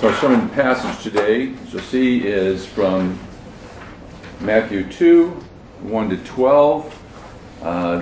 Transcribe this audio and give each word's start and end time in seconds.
So 0.00 0.08
our 0.08 0.14
sermon 0.14 0.48
passage 0.48 1.02
today, 1.02 1.52
as 1.62 1.74
you'll 1.74 1.82
see, 1.82 2.26
is 2.26 2.64
from 2.64 3.18
Matthew 4.40 4.90
2, 4.90 5.28
1 5.28 6.08
to 6.08 6.16
12. 6.16 7.02
Uh, 7.60 7.96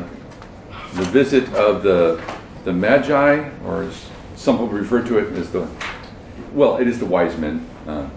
the 0.94 1.02
visit 1.06 1.52
of 1.54 1.82
the, 1.82 2.22
the 2.62 2.72
Magi, 2.72 3.50
or 3.64 3.82
as 3.82 4.06
some 4.36 4.58
people 4.58 4.68
refer 4.68 5.02
to 5.08 5.18
it 5.18 5.32
as 5.32 5.50
the, 5.50 5.68
well, 6.52 6.76
it 6.76 6.86
is 6.86 7.00
the 7.00 7.04
wise 7.04 7.36
men. 7.36 7.68
Uh, 7.84 7.90
uh, 7.90 8.08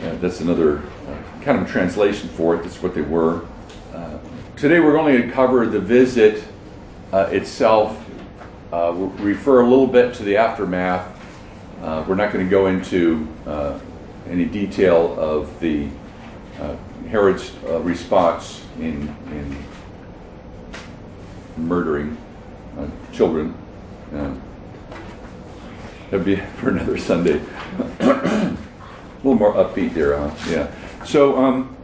that's 0.00 0.40
another 0.40 0.78
uh, 0.78 1.42
kind 1.42 1.60
of 1.60 1.68
translation 1.70 2.30
for 2.30 2.54
it. 2.54 2.62
That's 2.62 2.82
what 2.82 2.94
they 2.94 3.02
were. 3.02 3.44
Uh, 3.92 4.16
today 4.56 4.80
we're 4.80 4.96
only 4.96 5.12
going 5.12 5.28
to 5.28 5.34
cover 5.34 5.66
the 5.66 5.80
visit 5.80 6.42
uh, 7.12 7.28
itself, 7.30 8.02
we'll 8.72 9.10
refer 9.18 9.60
a 9.60 9.68
little 9.68 9.86
bit 9.86 10.14
to 10.14 10.22
the 10.22 10.38
aftermath. 10.38 11.16
Uh, 11.82 12.04
we're 12.08 12.16
not 12.16 12.32
going 12.32 12.44
to 12.44 12.50
go 12.50 12.66
into 12.66 13.28
uh, 13.46 13.78
any 14.28 14.44
detail 14.44 15.18
of 15.18 15.60
the 15.60 15.88
uh, 16.60 16.74
Herod's 17.08 17.52
uh, 17.66 17.78
response 17.80 18.64
in, 18.80 19.14
in 19.30 19.64
murdering 21.56 22.16
uh, 22.76 22.88
children. 23.12 23.54
Uh, 24.12 24.34
that'd 26.10 26.26
be 26.26 26.36
for 26.56 26.70
another 26.70 26.98
Sunday. 26.98 27.40
a 28.00 28.56
little 29.22 29.36
more 29.36 29.54
upbeat 29.54 29.94
there, 29.94 30.18
huh? 30.18 30.34
Yeah. 30.48 31.04
So 31.04 31.36
um, 31.36 31.76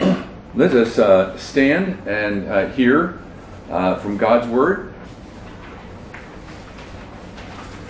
let 0.56 0.72
us 0.74 1.40
stand 1.40 2.08
and 2.08 2.74
hear 2.74 3.20
from 3.68 4.16
God's 4.16 4.48
Word. 4.48 4.92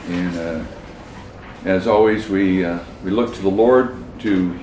And 0.08 0.66
as 1.64 1.86
always, 1.86 2.28
we, 2.28 2.64
uh, 2.64 2.78
we 3.04 3.10
look 3.10 3.34
to 3.34 3.42
the 3.42 3.50
Lord 3.50 3.96
to, 4.20 4.58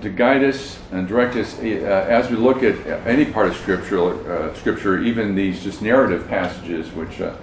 to 0.00 0.08
guide 0.08 0.42
us 0.42 0.78
and 0.90 1.06
direct 1.06 1.36
us 1.36 1.58
uh, 1.58 1.62
as 1.62 2.30
we 2.30 2.36
look 2.36 2.62
at 2.62 2.86
any 3.06 3.26
part 3.26 3.48
of 3.48 3.56
Scripture, 3.56 4.32
uh, 4.32 4.54
Scripture, 4.54 5.02
even 5.02 5.34
these 5.34 5.62
just 5.62 5.82
narrative 5.82 6.26
passages, 6.28 6.90
which 6.92 7.20
uh, 7.20 7.34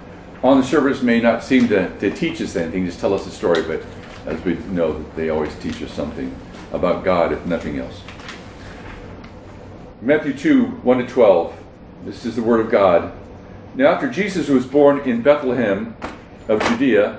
on 0.42 0.60
the 0.60 0.66
surface 0.66 1.02
may 1.02 1.20
not 1.20 1.44
seem 1.44 1.68
to, 1.68 1.96
to 1.98 2.10
teach 2.10 2.40
us 2.40 2.56
anything, 2.56 2.86
just 2.86 2.98
tell 2.98 3.14
us 3.14 3.26
a 3.26 3.30
story, 3.30 3.62
but 3.62 3.84
as 4.26 4.42
we 4.44 4.54
know, 4.72 5.04
they 5.14 5.30
always 5.30 5.54
teach 5.56 5.82
us 5.82 5.92
something 5.92 6.34
about 6.72 7.04
God, 7.04 7.32
if 7.32 7.44
nothing 7.46 7.78
else. 7.78 8.02
Matthew 10.02 10.32
2 10.32 10.64
1 10.66 10.98
to 10.98 11.06
12. 11.06 11.56
This 12.04 12.24
is 12.24 12.34
the 12.34 12.42
Word 12.42 12.60
of 12.60 12.70
God. 12.70 13.12
Now, 13.74 13.92
after 13.92 14.08
Jesus 14.08 14.48
was 14.48 14.66
born 14.66 15.00
in 15.00 15.20
Bethlehem 15.20 15.94
of 16.48 16.60
Judea, 16.68 17.18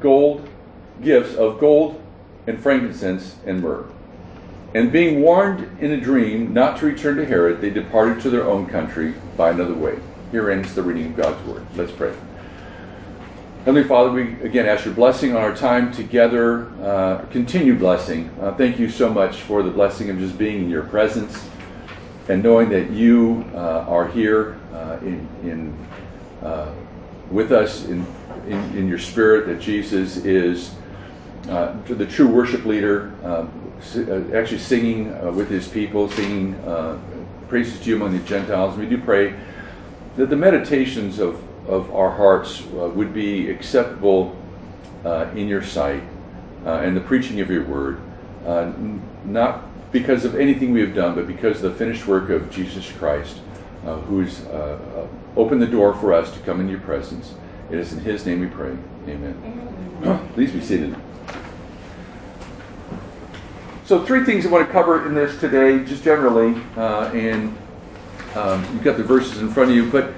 gold, 0.00 0.48
gifts 1.02 1.34
of 1.34 1.58
gold 1.58 2.02
and 2.46 2.58
frankincense 2.58 3.36
and 3.46 3.60
myrrh. 3.62 3.86
And 4.74 4.92
being 4.92 5.20
warned 5.20 5.80
in 5.80 5.90
a 5.90 6.00
dream 6.00 6.52
not 6.54 6.78
to 6.78 6.86
return 6.86 7.16
to 7.16 7.26
Herod, 7.26 7.60
they 7.60 7.70
departed 7.70 8.20
to 8.22 8.30
their 8.30 8.44
own 8.44 8.66
country 8.66 9.14
by 9.36 9.50
another 9.50 9.74
way. 9.74 9.98
Here 10.30 10.50
ends 10.50 10.74
the 10.74 10.82
reading 10.82 11.06
of 11.06 11.16
God's 11.16 11.44
word. 11.46 11.66
Let's 11.74 11.92
pray. 11.92 12.14
Heavenly 13.64 13.86
Father, 13.86 14.10
we 14.10 14.40
again 14.42 14.66
ask 14.66 14.84
your 14.84 14.94
blessing 14.94 15.36
on 15.36 15.42
our 15.42 15.54
time 15.54 15.92
together, 15.92 16.70
uh, 16.82 17.26
continued 17.30 17.78
blessing. 17.78 18.30
Uh, 18.40 18.54
thank 18.54 18.78
you 18.78 18.88
so 18.88 19.12
much 19.12 19.42
for 19.42 19.62
the 19.62 19.70
blessing 19.70 20.08
of 20.08 20.18
just 20.18 20.38
being 20.38 20.64
in 20.64 20.70
your 20.70 20.84
presence 20.84 21.46
and 22.28 22.42
knowing 22.42 22.68
that 22.70 22.90
you 22.90 23.44
uh, 23.52 23.84
are 23.88 24.08
here 24.08 24.58
uh, 24.72 24.98
in, 25.02 25.28
in 25.42 25.86
uh, 26.42 26.72
with 27.30 27.52
us 27.52 27.84
in, 27.86 28.06
in, 28.46 28.76
in, 28.76 28.88
your 28.88 28.98
spirit, 28.98 29.46
that 29.46 29.60
Jesus 29.60 30.18
is 30.18 30.74
uh, 31.48 31.76
the 31.86 32.06
true 32.06 32.28
worship 32.28 32.64
leader, 32.64 33.12
actually 34.34 34.58
singing 34.58 35.34
with 35.34 35.48
his 35.48 35.68
people, 35.68 36.08
singing 36.10 36.54
praises 37.48 37.80
to 37.80 37.90
you 37.90 37.96
among 37.96 38.16
the 38.16 38.24
Gentiles. 38.24 38.76
We 38.76 38.86
do 38.86 38.98
pray 38.98 39.34
that 40.16 40.30
the 40.30 40.36
meditations 40.36 41.18
of 41.18 41.42
of 41.70 41.94
our 41.94 42.10
hearts 42.10 42.62
uh, 42.62 42.88
would 42.88 43.14
be 43.14 43.48
acceptable 43.48 44.36
uh, 45.04 45.30
in 45.34 45.48
your 45.48 45.62
sight 45.62 46.02
uh, 46.66 46.80
and 46.80 46.96
the 46.96 47.00
preaching 47.00 47.40
of 47.40 47.50
your 47.50 47.64
word, 47.64 48.00
uh, 48.44 48.72
not 49.24 49.64
because 49.92 50.24
of 50.24 50.34
anything 50.34 50.72
we 50.72 50.80
have 50.80 50.94
done, 50.94 51.14
but 51.14 51.26
because 51.26 51.62
of 51.62 51.72
the 51.72 51.78
finished 51.78 52.06
work 52.06 52.30
of 52.30 52.50
Jesus 52.50 52.90
Christ, 52.92 53.40
uh, 53.86 53.96
who's 54.00 54.44
uh, 54.46 55.06
opened 55.36 55.62
the 55.62 55.66
door 55.66 55.94
for 55.94 56.12
us 56.12 56.32
to 56.32 56.38
come 56.40 56.60
into 56.60 56.72
your 56.72 56.80
presence. 56.80 57.34
It 57.70 57.78
is 57.78 57.92
in 57.92 58.00
His 58.00 58.26
name 58.26 58.40
we 58.40 58.48
pray. 58.48 58.76
Amen. 59.06 60.28
Please 60.34 60.50
be 60.50 60.60
seated. 60.60 60.96
So, 63.84 64.04
three 64.04 64.24
things 64.24 64.44
I 64.44 64.50
want 64.50 64.66
to 64.66 64.72
cover 64.72 65.06
in 65.06 65.14
this 65.14 65.38
today, 65.38 65.84
just 65.84 66.02
generally, 66.02 66.60
and 66.76 67.56
um, 68.34 68.62
you've 68.72 68.82
got 68.82 68.96
the 68.96 69.04
verses 69.04 69.38
in 69.38 69.48
front 69.50 69.70
of 69.70 69.76
you, 69.76 69.90
but 69.90 70.12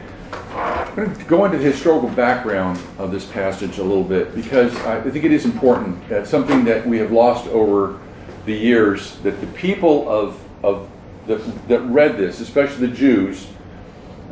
I'm 0.54 0.94
going 0.94 1.14
to 1.14 1.24
go 1.24 1.44
into 1.46 1.58
the 1.58 1.64
historical 1.64 2.10
background 2.10 2.78
of 2.98 3.10
this 3.10 3.24
passage 3.24 3.78
a 3.78 3.82
little 3.82 4.04
bit 4.04 4.34
because 4.34 4.74
I 4.84 5.00
think 5.10 5.24
it 5.24 5.32
is 5.32 5.46
important. 5.46 6.06
That's 6.08 6.28
something 6.28 6.64
that 6.64 6.87
we 6.87 6.99
have 6.99 7.12
lost 7.12 7.46
over 7.49 7.99
the 8.44 8.52
years. 8.52 9.16
That 9.20 9.40
the 9.40 9.46
people 9.49 10.08
of, 10.08 10.43
of 10.62 10.88
the, 11.26 11.37
that 11.69 11.81
read 11.81 12.19
this, 12.19 12.40
especially 12.40 12.87
the 12.88 12.94
Jews, 12.94 13.46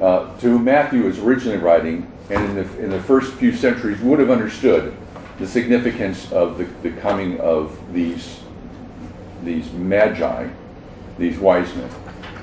uh, 0.00 0.36
to 0.38 0.46
whom 0.48 0.64
Matthew 0.64 1.04
was 1.04 1.18
originally 1.18 1.58
writing, 1.58 2.10
and 2.30 2.44
in 2.44 2.54
the, 2.54 2.78
in 2.78 2.90
the 2.90 3.00
first 3.00 3.34
few 3.34 3.54
centuries 3.54 4.00
would 4.00 4.18
have 4.18 4.30
understood 4.30 4.96
the 5.38 5.46
significance 5.46 6.30
of 6.32 6.58
the, 6.58 6.64
the 6.88 6.90
coming 7.00 7.40
of 7.40 7.92
these 7.92 8.40
these 9.42 9.72
magi, 9.72 10.48
these 11.18 11.38
wise 11.38 11.74
men, 11.74 11.90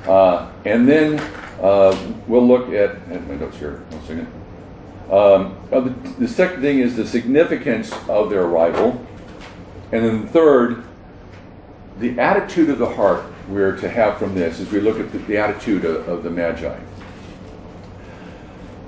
uh, 0.08 0.52
and 0.66 0.88
then 0.88 1.20
uh, 1.62 1.96
we'll 2.28 2.46
look 2.46 2.70
at, 2.70 2.92
at 3.12 3.28
my 3.28 3.36
notes 3.36 3.58
here, 3.58 3.84
one 3.90 4.02
second. 4.02 4.28
Um, 5.12 5.58
the, 5.70 5.96
the, 6.20 6.28
second 6.28 6.62
thing 6.62 6.80
is 6.80 6.98
the 6.98 7.08
significance 7.08 7.94
of 8.10 8.30
their 8.30 8.44
arrival. 8.44 9.06
And 9.94 10.04
then 10.04 10.22
the 10.24 10.28
third, 10.28 10.84
the 12.00 12.20
attitude 12.20 12.70
of 12.70 12.78
the 12.78 12.90
heart 12.90 13.24
we're 13.48 13.78
to 13.78 13.90
have 13.90 14.18
from 14.18 14.36
this 14.36 14.60
as 14.60 14.70
we 14.70 14.82
look 14.82 15.00
at 15.00 15.14
the, 15.14 15.20
the 15.20 15.38
attitude 15.38 15.86
of, 15.86 16.08
of, 16.10 16.24
the 16.24 16.30
Magi. 16.30 16.78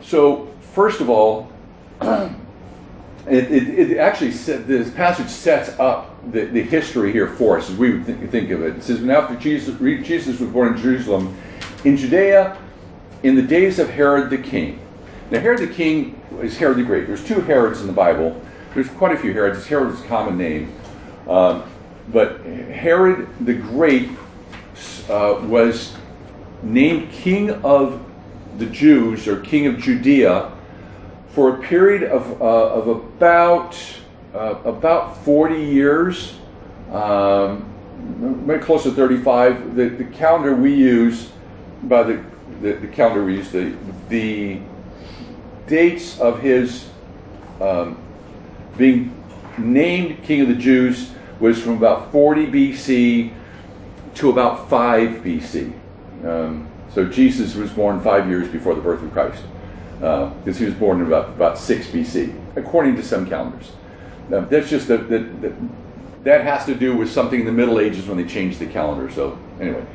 So, 0.10 0.48
first 0.74 1.02
of 1.02 1.10
all, 1.12 1.52
it, 2.02 2.32
it, 3.28 3.92
it 3.92 3.98
actually 4.00 4.32
this 4.32 4.90
passage 4.90 5.28
sets 5.28 5.78
up 5.80 6.32
the, 6.32 6.46
the 6.46 6.64
history 6.64 7.12
here 7.12 7.28
for 7.28 7.60
us 7.60 7.70
as 7.70 7.76
we 7.76 7.92
would 7.92 8.08
think, 8.08 8.32
think 8.32 8.50
of 8.50 8.64
it. 8.64 8.78
It 8.78 8.84
says, 8.84 9.02
"Now 9.02 9.22
after 9.22 9.36
Jesus, 9.36 9.78
Jesus 9.78 10.40
was 10.40 10.50
born 10.50 10.74
in 10.74 10.82
Jerusalem, 10.82 11.38
in 11.86 11.96
Judea, 11.96 12.58
in 13.22 13.36
the 13.36 13.44
days 13.44 13.78
of 13.78 13.92
Herod 13.92 14.32
the 14.32 14.40
king." 14.40 14.80
Now 15.30 15.42
Herod 15.42 15.60
the 15.60 15.68
king 15.68 16.20
is 16.42 16.58
Herod 16.58 16.78
the 16.78 16.84
Great. 16.84 17.06
There's 17.06 17.24
two 17.24 17.42
Herods 17.42 17.82
in 17.82 17.86
the 17.86 17.94
Bible. 17.94 18.42
There's 18.74 18.90
quite 18.90 19.16
a 19.16 19.20
few 19.20 19.32
Herods. 19.32 19.68
Herod 19.68 19.94
is 19.94 20.02
a 20.02 20.08
common 20.08 20.40
name, 20.40 20.74
um, 21.28 21.70
but 22.12 22.42
Herod 22.42 23.28
the 23.46 23.54
Great 23.54 24.10
uh, 25.08 25.40
was 25.44 25.96
named 26.64 27.12
king 27.12 27.52
of 27.64 28.09
the 28.60 28.66
Jews 28.68 29.28
or 29.28 29.40
king 29.40 29.66
of 29.68 29.80
Judea 29.80 30.52
for 31.30 31.56
a 31.56 31.58
period 31.60 32.04
of, 32.04 32.42
uh, 32.42 32.46
of 32.46 32.88
about 32.88 33.78
uh, 34.34 34.56
about 34.64 35.18
40 35.24 35.56
years, 35.56 36.36
um, 36.92 37.66
maybe 38.46 38.62
close 38.62 38.84
to 38.84 38.92
35. 38.92 39.76
The, 39.76 39.90
the 39.90 40.04
calendar 40.04 40.56
we 40.56 40.74
use, 40.74 41.32
by 41.84 42.04
the, 42.04 42.24
the, 42.62 42.74
the 42.74 42.88
calendar 42.88 43.26
we 43.26 43.38
use, 43.38 43.52
the, 43.52 43.74
the 44.10 44.60
dates 45.68 46.20
of 46.20 46.42
his 46.42 46.90
um, 47.60 47.98
being 48.78 49.16
named 49.58 50.24
king 50.24 50.42
of 50.42 50.48
the 50.48 50.56
Jews 50.56 51.12
was 51.40 51.62
from 51.62 51.78
about 51.78 52.12
40 52.12 52.48
BC 52.48 53.34
to 54.16 54.30
about 54.30 54.70
5 54.70 55.10
BC. 55.24 55.74
Um, 56.24 56.68
so 56.94 57.06
Jesus 57.06 57.56
was 57.56 57.72
born 57.72 58.02
five 58.02 58.28
years 58.28 58.48
before 58.48 58.76
the 58.76 58.82
birth 58.82 59.04
of 59.04 59.12
Christ, 59.12 59.44
because 59.94 60.56
uh, 60.56 60.60
he 60.60 60.66
was 60.66 60.74
born 60.74 61.02
in 61.02 61.08
about, 61.08 61.30
about 61.30 61.58
6 61.58 61.88
BC, 61.88 62.34
according 62.56 62.96
to 62.96 63.04
some 63.04 63.28
calendars. 63.28 63.72
Now, 64.30 64.42
that's 64.42 64.70
just 64.70 64.88
that 64.88 65.10
that 65.10 65.54
that 66.24 66.44
has 66.44 66.66
to 66.66 66.76
do 66.76 66.96
with 66.96 67.10
something 67.12 67.40
in 67.40 67.46
the 67.46 67.52
Middle 67.52 67.80
Ages 67.80 68.08
when 68.08 68.18
they 68.18 68.26
changed 68.26 68.60
the 68.60 68.68
calendar. 68.68 69.12
So 69.12 69.40
anyway, 69.60 69.86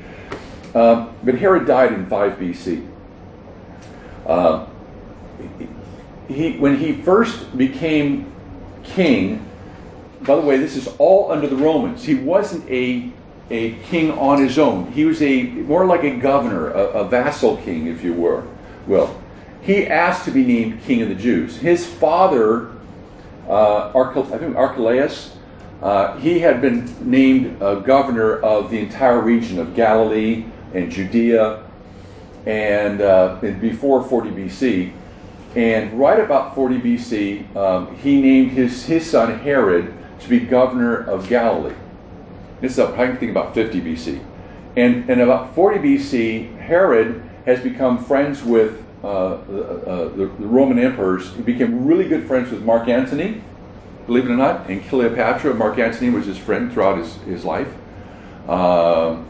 uh, 0.75 1.09
but 1.23 1.37
Herod 1.37 1.67
died 1.67 1.93
in 1.93 2.07
5 2.07 2.39
BC. 2.39 2.89
Uh, 4.27 4.67
he, 6.29 6.57
when 6.57 6.79
he 6.79 6.93
first 6.93 7.57
became 7.57 8.33
king, 8.83 9.49
by 10.23 10.37
the 10.37 10.41
way, 10.41 10.57
this 10.57 10.77
is 10.77 10.89
all 10.99 11.31
under 11.31 11.47
the 11.47 11.57
Romans. 11.57 12.05
He 12.05 12.15
wasn't 12.15 12.69
a 12.71 13.11
a 13.51 13.73
king 13.83 14.11
on 14.13 14.43
his 14.43 14.59
own. 14.59 14.91
He 14.93 15.05
was 15.05 15.21
a 15.23 15.43
more 15.43 15.85
like 15.85 16.03
a 16.03 16.17
governor, 16.17 16.71
a, 16.71 16.85
a 17.01 17.09
vassal 17.09 17.59
king, 17.59 17.87
if 17.87 18.03
you 18.03 18.15
were. 18.15 18.45
Well, 18.87 19.21
he 19.63 19.87
asked 19.87 20.25
to 20.27 20.31
be 20.31 20.45
named 20.45 20.83
king 20.83 21.03
of 21.03 21.09
the 21.09 21.15
Jews. 21.15 21.57
His 21.57 21.87
father 21.87 22.71
uh, 23.49 23.91
I 23.95 24.39
think 24.39 24.57
Archelaus, 24.57 25.37
uh, 25.83 26.17
he 26.19 26.39
had 26.39 26.61
been 26.61 26.95
named 27.01 27.63
uh, 27.63 27.77
governor 27.77 28.37
of 28.37 28.71
the 28.71 28.79
entire 28.79 29.21
region 29.21 29.59
of 29.59 29.75
Galilee 29.75 30.47
and 30.73 30.91
Judea, 30.91 31.63
and, 32.47 33.01
uh, 33.01 33.37
before 33.41 34.03
40 34.03 34.31
BC. 34.31 34.93
And 35.55 35.99
right 35.99 36.19
about 36.19 36.55
40 36.55 36.81
BC, 36.81 37.57
um, 37.57 37.97
he 37.99 38.21
named 38.21 38.53
his, 38.53 38.85
his 38.87 39.09
son 39.09 39.39
Herod 39.39 39.95
to 40.21 40.29
be 40.29 40.41
governor 40.41 40.97
of 40.97 41.29
Galilee. 41.29 41.75
This 42.65 42.73
is 42.73 42.79
up, 42.79 42.99
I 42.99 43.15
think 43.15 43.31
about 43.31 43.53
50 43.53 43.83
BC. 43.83 44.25
And, 44.75 45.11
and 45.11 45.21
about 45.21 45.55
40 45.55 45.81
BC, 45.81 46.57
Herod 46.61 47.23
has 47.45 47.61
become 47.61 48.03
friends 48.03 48.43
with 48.43 48.83
uh, 49.05 49.07
uh, 49.07 50.09
the, 50.09 50.33
the, 50.39 50.47
Roman 50.47 50.79
emperors. 50.79 51.35
He 51.35 51.43
became 51.43 51.85
really 51.85 52.09
good 52.09 52.27
friends 52.27 52.51
with 52.51 52.63
Mark 52.63 52.89
Antony, 52.89 53.43
believe 54.07 54.25
it 54.25 54.31
or 54.31 54.39
not, 54.39 54.71
and 54.71 54.83
Cleopatra. 54.87 55.53
Mark 55.53 55.79
Antony 55.79 56.09
was 56.09 56.25
his 56.25 56.39
friend 56.39 56.73
throughout 56.73 56.97
his, 56.97 57.17
his 57.25 57.45
life. 57.45 57.69
Uh, 58.49 59.23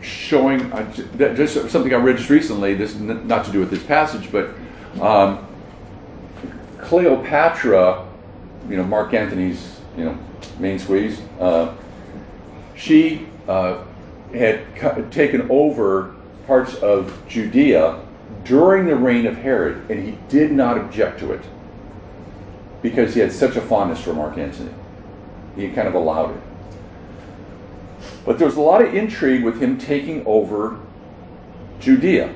showing 0.00 0.72
uh, 0.72 0.92
just 1.34 1.68
something 1.68 1.92
I 1.92 1.96
read 1.96 2.18
just 2.18 2.30
recently. 2.30 2.74
This 2.74 2.94
not 2.94 3.44
to 3.46 3.50
do 3.50 3.58
with 3.58 3.70
this 3.70 3.82
passage, 3.82 4.30
but 4.30 4.50
um, 5.00 5.44
Cleopatra, 6.78 8.06
you 8.68 8.76
know, 8.76 8.84
Mark 8.84 9.12
Antony's 9.14 9.80
you 9.98 10.04
know 10.04 10.18
main 10.60 10.78
squeeze. 10.78 11.20
Uh, 11.40 11.74
she 12.74 13.26
uh, 13.48 13.82
had 14.32 15.12
taken 15.12 15.50
over 15.50 16.14
parts 16.46 16.74
of 16.74 17.22
Judea 17.28 18.00
during 18.44 18.86
the 18.86 18.96
reign 18.96 19.26
of 19.26 19.36
Herod, 19.36 19.90
and 19.90 20.04
he 20.04 20.18
did 20.28 20.52
not 20.52 20.76
object 20.76 21.18
to 21.20 21.32
it 21.32 21.42
because 22.82 23.14
he 23.14 23.20
had 23.20 23.32
such 23.32 23.56
a 23.56 23.60
fondness 23.60 24.00
for 24.00 24.12
Mark 24.12 24.36
Antony. 24.36 24.72
He 25.56 25.68
kind 25.70 25.88
of 25.88 25.94
allowed 25.94 26.36
it. 26.36 26.42
But 28.26 28.38
there 28.38 28.46
was 28.46 28.56
a 28.56 28.60
lot 28.60 28.82
of 28.82 28.94
intrigue 28.94 29.44
with 29.44 29.60
him 29.60 29.78
taking 29.78 30.24
over 30.26 30.78
Judea. 31.80 32.34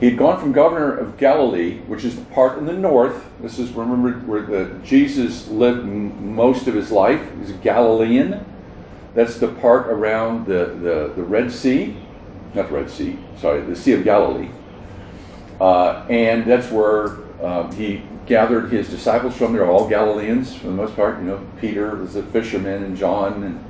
He'd 0.00 0.16
gone 0.16 0.40
from 0.40 0.52
governor 0.52 0.96
of 0.96 1.18
Galilee, 1.18 1.80
which 1.80 2.04
is 2.04 2.16
the 2.16 2.24
part 2.26 2.58
in 2.58 2.64
the 2.64 2.72
north. 2.72 3.28
This 3.40 3.58
is, 3.58 3.70
remember, 3.72 4.12
where 4.20 4.42
the, 4.42 4.78
Jesus 4.82 5.48
lived 5.48 5.80
m- 5.80 6.34
most 6.34 6.66
of 6.66 6.74
his 6.74 6.90
life. 6.90 7.20
He's 7.38 7.50
a 7.50 7.54
Galilean. 7.54 8.44
That's 9.14 9.38
the 9.38 9.48
part 9.48 9.88
around 9.88 10.46
the, 10.46 10.66
the, 10.66 11.12
the 11.16 11.22
Red 11.22 11.50
Sea 11.50 11.96
not 12.54 12.68
the 12.68 12.74
Red 12.74 12.90
Sea, 12.90 13.18
sorry, 13.36 13.62
the 13.62 13.76
Sea 13.76 13.92
of 13.92 14.04
Galilee. 14.04 14.50
Uh, 15.60 16.04
and 16.08 16.44
that's 16.44 16.70
where 16.70 17.18
uh, 17.42 17.70
he 17.72 18.02
gathered 18.26 18.70
his 18.70 18.88
disciples 18.88 19.36
from. 19.36 19.52
They're 19.52 19.70
all 19.70 19.88
Galileans 19.88 20.54
for 20.54 20.66
the 20.66 20.72
most 20.72 20.96
part. 20.96 21.18
You 21.18 21.24
know, 21.24 21.46
Peter 21.60 21.96
was 21.96 22.16
a 22.16 22.22
fisherman, 22.22 22.82
and 22.82 22.96
John, 22.96 23.42
and, 23.44 23.64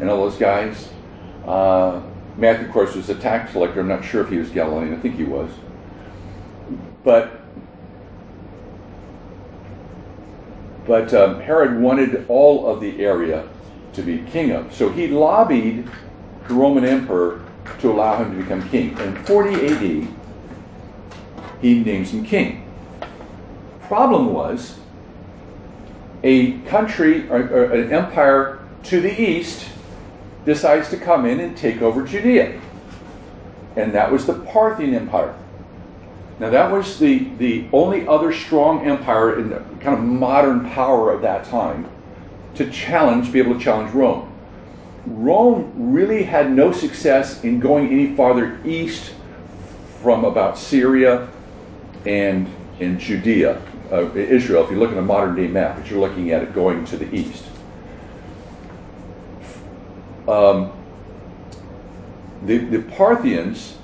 and 0.00 0.10
all 0.10 0.28
those 0.28 0.38
guys. 0.38 0.90
Uh, 1.46 2.02
Matthew, 2.36 2.66
of 2.66 2.72
course, 2.72 2.94
was 2.94 3.08
a 3.08 3.14
tax 3.14 3.52
collector. 3.52 3.80
I'm 3.80 3.88
not 3.88 4.04
sure 4.04 4.22
if 4.22 4.28
he 4.28 4.38
was 4.38 4.50
Galilean. 4.50 4.92
I 4.92 4.98
think 4.98 5.16
he 5.16 5.24
was. 5.24 5.50
But 7.04 7.40
but 10.86 11.12
um, 11.14 11.40
Herod 11.40 11.80
wanted 11.80 12.26
all 12.28 12.68
of 12.68 12.80
the 12.80 13.04
area 13.04 13.48
to 13.96 14.02
be 14.02 14.18
king 14.30 14.52
of. 14.52 14.72
So 14.72 14.90
he 14.90 15.08
lobbied 15.08 15.88
the 16.46 16.54
Roman 16.54 16.84
emperor 16.84 17.42
to 17.80 17.90
allow 17.90 18.22
him 18.22 18.36
to 18.36 18.42
become 18.42 18.66
king. 18.68 18.96
In 18.98 19.16
40 19.24 19.66
AD, 19.66 20.08
he 21.60 21.80
names 21.80 22.10
him 22.12 22.24
king. 22.24 22.62
Problem 23.82 24.32
was, 24.32 24.78
a 26.22 26.58
country 26.60 27.28
or, 27.28 27.38
or 27.38 27.64
an 27.72 27.92
empire 27.92 28.60
to 28.84 29.00
the 29.00 29.20
east 29.20 29.68
decides 30.44 30.88
to 30.90 30.96
come 30.96 31.26
in 31.26 31.40
and 31.40 31.56
take 31.56 31.82
over 31.82 32.04
Judea. 32.04 32.60
And 33.76 33.92
that 33.92 34.10
was 34.10 34.26
the 34.26 34.34
Parthian 34.34 34.94
Empire. 34.94 35.36
Now, 36.38 36.50
that 36.50 36.70
was 36.70 36.98
the, 36.98 37.30
the 37.38 37.66
only 37.72 38.06
other 38.06 38.32
strong 38.32 38.86
empire 38.86 39.38
in 39.38 39.48
the 39.48 39.60
kind 39.80 39.98
of 39.98 40.00
modern 40.00 40.68
power 40.70 41.10
of 41.10 41.22
that 41.22 41.44
time 41.44 41.88
to 42.56 42.70
challenge, 42.70 43.32
be 43.32 43.38
able 43.38 43.54
to 43.54 43.60
challenge 43.60 43.92
Rome. 43.92 44.32
Rome 45.06 45.72
really 45.76 46.24
had 46.24 46.50
no 46.50 46.72
success 46.72 47.44
in 47.44 47.60
going 47.60 47.88
any 47.88 48.14
farther 48.16 48.58
east 48.64 49.12
from 50.02 50.24
about 50.24 50.58
Syria 50.58 51.28
and 52.04 52.48
in 52.80 52.98
Judea, 52.98 53.60
uh, 53.92 54.12
Israel. 54.14 54.64
If 54.64 54.70
you 54.70 54.78
look 54.78 54.90
at 54.90 54.98
a 54.98 55.02
modern 55.02 55.36
day 55.36 55.46
map, 55.46 55.76
but 55.76 55.90
you're 55.90 56.00
looking 56.00 56.32
at 56.32 56.42
it 56.42 56.54
going 56.54 56.84
to 56.86 56.96
the 56.96 57.14
east. 57.14 57.44
Um, 60.28 60.72
the, 62.44 62.58
the 62.58 62.82
Parthians 62.82 63.78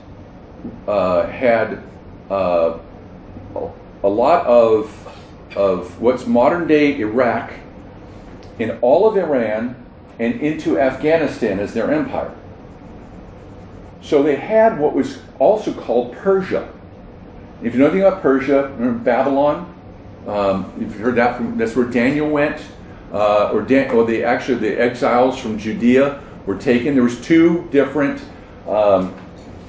uh, 0.86 1.26
had 1.26 1.82
uh, 2.30 2.78
a 4.02 4.08
lot 4.08 4.46
of, 4.46 5.08
of 5.56 6.00
what's 6.00 6.26
modern 6.26 6.66
day 6.66 6.98
Iraq 6.98 7.52
in 8.58 8.78
all 8.80 9.08
of 9.08 9.16
Iran 9.16 9.76
and 10.18 10.40
into 10.40 10.78
Afghanistan 10.78 11.58
as 11.58 11.74
their 11.74 11.92
empire. 11.92 12.34
So 14.02 14.22
they 14.22 14.36
had 14.36 14.78
what 14.78 14.94
was 14.94 15.18
also 15.38 15.72
called 15.72 16.12
Persia. 16.16 16.72
If 17.62 17.74
you 17.74 17.78
know 17.78 17.86
anything 17.86 18.02
about 18.02 18.22
Persia, 18.22 18.72
remember 18.76 18.98
Babylon? 19.04 19.72
Um, 20.26 20.72
you've 20.78 20.98
heard 20.98 21.16
that 21.16 21.36
from, 21.36 21.56
that's 21.56 21.74
where 21.76 21.86
Daniel 21.86 22.28
went, 22.28 22.60
uh, 23.12 23.50
or, 23.52 23.62
Dan, 23.62 23.90
or 23.90 24.04
the 24.04 24.24
actually 24.24 24.58
the 24.58 24.80
exiles 24.80 25.38
from 25.38 25.58
Judea 25.58 26.20
were 26.46 26.56
taken. 26.56 26.94
There 26.94 27.02
was 27.02 27.20
two 27.20 27.68
different 27.70 28.20
um, 28.66 29.14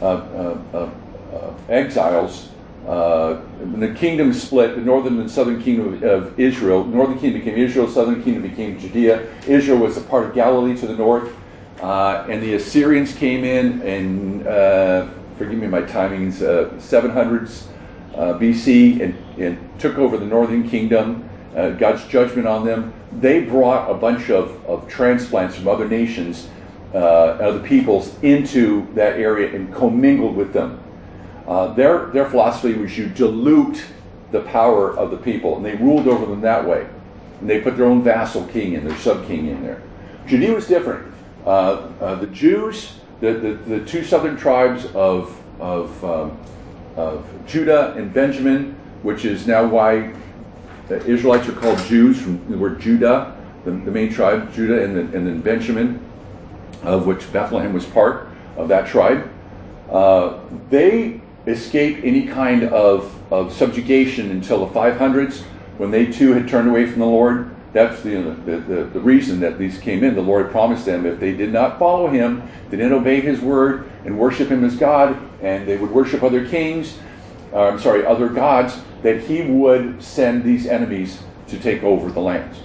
uh, 0.02 0.06
uh, 0.06 0.62
uh, 0.74 0.90
uh 1.34 1.54
exiles 1.70 2.50
uh, 2.88 3.42
the 3.76 3.94
kingdom 3.94 4.34
split, 4.34 4.76
the 4.76 4.82
northern 4.82 5.20
and 5.20 5.32
southern 5.32 5.62
kingdom 5.62 5.94
of, 5.94 6.04
of 6.04 6.40
Israel, 6.40 6.84
northern 6.84 7.18
kingdom 7.18 7.40
became 7.40 7.58
Israel, 7.58 7.88
southern 7.88 8.22
kingdom 8.24 8.44
became 8.44 8.80
Judea. 8.80 9.28
Israel 9.48 9.80
was 9.80 9.98
a 9.98 10.02
part 10.02 10.26
of 10.26 10.34
Galilee 10.34 10.76
to 10.78 10.88
the 10.88 10.96
north, 10.96 11.34
uh, 11.82 12.26
and 12.30 12.44
the 12.44 12.56
Assyrians 12.56 13.16
came 13.16 13.44
in, 13.44 13.82
and 13.82 14.48
uh, 14.48 15.08
forgive 15.38 15.60
me 15.60 15.68
my 15.68 15.82
timings, 15.82 16.40
700s, 16.80 17.68
uh, 18.16 18.38
BC 18.38 19.02
and, 19.02 19.42
and 19.42 19.80
took 19.80 19.98
over 19.98 20.18
the 20.18 20.26
northern 20.26 20.70
kingdom, 20.70 21.28
uh, 21.56 21.70
God's 21.72 22.06
judgment 22.08 22.48
on 22.48 22.66
them, 22.66 22.94
they 23.12 23.42
brought 23.42 23.90
a 23.90 23.94
bunch 23.94 24.30
of, 24.30 24.64
of 24.66 24.88
transplants 24.88 25.56
from 25.56 25.68
other 25.68 25.88
nations, 25.88 26.50
uh, 26.94 26.98
other 26.98 27.60
peoples, 27.60 28.18
into 28.24 28.88
that 28.94 29.20
area 29.20 29.56
and 29.56 29.74
commingled 29.74 30.36
with 30.36 30.54
them. 30.54 30.83
Uh, 31.48 31.74
their, 31.74 32.08
their 32.08 32.30
philosophy 32.30 32.74
was 32.74 32.98
you 32.98 33.08
dilute 33.08 33.84
the 34.32 34.42
power 34.42 34.98
of 34.98 35.12
the 35.12 35.18
people, 35.18 35.58
and 35.58 35.66
they 35.66 35.76
ruled 35.76 36.08
over 36.08 36.26
them 36.26 36.42
that 36.42 36.66
way. 36.68 36.88
And 37.40 37.50
they 37.50 37.62
put 37.62 37.78
their 37.78 37.86
own 37.86 38.04
vassal 38.04 38.46
king 38.48 38.74
in, 38.74 38.86
their 38.86 38.98
sub 38.98 39.28
king 39.28 39.48
in 39.48 39.62
there. 39.64 39.82
Judea 40.28 40.54
was 40.54 40.68
different. 40.68 41.14
Uh, 41.46 41.90
uh, 42.00 42.16
the 42.16 42.28
Jews, 42.28 43.00
the, 43.20 43.34
the, 43.34 43.54
the, 43.54 43.86
two 43.86 44.04
southern 44.04 44.38
tribes 44.38 44.86
of, 44.96 45.38
of, 45.60 46.04
um, 46.06 46.38
of 46.96 47.26
Judah 47.46 47.94
and 47.94 48.14
Benjamin, 48.14 48.76
which 49.02 49.26
is 49.26 49.46
now 49.46 49.66
why 49.66 50.14
the 50.88 51.06
Israelites 51.06 51.48
are 51.50 51.54
called 51.54 51.80
Jews 51.80 52.22
from 52.22 52.50
the 52.50 52.58
word 52.58 52.80
Judah, 52.80 53.36
the, 53.66 53.72
the 53.72 53.92
main 53.92 54.12
tribe, 54.12 54.54
Judah, 54.54 54.84
and, 54.84 54.96
the, 54.96 55.02
and 55.02 55.28
then 55.28 55.42
Benjamin, 55.42 56.00
of 56.84 57.06
which 57.06 57.32
Bethlehem 57.34 57.74
was 57.74 57.86
part 57.86 58.30
of 58.56 58.70
that 58.70 58.88
tribe. 58.88 59.30
Uh, 59.92 60.40
they 60.70 61.22
escaped 61.48 62.04
any 62.04 62.26
kind 62.26 62.64
of, 62.64 63.20
of 63.32 63.54
subjugation 63.54 64.32
until 64.32 64.66
the 64.66 64.74
500s 64.74 65.42
when 65.78 65.92
they 65.92 66.06
too 66.06 66.34
had 66.34 66.48
turned 66.48 66.70
away 66.70 66.86
from 66.86 67.00
the 67.00 67.06
Lord. 67.06 67.54
That's 67.74 68.02
the, 68.04 68.16
the, 68.46 68.58
the, 68.58 68.84
the, 68.86 69.00
reason 69.00 69.40
that 69.40 69.58
these 69.58 69.80
came 69.80 70.04
in. 70.04 70.14
The 70.14 70.22
Lord 70.22 70.52
promised 70.52 70.86
them 70.86 71.06
if 71.08 71.20
they 71.20 71.36
did 71.36 71.52
not 71.52 71.80
follow 71.80 72.08
Him, 72.08 72.48
they 72.70 72.78
didn't 72.78 72.94
obey 72.94 73.20
His 73.20 73.42
word 73.42 73.90
and 74.06 74.18
worship 74.18 74.50
Him 74.50 74.64
as 74.64 74.76
God, 74.76 75.18
and 75.42 75.68
they 75.68 75.78
would 75.78 75.90
worship 75.90 76.22
other 76.22 76.48
kings, 76.48 77.00
uh, 77.52 77.68
I'm 77.68 77.80
sorry, 77.80 78.06
other 78.06 78.30
gods, 78.30 78.80
that 79.02 79.22
He 79.22 79.42
would 79.42 80.04
send 80.04 80.44
these 80.44 80.68
enemies 80.68 81.24
to 81.48 81.60
take 81.60 81.82
over 81.82 82.12
the 82.12 82.20
lands. 82.20 82.60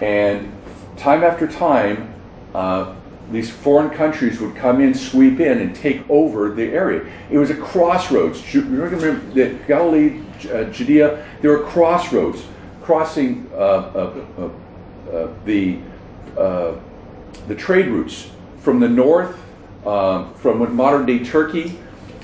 And 0.00 0.52
time 0.96 1.24
after 1.24 1.48
time, 1.48 2.14
uh, 2.54 2.94
these 3.30 3.50
foreign 3.50 3.90
countries 3.90 4.40
would 4.40 4.54
come 4.54 4.80
in, 4.80 4.94
sweep 4.94 5.40
in, 5.40 5.58
and 5.58 5.74
take 5.74 6.08
over 6.10 6.50
the 6.50 6.64
area. 6.64 7.10
It 7.30 7.38
was 7.38 7.50
a 7.50 7.56
crossroads. 7.56 8.54
You 8.54 8.62
remember 8.62 9.14
that 9.34 9.66
Galilee, 9.66 10.20
uh, 10.52 10.64
Judea, 10.64 11.26
there 11.40 11.50
were 11.50 11.64
crossroads 11.64 12.44
crossing 12.82 13.50
uh, 13.54 13.56
uh, 13.56 14.24
uh, 14.38 14.50
uh 15.10 15.28
the 15.44 15.78
the 17.48 17.54
trade 17.54 17.86
routes 17.88 18.30
from 18.58 18.80
the 18.80 18.88
north, 18.88 19.38
from 19.82 20.76
modern 20.76 21.06
day 21.06 21.24
Turkey, 21.24 21.78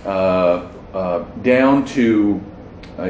down 0.05 1.85
to 1.87 2.41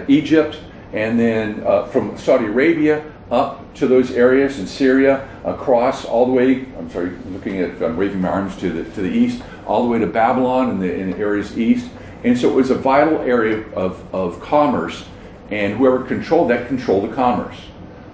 Egypt, 0.09 0.61
and 0.93 1.19
then 1.19 1.63
from 1.89 2.17
Saudi 2.17 2.47
Arabia 2.47 3.05
up 3.31 3.75
to 3.75 3.87
those 3.87 4.11
areas 4.11 4.59
in 4.59 4.67
Syria, 4.67 5.29
across 5.45 6.05
all 6.05 6.27
the 6.27 6.33
way. 6.33 6.67
I'm 6.79 6.91
sorry, 6.91 7.11
looking 7.31 7.59
at 7.59 7.83
I'm 7.83 7.97
waving 7.97 8.21
my 8.21 8.29
arms 8.29 8.57
to 8.59 8.71
the 8.71 8.85
to 8.95 9.03
the 9.03 9.11
east, 9.11 9.43
all 9.67 9.83
the 9.83 9.89
way 9.89 9.99
to 9.99 10.07
Babylon 10.07 10.71
and 10.71 10.83
the 10.83 10.93
in 10.93 11.15
areas 11.15 11.57
east. 11.57 11.91
And 12.25 12.37
so 12.39 12.51
it 12.51 12.55
was 12.55 12.71
a 12.71 12.75
vital 12.75 13.21
area 13.21 13.67
of, 13.73 14.15
of 14.15 14.41
commerce, 14.41 15.07
and 15.51 15.79
whoever 15.79 16.03
controlled 16.05 16.51
that 16.51 16.69
controlled 16.69 17.11
the 17.11 17.15
commerce. 17.15 17.57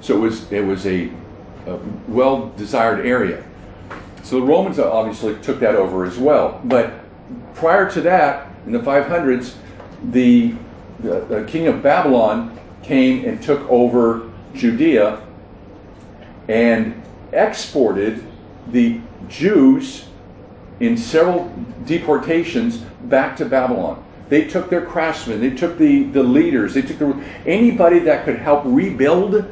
So 0.01 0.17
it 0.17 0.21
was 0.21 0.53
it 0.53 0.65
was 0.65 0.87
a, 0.87 1.11
a 1.67 1.79
well 2.07 2.53
desired 2.57 3.05
area. 3.07 3.43
So 4.23 4.41
the 4.41 4.47
Romans 4.47 4.81
obviously 4.81 5.37
took 5.41 5.61
that 5.61 5.77
over 5.77 6.05
as 6.05 6.19
well. 6.19 6.61
But 6.65 6.93
prior 7.55 7.89
to 7.91 8.01
that, 8.03 8.51
in 8.67 8.73
the 8.73 8.81
500s, 8.81 9.55
the, 10.11 10.55
the, 10.99 11.21
the 11.21 11.45
king 11.45 11.69
of 11.69 11.81
Babylon 11.81 12.59
came 12.83 13.25
and 13.25 13.41
took 13.41 13.61
over 13.71 14.26
Judea 14.57 15.23
and 16.49 17.03
exported 17.33 18.25
the 18.69 19.01
Jews 19.29 20.07
in 20.81 20.97
several 20.97 21.53
deportations 21.85 22.79
back 23.05 23.37
to 23.37 23.45
Babylon. 23.45 24.05
They 24.29 24.47
took 24.47 24.71
their 24.71 24.85
craftsmen, 24.85 25.41
they 25.41 25.51
took 25.51 25.79
the, 25.79 26.05
the 26.05 26.23
leaders, 26.23 26.75
they 26.75 26.83
took 26.83 26.99
the, 26.99 27.25
anybody 27.47 28.01
that 28.01 28.25
could 28.25 28.39
help 28.39 28.63
rebuild 28.65 29.45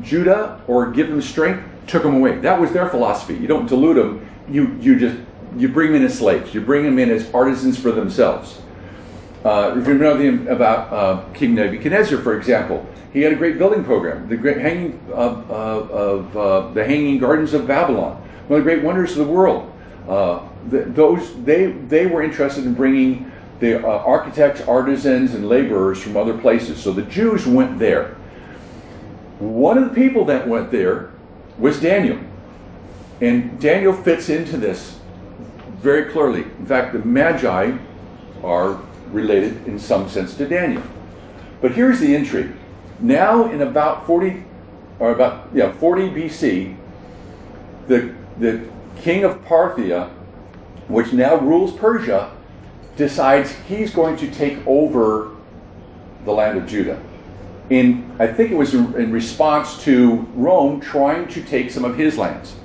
Judah 0.00 0.60
or 0.66 0.90
give 0.90 1.08
them 1.08 1.20
strength, 1.20 1.62
took 1.86 2.02
them 2.02 2.16
away. 2.16 2.38
That 2.38 2.60
was 2.60 2.72
their 2.72 2.88
philosophy. 2.88 3.34
You 3.34 3.46
don't 3.46 3.66
dilute 3.66 3.96
them, 3.96 4.28
you, 4.48 4.76
you 4.80 4.98
just 4.98 5.16
you 5.56 5.68
bring 5.68 5.92
them 5.92 6.02
in 6.02 6.06
as 6.06 6.18
slaves, 6.18 6.52
you 6.54 6.60
bring 6.60 6.84
them 6.84 6.98
in 6.98 7.10
as 7.10 7.32
artisans 7.32 7.78
for 7.78 7.90
themselves. 7.90 8.60
Uh, 9.46 9.78
if 9.78 9.86
you 9.86 9.94
know 9.94 10.16
anything 10.16 10.48
about 10.48 10.92
uh, 10.92 11.24
King 11.32 11.54
Nebuchadnezzar, 11.54 12.18
for 12.18 12.36
example, 12.36 12.84
he 13.12 13.20
had 13.20 13.32
a 13.32 13.36
great 13.36 13.58
building 13.58 13.84
program, 13.84 14.28
the 14.28 14.36
great 14.36 14.56
hanging 14.56 14.98
of, 15.12 15.48
of 15.48 16.36
uh, 16.36 16.72
the 16.72 16.84
Hanging 16.84 17.16
Gardens 17.18 17.54
of 17.54 17.64
Babylon, 17.64 18.16
one 18.48 18.58
of 18.58 18.66
the 18.66 18.68
great 18.68 18.82
wonders 18.82 19.12
of 19.12 19.24
the 19.24 19.32
world. 19.32 19.72
Uh, 20.08 20.40
the, 20.68 20.80
those 20.80 21.40
they 21.44 21.66
they 21.66 22.06
were 22.06 22.24
interested 22.24 22.64
in 22.66 22.74
bringing 22.74 23.30
the 23.60 23.86
uh, 23.86 23.88
architects, 23.88 24.62
artisans, 24.62 25.32
and 25.32 25.48
laborers 25.48 26.02
from 26.02 26.16
other 26.16 26.36
places. 26.36 26.82
So 26.82 26.90
the 26.92 27.02
Jews 27.02 27.46
went 27.46 27.78
there. 27.78 28.16
One 29.38 29.78
of 29.78 29.88
the 29.88 29.94
people 29.94 30.24
that 30.24 30.48
went 30.48 30.72
there 30.72 31.12
was 31.56 31.80
Daniel, 31.80 32.18
and 33.20 33.60
Daniel 33.60 33.92
fits 33.92 34.28
into 34.28 34.56
this 34.56 34.98
very 35.78 36.10
clearly. 36.10 36.42
In 36.42 36.66
fact, 36.66 36.94
the 36.94 36.98
Magi 36.98 37.78
are 38.42 38.80
related 39.16 39.66
in 39.66 39.78
some 39.78 40.08
sense 40.08 40.36
to 40.36 40.46
Daniel. 40.46 40.82
But 41.60 41.72
here's 41.72 41.98
the 41.98 42.14
intrigue 42.14 42.52
now, 43.00 43.50
in 43.50 43.60
about 43.60 44.06
40, 44.06 44.42
or 44.98 45.10
about 45.10 45.48
yeah 45.52 45.72
40 45.72 46.10
BC, 46.10 46.76
the 47.88 48.14
the 48.38 48.66
king 49.00 49.24
of 49.24 49.44
Parthia, 49.44 50.10
which 50.88 51.12
now 51.12 51.36
rules 51.36 51.72
Persia, 51.72 52.32
decides 52.96 53.52
he's 53.68 53.92
going 53.92 54.16
to 54.16 54.30
take 54.30 54.58
over 54.66 55.30
the 56.24 56.32
land 56.32 56.58
of 56.58 56.66
Judah. 56.66 57.00
In 57.68 58.16
I 58.18 58.26
think 58.26 58.50
it 58.50 58.56
was 58.56 58.72
in 58.74 59.12
response 59.12 59.82
to 59.84 60.26
Rome 60.34 60.80
trying 60.80 61.28
to 61.28 61.42
take 61.42 61.70
some 61.70 61.84
of 61.84 61.96
his 61.96 62.16
lands. 62.16 62.56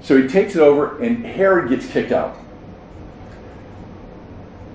So 0.00 0.20
he 0.20 0.26
takes 0.26 0.56
it 0.56 0.60
over, 0.60 1.00
and 1.00 1.24
Herod 1.24 1.68
gets 1.68 1.86
kicked 1.86 2.10
out. 2.10 2.36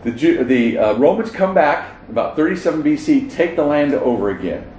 The, 0.03 0.11
the 0.43 0.77
uh, 0.77 0.93
Romans 0.93 1.31
come 1.31 1.53
back 1.53 1.97
about 2.09 2.35
37 2.35 2.83
BC, 2.83 3.31
take 3.31 3.55
the 3.55 3.63
land 3.63 3.93
over 3.93 4.29
again. 4.29 4.71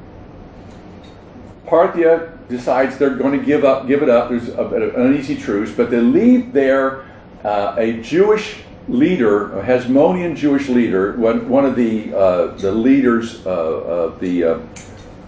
Parthia 1.66 2.32
decides 2.48 2.96
they're 2.96 3.16
going 3.16 3.38
to 3.38 3.44
give 3.44 3.64
up, 3.64 3.86
give 3.86 4.02
it 4.02 4.08
up. 4.08 4.30
There's 4.30 4.48
a, 4.48 4.64
an 4.68 4.90
uneasy 4.94 5.36
truce, 5.36 5.70
but 5.70 5.90
they 5.90 6.00
leave 6.00 6.52
there 6.52 7.04
uh, 7.44 7.74
a 7.76 8.00
Jewish 8.00 8.62
leader, 8.88 9.58
a 9.58 9.62
Hasmonean 9.62 10.34
Jewish 10.34 10.68
leader, 10.68 11.12
one, 11.16 11.48
one 11.48 11.66
of 11.66 11.76
the 11.76 12.14
uh, 12.14 12.46
the 12.56 12.72
leaders 12.72 13.46
uh, 13.46 13.50
of 13.50 14.20
the 14.20 14.44
uh, 14.44 14.60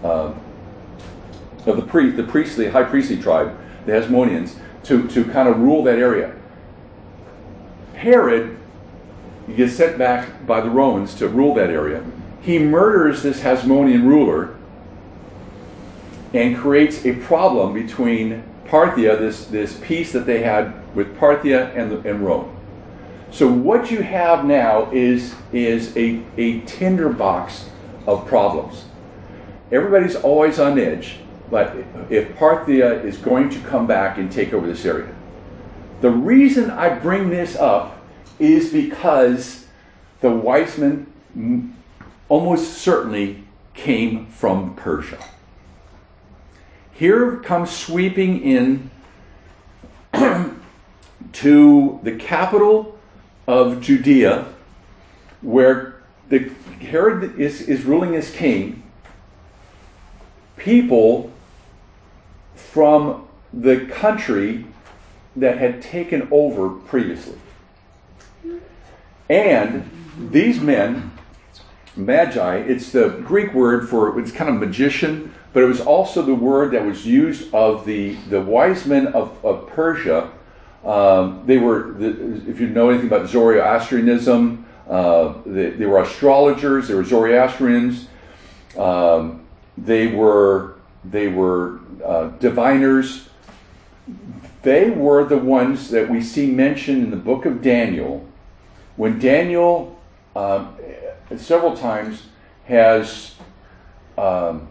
uh, 0.03 0.33
of 1.67 1.75
the 1.75 1.83
priest, 1.83 2.17
the 2.17 2.23
priestly 2.23 2.67
high 2.69 2.83
priestly 2.83 3.21
tribe, 3.21 3.55
the 3.85 3.91
Hasmoneans, 3.91 4.55
to 4.83 5.07
to 5.09 5.23
kind 5.25 5.47
of 5.47 5.59
rule 5.59 5.83
that 5.83 5.99
area. 5.99 6.35
Herod 7.93 8.57
gets 9.55 9.73
sent 9.73 9.97
back 9.97 10.45
by 10.45 10.61
the 10.61 10.69
Romans 10.69 11.15
to 11.15 11.27
rule 11.27 11.53
that 11.55 11.69
area. 11.69 12.03
He 12.41 12.59
murders 12.59 13.23
this 13.23 13.41
Hasmonean 13.41 14.05
ruler 14.05 14.55
and 16.33 16.57
creates 16.57 17.05
a 17.05 17.13
problem 17.13 17.73
between 17.73 18.43
Parthia, 18.65 19.19
this, 19.19 19.45
this 19.45 19.77
peace 19.81 20.11
that 20.13 20.25
they 20.25 20.43
had 20.43 20.73
with 20.95 21.17
Parthia 21.17 21.75
and, 21.75 21.91
the, 21.91 22.09
and 22.09 22.25
Rome. 22.25 22.55
So 23.29 23.51
what 23.51 23.91
you 23.91 24.01
have 24.01 24.45
now 24.45 24.89
is, 24.91 25.35
is 25.51 25.95
a, 25.95 26.21
a 26.37 26.61
tinderbox 26.61 27.69
of 28.07 28.25
problems. 28.25 28.85
Everybody's 29.71 30.15
always 30.15 30.59
on 30.59 30.79
edge, 30.79 31.17
but 31.49 31.75
if 32.09 32.35
Parthia 32.35 33.03
is 33.03 33.17
going 33.17 33.49
to 33.49 33.59
come 33.59 33.87
back 33.87 34.17
and 34.17 34.31
take 34.31 34.53
over 34.53 34.67
this 34.67 34.85
area. 34.85 35.13
The 36.01 36.11
reason 36.11 36.71
I 36.71 36.89
bring 36.97 37.29
this 37.29 37.55
up 37.55 38.00
is 38.41 38.73
because 38.73 39.67
the 40.19 40.31
wise 40.31 40.77
men 40.77 41.75
almost 42.27 42.73
certainly 42.73 43.43
came 43.73 44.25
from 44.27 44.75
Persia. 44.75 45.23
Here 46.91 47.37
comes 47.37 47.71
sweeping 47.71 48.41
in 48.41 48.89
to 51.33 51.99
the 52.03 52.15
capital 52.15 52.97
of 53.47 53.81
Judea, 53.81 54.47
where 55.41 56.01
the 56.29 56.51
Herod 56.79 57.39
is, 57.39 57.61
is 57.61 57.83
ruling 57.83 58.15
as 58.15 58.31
king, 58.31 58.83
people 60.57 61.31
from 62.55 63.27
the 63.53 63.85
country 63.85 64.65
that 65.35 65.57
had 65.57 65.81
taken 65.81 66.27
over 66.31 66.69
previously. 66.69 67.37
And 69.29 69.89
these 70.29 70.59
men 70.59 71.11
magi, 71.95 72.57
it's 72.57 72.91
the 72.91 73.09
Greek 73.23 73.53
word 73.53 73.89
for 73.89 74.19
it's 74.19 74.31
kind 74.31 74.49
of 74.49 74.55
magician, 74.57 75.33
but 75.53 75.63
it 75.63 75.65
was 75.65 75.81
also 75.81 76.21
the 76.21 76.35
word 76.35 76.71
that 76.71 76.85
was 76.85 77.05
used 77.05 77.53
of 77.53 77.85
the, 77.85 78.15
the 78.29 78.41
wise 78.41 78.85
men 78.85 79.07
of, 79.07 79.43
of 79.43 79.67
Persia. 79.67 80.31
Um, 80.85 81.43
they 81.45 81.57
were, 81.57 81.91
the, 81.91 82.49
if 82.49 82.59
you 82.59 82.67
know 82.67 82.89
anything 82.89 83.07
about 83.07 83.29
Zoroastrianism, 83.29 84.65
uh, 84.89 85.35
they, 85.45 85.71
they, 85.71 85.85
were 85.85 86.01
astrologers, 86.01 86.87
they 86.87 86.95
were 86.95 87.03
Zoroastrians, 87.03 88.07
um, 88.77 89.45
they 89.77 90.07
were, 90.07 90.75
they 91.05 91.27
were 91.27 91.79
uh, 92.03 92.29
diviners. 92.39 93.29
They 94.63 94.89
were 94.89 95.23
the 95.23 95.37
ones 95.37 95.89
that 95.89 96.09
we 96.09 96.21
see 96.21 96.47
mentioned 96.47 97.03
in 97.03 97.11
the 97.11 97.17
book 97.17 97.45
of 97.45 97.61
Daniel 97.61 98.27
when 98.95 99.19
Daniel 99.19 99.99
um, 100.35 100.77
several 101.37 101.75
times 101.75 102.23
has 102.65 103.35
um, 104.17 104.67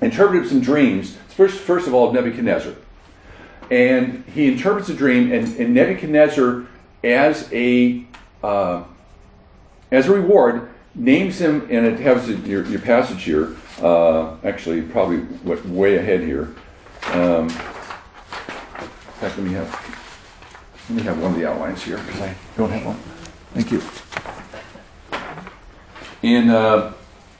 interpreted 0.00 0.48
some 0.48 0.60
dreams. 0.60 1.16
First, 1.28 1.58
first 1.58 1.86
of 1.86 1.94
all, 1.94 2.12
Nebuchadnezzar. 2.12 2.74
And 3.70 4.24
he 4.34 4.50
interprets 4.50 4.88
a 4.88 4.94
dream, 4.94 5.30
and, 5.30 5.54
and 5.56 5.74
Nebuchadnezzar, 5.74 6.66
as 7.04 7.48
a 7.52 8.04
uh, 8.42 8.84
as 9.90 10.08
a 10.08 10.12
reward, 10.12 10.70
names 10.94 11.40
him, 11.40 11.66
and 11.70 11.86
it 11.86 12.00
has 12.00 12.28
your, 12.46 12.64
your 12.66 12.80
passage 12.80 13.22
here. 13.22 13.56
Uh, 13.80 14.36
actually, 14.42 14.82
probably 14.82 15.20
way 15.70 15.96
ahead 15.96 16.20
here. 16.20 16.54
Um, 17.12 17.44
in 17.44 17.50
fact, 19.20 19.36
let 19.36 19.38
me 19.38 19.52
have 19.52 19.98
let 20.88 20.96
me 20.96 21.02
have 21.02 21.20
one 21.20 21.32
of 21.32 21.38
the 21.38 21.48
outlines 21.48 21.82
here 21.82 21.98
because 21.98 22.20
I 22.20 22.34
don't 22.56 22.70
have 22.70 22.86
one. 22.86 23.07
Thank 23.54 23.72
you. 23.72 23.82
In 26.22 26.50
uh, 26.50 26.92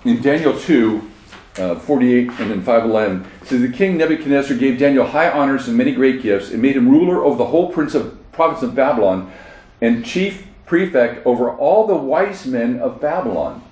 in 0.04 0.22
Daniel 0.22 0.58
two, 0.58 1.10
uh, 1.58 1.74
48 1.74 2.28
and 2.28 2.50
then 2.50 2.62
511 2.62 3.26
says 3.44 3.60
the 3.60 3.68
king 3.68 3.96
Nebuchadnezzar 3.96 4.56
gave 4.56 4.78
Daniel 4.78 5.06
high 5.06 5.30
honors 5.30 5.68
and 5.68 5.76
many 5.76 5.92
great 5.92 6.22
gifts 6.22 6.50
and 6.50 6.62
made 6.62 6.76
him 6.76 6.88
ruler 6.88 7.24
over 7.24 7.36
the 7.36 7.46
whole 7.46 7.72
prince 7.72 7.94
of 7.94 8.16
province 8.32 8.62
of 8.62 8.74
Babylon 8.74 9.32
and 9.80 10.04
chief 10.04 10.46
prefect 10.66 11.26
over 11.26 11.50
all 11.50 11.86
the 11.86 11.96
wise 11.96 12.46
men 12.46 12.78
of 12.78 13.00
Babylon 13.00 13.62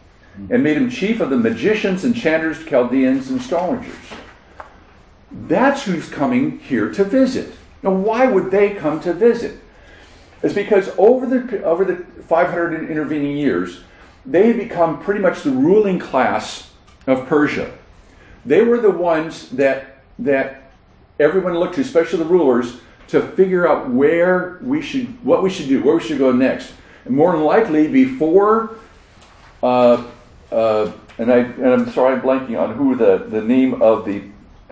and 0.51 0.63
made 0.63 0.77
him 0.77 0.91
chief 0.91 1.21
of 1.21 1.31
the 1.31 1.37
magicians, 1.37 2.05
enchanters, 2.05 2.65
Chaldeans, 2.65 3.31
and 3.31 3.41
astrologers. 3.41 3.95
That's 5.31 5.85
who's 5.85 6.09
coming 6.09 6.59
here 6.59 6.91
to 6.93 7.05
visit. 7.05 7.55
Now, 7.83 7.93
why 7.93 8.27
would 8.27 8.51
they 8.51 8.75
come 8.75 9.01
to 9.01 9.13
visit? 9.13 9.61
It's 10.43 10.55
because 10.55 10.91
over 10.99 11.27
the 11.27 11.63
over 11.65 11.85
the 11.85 12.05
500 12.23 12.91
intervening 12.91 13.37
years, 13.37 13.81
they 14.25 14.49
had 14.49 14.57
become 14.57 15.01
pretty 15.01 15.21
much 15.21 15.43
the 15.43 15.51
ruling 15.51 15.99
class 15.99 16.71
of 17.07 17.27
Persia. 17.27 17.73
They 18.45 18.63
were 18.63 18.79
the 18.79 18.91
ones 18.91 19.51
that 19.51 20.03
that 20.19 20.71
everyone 21.19 21.59
looked 21.59 21.77
to, 21.77 21.81
especially 21.81 22.19
the 22.19 22.27
rulers, 22.27 22.81
to 23.09 23.21
figure 23.21 23.69
out 23.69 23.91
where 23.91 24.59
we 24.63 24.83
should, 24.83 25.25
what 25.25 25.43
we 25.43 25.51
should 25.51 25.69
do, 25.69 25.83
where 25.83 25.95
we 25.95 26.03
should 26.03 26.19
go 26.19 26.33
next. 26.33 26.73
And 27.05 27.15
more 27.15 27.33
than 27.33 27.45
likely, 27.45 27.89
before, 27.89 28.77
uh, 29.63 30.05
uh, 30.51 30.93
and 31.19 31.33
I 31.33 31.39
and 31.39 31.67
I'm 31.67 31.91
sorry, 31.91 32.15
I'm 32.15 32.23
blanking 32.23 32.61
on 32.61 32.75
who 32.75 32.97
the 32.97 33.19
the 33.19 33.41
name 33.41 33.81
of 33.81 34.05
the 34.05 34.23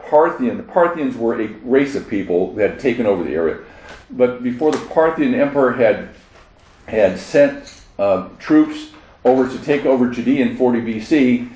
Parthian. 0.09 0.57
The 0.57 0.63
Parthians 0.65 1.17
were 1.17 1.41
a 1.41 1.47
race 1.63 1.95
of 1.95 2.09
people 2.09 2.53
that 2.55 2.71
had 2.73 2.81
taken 2.81 3.07
over 3.07 3.23
the 3.23 3.35
area, 3.35 3.59
but 4.11 4.43
before 4.43 4.71
the 4.71 4.85
Parthian 4.87 5.35
emperor 5.35 5.73
had 5.73 6.11
had 6.87 7.19
sent 7.19 7.83
uh, 7.99 8.29
troops 8.39 8.91
over 9.25 9.49
to 9.49 9.65
take 9.65 9.87
over 9.87 10.11
Judea 10.11 10.45
in 10.45 10.57
40 10.57 10.81
BC, 10.81 11.51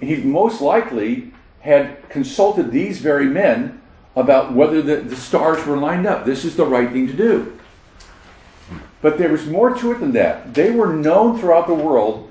he 0.00 0.16
most 0.16 0.60
likely 0.60 1.32
had 1.60 2.08
consulted 2.08 2.70
these 2.70 2.98
very 2.98 3.26
men 3.26 3.80
about 4.16 4.52
whether 4.52 4.82
the, 4.82 4.96
the 4.96 5.16
stars 5.16 5.64
were 5.66 5.76
lined 5.76 6.06
up. 6.06 6.24
This 6.24 6.44
is 6.44 6.56
the 6.56 6.66
right 6.66 6.90
thing 6.90 7.06
to 7.06 7.12
do. 7.12 7.58
But 9.00 9.16
there 9.16 9.30
was 9.30 9.46
more 9.46 9.74
to 9.74 9.92
it 9.92 10.00
than 10.00 10.12
that. 10.12 10.52
They 10.52 10.70
were 10.70 10.92
known 10.92 11.38
throughout 11.38 11.66
the 11.66 11.74
world 11.74 12.30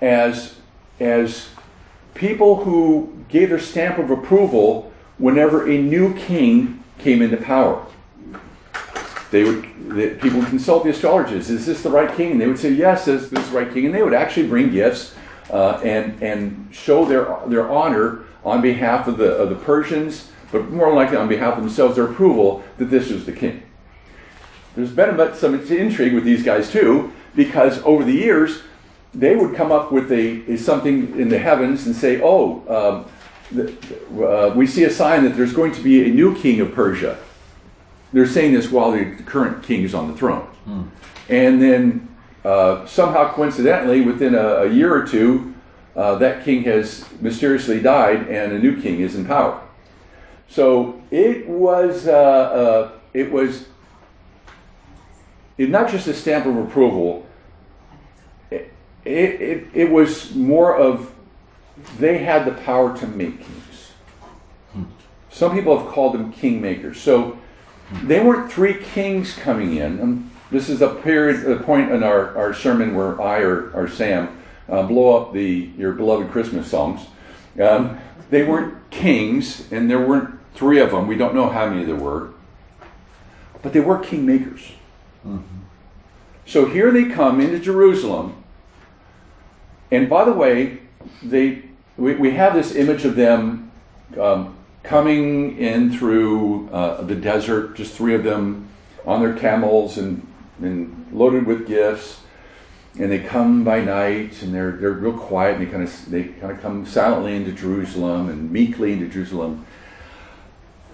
as, 0.00 0.56
as 1.00 1.48
people 2.14 2.64
who 2.64 3.24
gave 3.28 3.48
their 3.48 3.58
stamp 3.58 3.98
of 3.98 4.10
approval 4.10 4.92
whenever 5.18 5.68
a 5.68 5.78
new 5.78 6.14
king 6.14 6.84
came 6.98 7.20
into 7.20 7.36
power. 7.36 7.84
They 9.34 9.42
would 9.42 9.64
the, 9.88 10.16
people 10.22 10.38
would 10.38 10.48
consult 10.48 10.84
the 10.84 10.90
astrologers. 10.90 11.50
Is 11.50 11.66
this 11.66 11.82
the 11.82 11.90
right 11.90 12.14
king? 12.16 12.30
And 12.30 12.40
they 12.40 12.46
would 12.46 12.56
say, 12.56 12.70
yes, 12.70 13.06
this, 13.06 13.30
this 13.30 13.40
is 13.40 13.50
the 13.50 13.58
right 13.58 13.72
king. 13.74 13.84
And 13.84 13.92
they 13.92 14.00
would 14.00 14.14
actually 14.14 14.46
bring 14.46 14.70
gifts 14.70 15.12
uh, 15.50 15.80
and, 15.82 16.22
and 16.22 16.68
show 16.70 17.04
their, 17.04 17.36
their 17.48 17.68
honor 17.68 18.26
on 18.44 18.62
behalf 18.62 19.08
of 19.08 19.18
the, 19.18 19.32
of 19.32 19.48
the 19.48 19.56
Persians, 19.56 20.30
but 20.52 20.70
more 20.70 20.94
likely 20.94 21.16
on 21.16 21.26
behalf 21.26 21.56
of 21.56 21.64
themselves, 21.64 21.96
their 21.96 22.04
approval 22.04 22.62
that 22.78 22.84
this 22.84 23.10
was 23.10 23.26
the 23.26 23.32
king. 23.32 23.64
There's 24.76 24.92
been 24.92 25.34
some 25.34 25.54
intrigue 25.68 26.14
with 26.14 26.22
these 26.22 26.44
guys 26.44 26.70
too, 26.70 27.12
because 27.34 27.82
over 27.82 28.04
the 28.04 28.12
years, 28.12 28.62
they 29.12 29.34
would 29.34 29.56
come 29.56 29.72
up 29.72 29.90
with 29.90 30.12
a, 30.12 30.48
a 30.52 30.56
something 30.56 31.18
in 31.18 31.28
the 31.28 31.40
heavens 31.40 31.86
and 31.86 31.96
say, 31.96 32.20
oh, 32.22 32.62
um, 32.68 34.22
uh, 34.24 34.54
we 34.54 34.68
see 34.68 34.84
a 34.84 34.90
sign 34.90 35.24
that 35.24 35.36
there's 35.36 35.52
going 35.52 35.72
to 35.72 35.82
be 35.82 36.08
a 36.08 36.14
new 36.14 36.36
king 36.36 36.60
of 36.60 36.72
Persia. 36.72 37.18
They're 38.14 38.28
saying 38.28 38.54
this 38.54 38.70
while 38.70 38.92
the 38.92 39.04
current 39.26 39.64
king 39.64 39.82
is 39.82 39.92
on 39.92 40.06
the 40.06 40.16
throne. 40.16 40.46
Hmm. 40.64 40.82
And 41.28 41.60
then 41.60 42.16
uh, 42.44 42.86
somehow 42.86 43.32
coincidentally, 43.32 44.02
within 44.02 44.36
a, 44.36 44.62
a 44.62 44.70
year 44.70 44.94
or 44.94 45.04
two, 45.04 45.52
uh, 45.96 46.14
that 46.16 46.44
king 46.44 46.62
has 46.62 47.04
mysteriously 47.20 47.80
died 47.80 48.28
and 48.28 48.52
a 48.52 48.58
new 48.58 48.80
king 48.80 49.00
is 49.00 49.16
in 49.16 49.26
power. 49.26 49.60
So 50.48 51.02
it 51.10 51.48
was, 51.48 52.06
uh, 52.06 52.12
uh 52.12 52.92
it 53.12 53.32
was 53.32 53.66
it, 55.58 55.68
not 55.68 55.90
just 55.90 56.06
a 56.06 56.14
stamp 56.14 56.46
of 56.46 56.56
approval, 56.56 57.26
it, 58.50 58.70
it, 59.04 59.66
it, 59.74 59.90
was 59.90 60.34
more 60.34 60.76
of 60.76 61.12
they 61.98 62.18
had 62.18 62.44
the 62.44 62.52
power 62.62 62.96
to 62.96 63.06
make 63.08 63.38
kings. 63.38 63.92
Some 65.30 65.52
people 65.52 65.76
have 65.76 65.88
called 65.88 66.14
them 66.14 66.32
kingmakers. 66.32 66.96
So 66.96 67.38
they 68.02 68.22
weren't 68.22 68.50
three 68.50 68.74
kings 68.74 69.34
coming 69.34 69.76
in. 69.76 70.00
Um, 70.00 70.30
this 70.50 70.68
is 70.68 70.82
a 70.82 70.94
period, 70.94 71.50
a 71.50 71.62
point 71.62 71.90
in 71.90 72.02
our, 72.02 72.36
our 72.36 72.54
sermon 72.54 72.94
where 72.94 73.20
I 73.20 73.40
or, 73.40 73.70
or 73.72 73.88
Sam 73.88 74.40
uh, 74.68 74.82
blow 74.84 75.16
up 75.16 75.32
the 75.32 75.70
your 75.76 75.92
beloved 75.92 76.30
Christmas 76.30 76.70
songs. 76.70 77.06
Um, 77.60 77.98
they 78.30 78.44
weren't 78.44 78.90
kings, 78.90 79.70
and 79.72 79.90
there 79.90 80.00
weren't 80.00 80.38
three 80.54 80.80
of 80.80 80.90
them. 80.90 81.06
We 81.06 81.16
don't 81.16 81.34
know 81.34 81.48
how 81.48 81.68
many 81.68 81.84
there 81.84 81.96
were, 81.96 82.30
but 83.62 83.72
they 83.72 83.80
were 83.80 83.98
kingmakers. 83.98 84.72
Mm-hmm. 85.26 85.60
So 86.46 86.66
here 86.66 86.90
they 86.90 87.06
come 87.06 87.40
into 87.40 87.58
Jerusalem, 87.58 88.42
and 89.90 90.08
by 90.08 90.24
the 90.24 90.32
way, 90.32 90.80
they 91.22 91.62
we, 91.96 92.14
we 92.14 92.32
have 92.32 92.54
this 92.54 92.74
image 92.74 93.04
of 93.04 93.16
them 93.16 93.70
um, 94.20 94.56
coming 94.84 95.58
in 95.58 95.96
through 95.96 96.68
uh, 96.68 97.02
the 97.02 97.16
desert, 97.16 97.74
just 97.74 97.94
three 97.94 98.14
of 98.14 98.22
them 98.22 98.68
on 99.04 99.20
their 99.20 99.34
camels 99.34 99.98
and 99.98 100.26
and 100.60 101.08
loaded 101.12 101.46
with 101.46 101.66
gifts. 101.66 102.20
And 102.96 103.10
they 103.10 103.18
come 103.18 103.64
by 103.64 103.80
night, 103.80 104.40
and 104.42 104.54
they're 104.54 104.72
they're 104.72 104.92
real 104.92 105.18
quiet, 105.18 105.56
and 105.56 105.66
they 105.66 105.70
kind 105.70 105.82
of 105.82 106.10
they 106.10 106.24
kind 106.24 106.52
of 106.52 106.60
come 106.60 106.86
silently 106.86 107.34
into 107.34 107.50
Jerusalem 107.50 108.28
and 108.28 108.52
meekly 108.52 108.92
into 108.92 109.08
Jerusalem. 109.08 109.66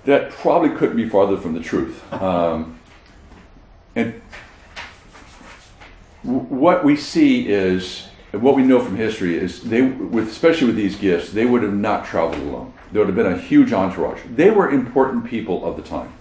That 0.04 0.30
probably 0.30 0.70
couldn't 0.70 0.96
be 0.96 1.06
farther 1.06 1.36
from 1.36 1.52
the 1.52 1.60
truth. 1.60 2.02
Um, 2.12 2.78
and 3.96 4.22
what 6.22 6.84
we 6.84 6.96
see 6.96 7.48
is 7.48 8.09
what 8.32 8.54
we 8.54 8.62
know 8.62 8.82
from 8.82 8.96
history 8.96 9.36
is 9.36 9.62
they, 9.62 9.82
with, 9.82 10.28
especially 10.28 10.68
with 10.68 10.76
these 10.76 10.96
gifts, 10.96 11.32
they 11.32 11.46
would 11.46 11.62
have 11.62 11.74
not 11.74 12.06
traveled 12.06 12.42
alone. 12.42 12.72
There 12.92 13.00
would 13.04 13.08
have 13.08 13.16
been 13.16 13.32
a 13.32 13.38
huge 13.38 13.72
entourage. 13.72 14.20
They 14.34 14.50
were 14.50 14.70
important 14.70 15.24
people 15.24 15.64
of 15.64 15.76
the 15.76 15.82
time. 15.82 16.12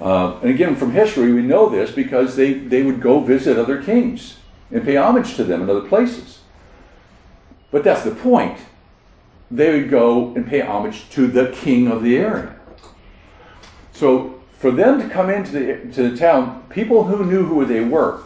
Uh, 0.00 0.38
and 0.40 0.50
again, 0.50 0.74
from 0.76 0.92
history, 0.92 1.32
we 1.32 1.42
know 1.42 1.68
this 1.68 1.90
because 1.90 2.36
they, 2.36 2.54
they 2.54 2.82
would 2.82 3.00
go 3.00 3.20
visit 3.20 3.58
other 3.58 3.82
kings 3.82 4.38
and 4.70 4.82
pay 4.82 4.96
homage 4.96 5.36
to 5.36 5.44
them 5.44 5.62
in 5.62 5.70
other 5.70 5.86
places. 5.86 6.40
But 7.70 7.84
that's 7.84 8.02
the 8.02 8.10
point. 8.10 8.58
They 9.50 9.78
would 9.78 9.90
go 9.90 10.34
and 10.34 10.46
pay 10.46 10.62
homage 10.62 11.08
to 11.10 11.26
the 11.26 11.50
king 11.50 11.88
of 11.88 12.02
the 12.02 12.16
area. 12.16 12.58
So 13.92 14.42
for 14.58 14.70
them 14.70 15.00
to 15.00 15.08
come 15.08 15.30
into 15.30 15.52
the, 15.52 15.92
to 15.92 16.10
the 16.10 16.16
town, 16.16 16.64
people 16.70 17.04
who 17.04 17.24
knew 17.24 17.46
who 17.46 17.64
they 17.64 17.80
were. 17.80 18.22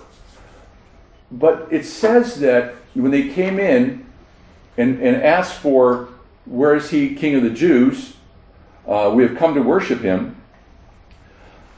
But 1.31 1.69
it 1.71 1.85
says 1.85 2.41
that 2.41 2.75
when 2.95 3.11
they 3.11 3.29
came 3.29 3.59
in 3.59 4.07
and, 4.77 5.01
and 5.01 5.17
asked 5.17 5.55
for, 5.55 6.09
where 6.47 6.75
is 6.75 6.91
he, 6.91 7.14
king 7.14 7.35
of 7.35 7.43
the 7.43 7.51
Jews? 7.51 8.14
Uh, 8.87 9.12
we 9.14 9.23
have 9.23 9.37
come 9.37 9.55
to 9.55 9.62
worship 9.62 10.01
him. 10.01 10.37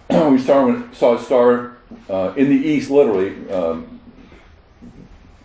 we 0.10 0.38
saw, 0.38 0.80
saw 0.92 1.16
a 1.16 1.22
star 1.22 1.76
uh, 2.08 2.32
in 2.36 2.48
the 2.48 2.56
east, 2.56 2.90
literally, 2.90 3.50
um, 3.50 4.00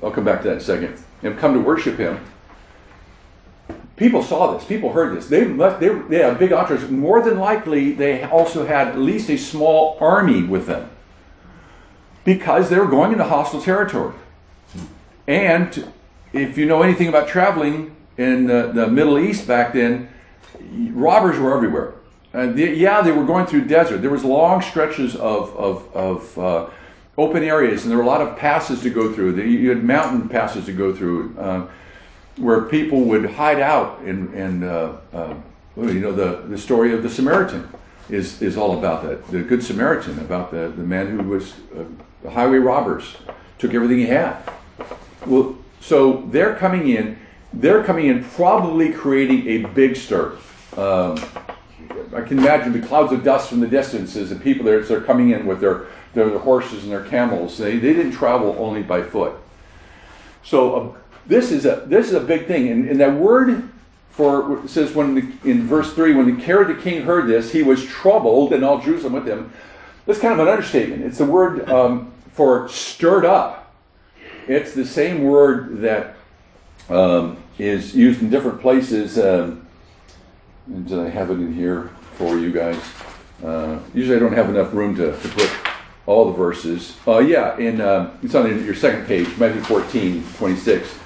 I'll 0.03 0.11
come 0.11 0.23
back 0.23 0.41
to 0.43 0.49
that 0.49 0.53
in 0.53 0.57
a 0.59 0.61
second. 0.61 1.03
And 1.23 1.37
come 1.39 1.53
to 1.53 1.59
worship 1.59 1.97
him. 1.97 2.19
People 3.95 4.21
saw 4.21 4.55
this. 4.55 4.65
People 4.65 4.91
heard 4.91 5.17
this. 5.17 5.27
They 5.27 5.45
must. 5.45 5.79
They, 5.79 5.87
they 5.87 6.17
had 6.17 6.37
big 6.37 6.51
entourage. 6.51 6.87
More 6.89 7.23
than 7.23 7.39
likely, 7.39 7.93
they 7.93 8.23
also 8.23 8.65
had 8.65 8.89
at 8.89 8.99
least 8.99 9.29
a 9.29 9.37
small 9.37 9.97
army 9.99 10.43
with 10.43 10.67
them 10.67 10.89
because 12.25 12.69
they 12.69 12.77
were 12.77 12.87
going 12.87 13.13
into 13.13 13.23
hostile 13.23 13.61
territory. 13.61 14.13
And 15.27 15.91
if 16.33 16.57
you 16.57 16.65
know 16.65 16.81
anything 16.81 17.07
about 17.07 17.29
traveling 17.29 17.95
in 18.17 18.47
the, 18.47 18.71
the 18.73 18.87
Middle 18.87 19.17
East 19.17 19.47
back 19.47 19.73
then, 19.73 20.09
robbers 20.91 21.39
were 21.39 21.55
everywhere. 21.55 21.93
They, 22.33 22.73
yeah, 22.73 23.01
they 23.01 23.13
were 23.13 23.23
going 23.23 23.45
through 23.45 23.65
desert. 23.65 24.01
There 24.01 24.09
was 24.09 24.25
long 24.25 24.61
stretches 24.61 25.15
of, 25.15 25.55
of, 25.55 25.95
of 25.95 26.37
uh, 26.37 26.69
open 27.17 27.43
areas, 27.43 27.83
and 27.83 27.91
there 27.91 27.97
were 27.97 28.03
a 28.03 28.07
lot 28.07 28.21
of 28.21 28.37
passes 28.37 28.81
to 28.81 28.89
go 28.89 29.13
through. 29.13 29.41
You 29.41 29.69
had 29.69 29.83
mountain 29.83 30.27
passes 30.27 30.65
to 30.65 30.73
go 30.73 30.93
through, 30.93 31.37
uh, 31.39 31.67
where 32.35 32.63
people 32.63 33.05
would 33.05 33.25
hide 33.31 33.61
out. 33.61 34.01
And, 34.01 34.33
and 34.33 34.63
uh, 34.65 34.97
uh, 35.13 35.35
you 35.77 36.01
know, 36.01 36.11
the, 36.11 36.43
the 36.49 36.57
story 36.57 36.93
of 36.93 37.03
the 37.03 37.09
Samaritan 37.09 37.69
is, 38.09 38.41
is 38.41 38.57
all 38.57 38.77
about 38.77 39.03
that. 39.03 39.27
The 39.27 39.41
Good 39.41 39.63
Samaritan, 39.63 40.19
about 40.19 40.51
the, 40.51 40.69
the 40.69 40.83
man 40.83 41.07
who 41.07 41.23
was 41.27 41.53
uh, 41.75 42.29
highway 42.29 42.57
robbers, 42.57 43.15
took 43.57 43.73
everything 43.73 43.99
he 43.99 44.07
had. 44.07 44.37
Well, 45.25 45.57
so 45.79 46.27
they're 46.31 46.55
coming 46.55 46.89
in. 46.89 47.17
They're 47.53 47.83
coming 47.83 48.07
in, 48.07 48.23
probably 48.23 48.91
creating 48.91 49.47
a 49.47 49.67
big 49.69 49.95
stir. 49.95 50.37
Um, 50.75 51.17
I 52.13 52.21
can 52.21 52.39
imagine 52.39 52.73
the 52.73 52.85
clouds 52.85 53.11
of 53.11 53.23
dust 53.23 53.49
from 53.49 53.59
the 53.59 53.67
distances 53.67 54.31
and 54.31 54.41
people 54.41 54.65
there 54.65 54.81
they're 54.81 55.01
coming 55.01 55.31
in 55.31 55.45
with 55.45 55.59
their, 55.59 55.87
their 56.13 56.37
horses 56.37 56.83
and 56.83 56.91
their 56.91 57.05
camels. 57.05 57.57
They, 57.57 57.77
they 57.77 57.93
didn't 57.93 58.13
travel 58.13 58.55
only 58.59 58.83
by 58.83 59.03
foot. 59.03 59.33
So 60.43 60.75
uh, 60.75 60.97
this 61.25 61.51
is 61.51 61.65
a 61.65 61.83
this 61.87 62.07
is 62.07 62.13
a 62.13 62.19
big 62.19 62.45
thing, 62.45 62.69
and, 62.69 62.87
and 62.87 62.99
that 62.99 63.13
word 63.15 63.67
for 64.15 64.63
it 64.63 64.69
says 64.69 64.93
when 64.93 65.15
the, 65.15 65.49
in 65.49 65.67
verse 65.67 65.93
three 65.93 66.13
when 66.13 66.33
the 66.33 66.41
Herod 66.41 66.69
the 66.69 66.81
king 66.81 67.01
heard 67.01 67.27
this, 67.27 67.51
he 67.51 67.63
was 67.63 67.85
troubled, 67.85 68.53
and 68.53 68.63
all 68.63 68.79
Jerusalem 68.79 69.13
with 69.13 69.27
him. 69.27 69.51
That's 70.05 70.19
kind 70.19 70.33
of 70.33 70.39
an 70.39 70.47
understatement. 70.47 71.03
It's 71.03 71.17
the 71.17 71.25
word 71.25 71.69
um, 71.69 72.13
for 72.31 72.69
stirred 72.69 73.25
up. 73.25 73.73
It's 74.47 74.73
the 74.73 74.85
same 74.85 75.23
word 75.23 75.81
that 75.81 76.15
um, 76.89 77.37
is 77.57 77.95
used 77.95 78.21
in 78.21 78.29
different 78.29 78.61
places. 78.61 79.17
Um, 79.17 79.65
and 80.67 80.91
I 80.93 81.09
have 81.09 81.29
it 81.29 81.35
in 81.35 81.53
here 81.53 81.89
for 82.13 82.37
you 82.37 82.51
guys. 82.51 82.79
Uh, 83.43 83.79
usually 83.93 84.15
I 84.15 84.19
don't 84.19 84.33
have 84.33 84.49
enough 84.49 84.73
room 84.73 84.95
to, 84.95 85.19
to 85.19 85.27
put 85.29 85.51
all 86.05 86.25
the 86.25 86.37
verses. 86.37 86.95
Uh, 87.07 87.19
yeah, 87.19 87.57
in, 87.57 87.81
uh, 87.81 88.15
it's 88.23 88.35
on 88.35 88.63
your 88.63 88.75
second 88.75 89.07
page, 89.07 89.27
Matthew 89.37 89.61
14, 89.61 90.23
26. 90.37 90.99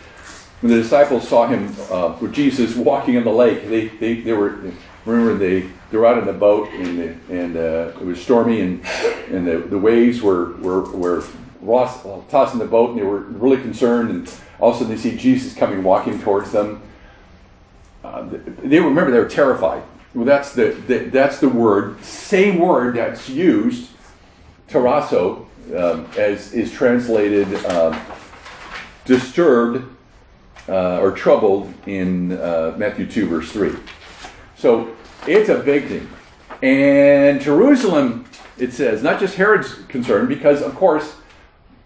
When 0.62 0.74
the 0.74 0.82
disciples 0.82 1.28
saw 1.28 1.48
him 1.48 1.74
uh, 1.90 2.18
with 2.20 2.34
Jesus 2.34 2.76
walking 2.76 3.16
on 3.16 3.24
the 3.24 3.32
lake, 3.32 3.70
they, 3.70 3.88
they, 3.88 4.22
they 4.22 4.34
were, 4.34 4.60
remember, 5.06 5.38
they, 5.38 5.70
they 5.90 5.98
were 5.98 6.06
out 6.06 6.18
in 6.18 6.26
the 6.26 6.34
boat 6.34 6.70
and, 6.72 7.00
the, 7.00 7.34
and 7.34 7.56
uh, 7.56 7.98
it 8.00 8.06
was 8.06 8.22
stormy 8.22 8.60
and, 8.60 8.86
and 9.30 9.48
the, 9.48 9.60
the 9.60 9.78
waves 9.78 10.22
were, 10.22 10.58
were, 10.58 10.90
were 10.92 11.24
Ross, 11.62 12.04
tossing 12.30 12.60
the 12.60 12.66
boat 12.66 12.92
and 12.92 13.00
they 13.00 13.04
were 13.04 13.22
really 13.22 13.62
concerned. 13.62 14.10
And 14.10 14.34
all 14.60 14.72
of 14.72 14.76
a 14.76 14.80
sudden 14.80 14.94
they 14.94 15.02
see 15.02 15.16
Jesus 15.16 15.54
coming 15.54 15.82
walking 15.82 16.20
towards 16.20 16.52
them. 16.52 16.82
Uh, 18.04 18.28
they 18.64 18.80
remember 18.80 19.12
they 19.12 19.20
were 19.20 19.30
terrified. 19.30 19.84
Well, 20.14 20.26
that's 20.26 20.54
the, 20.54 20.72
the, 20.88 20.98
that's 21.06 21.40
the 21.40 21.50
word, 21.50 22.04
same 22.04 22.60
word 22.60 22.96
that's 22.96 23.30
used, 23.30 23.92
tarasso, 24.68 25.46
um, 25.74 26.08
as 26.18 26.52
is 26.54 26.72
translated 26.72 27.54
um, 27.66 28.00
disturbed 29.06 29.96
uh, 30.68 31.00
or 31.00 31.12
troubled 31.12 31.74
in 31.86 32.34
uh, 32.34 32.76
Matthew 32.78 33.06
2, 33.06 33.28
verse 33.28 33.52
3. 33.52 33.76
So 34.58 34.96
it's 35.28 35.50
a 35.50 35.60
big 35.60 35.88
thing. 35.88 36.10
And 36.62 37.42
Jerusalem, 37.42 38.26
it 38.58 38.74
says, 38.74 39.02
not 39.02 39.20
just 39.20 39.36
Herod's 39.36 39.74
concern, 39.88 40.28
because 40.28 40.62
of 40.62 40.76
course, 40.76 41.16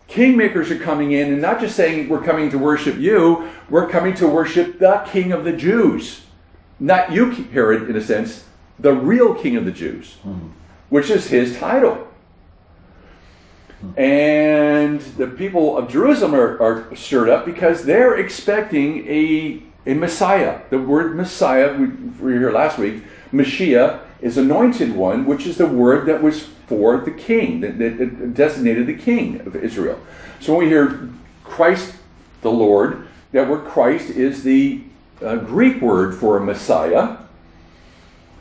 kingmakers 0.10 0.70
are 0.72 0.80
coming 0.80 1.12
in 1.12 1.32
and 1.32 1.42
not 1.42 1.60
just 1.60 1.76
saying 1.76 2.10
we're 2.10 2.24
coming 2.24 2.50
to 2.52 2.58
worship 2.58 2.98
you, 2.98 3.50
we're 3.70 3.90
coming 3.90 4.14
to 4.16 4.28
worship 4.28 4.80
the 4.80 5.04
king 5.08 5.32
of 5.32 5.44
the 5.44 5.54
Jews. 5.54 6.22
Not 6.80 7.12
you, 7.12 7.32
Herod, 7.32 7.90
in 7.90 7.96
a 7.96 8.02
sense, 8.02 8.46
the 8.80 8.94
real 8.94 9.36
king 9.36 9.56
of 9.56 9.66
the 9.66 9.72
Jews, 9.72 10.18
mm-hmm. 10.26 10.50
which 10.90 11.10
is 11.10 11.28
his 11.28 11.58
title. 11.58 12.08
Mm-hmm. 13.84 14.00
And 14.00 15.02
the 15.18 15.28
people 15.28 15.78
of 15.78 15.90
Jerusalem 15.90 16.34
are, 16.36 16.62
are, 16.62 16.96
stirred 16.96 17.30
up 17.30 17.46
because 17.46 17.84
they're 17.84 18.18
expecting 18.18 19.06
a, 19.08 19.62
a 19.86 19.94
Messiah. 19.94 20.62
The 20.70 20.80
word 20.80 21.16
Messiah, 21.16 21.76
we 21.76 21.88
were 22.20 22.32
here 22.32 22.52
last 22.52 22.78
week, 22.78 23.04
Messiah 23.32 24.00
is 24.22 24.38
anointed 24.38 24.96
one, 24.96 25.26
which 25.26 25.46
is 25.46 25.58
the 25.58 25.68
word 25.68 26.06
that 26.06 26.24
was 26.24 26.44
for 26.68 26.98
the 26.98 27.12
king, 27.12 27.60
that, 27.60 27.78
that 27.78 28.34
designated 28.34 28.88
the 28.88 28.94
king 28.94 29.42
of 29.42 29.56
Israel. 29.56 30.00
So 30.40 30.54
when 30.54 30.66
we 30.66 30.70
hear 30.70 31.10
Christ 31.44 31.96
the 32.42 32.52
Lord, 32.52 33.08
that 33.34 33.50
word 33.50 33.66
Christ 33.66 34.10
is 34.12 34.44
the 34.44 34.82
uh, 35.22 35.38
Greek 35.38 35.82
word 35.82 36.16
for 36.16 36.40
Messiah. 36.40 37.18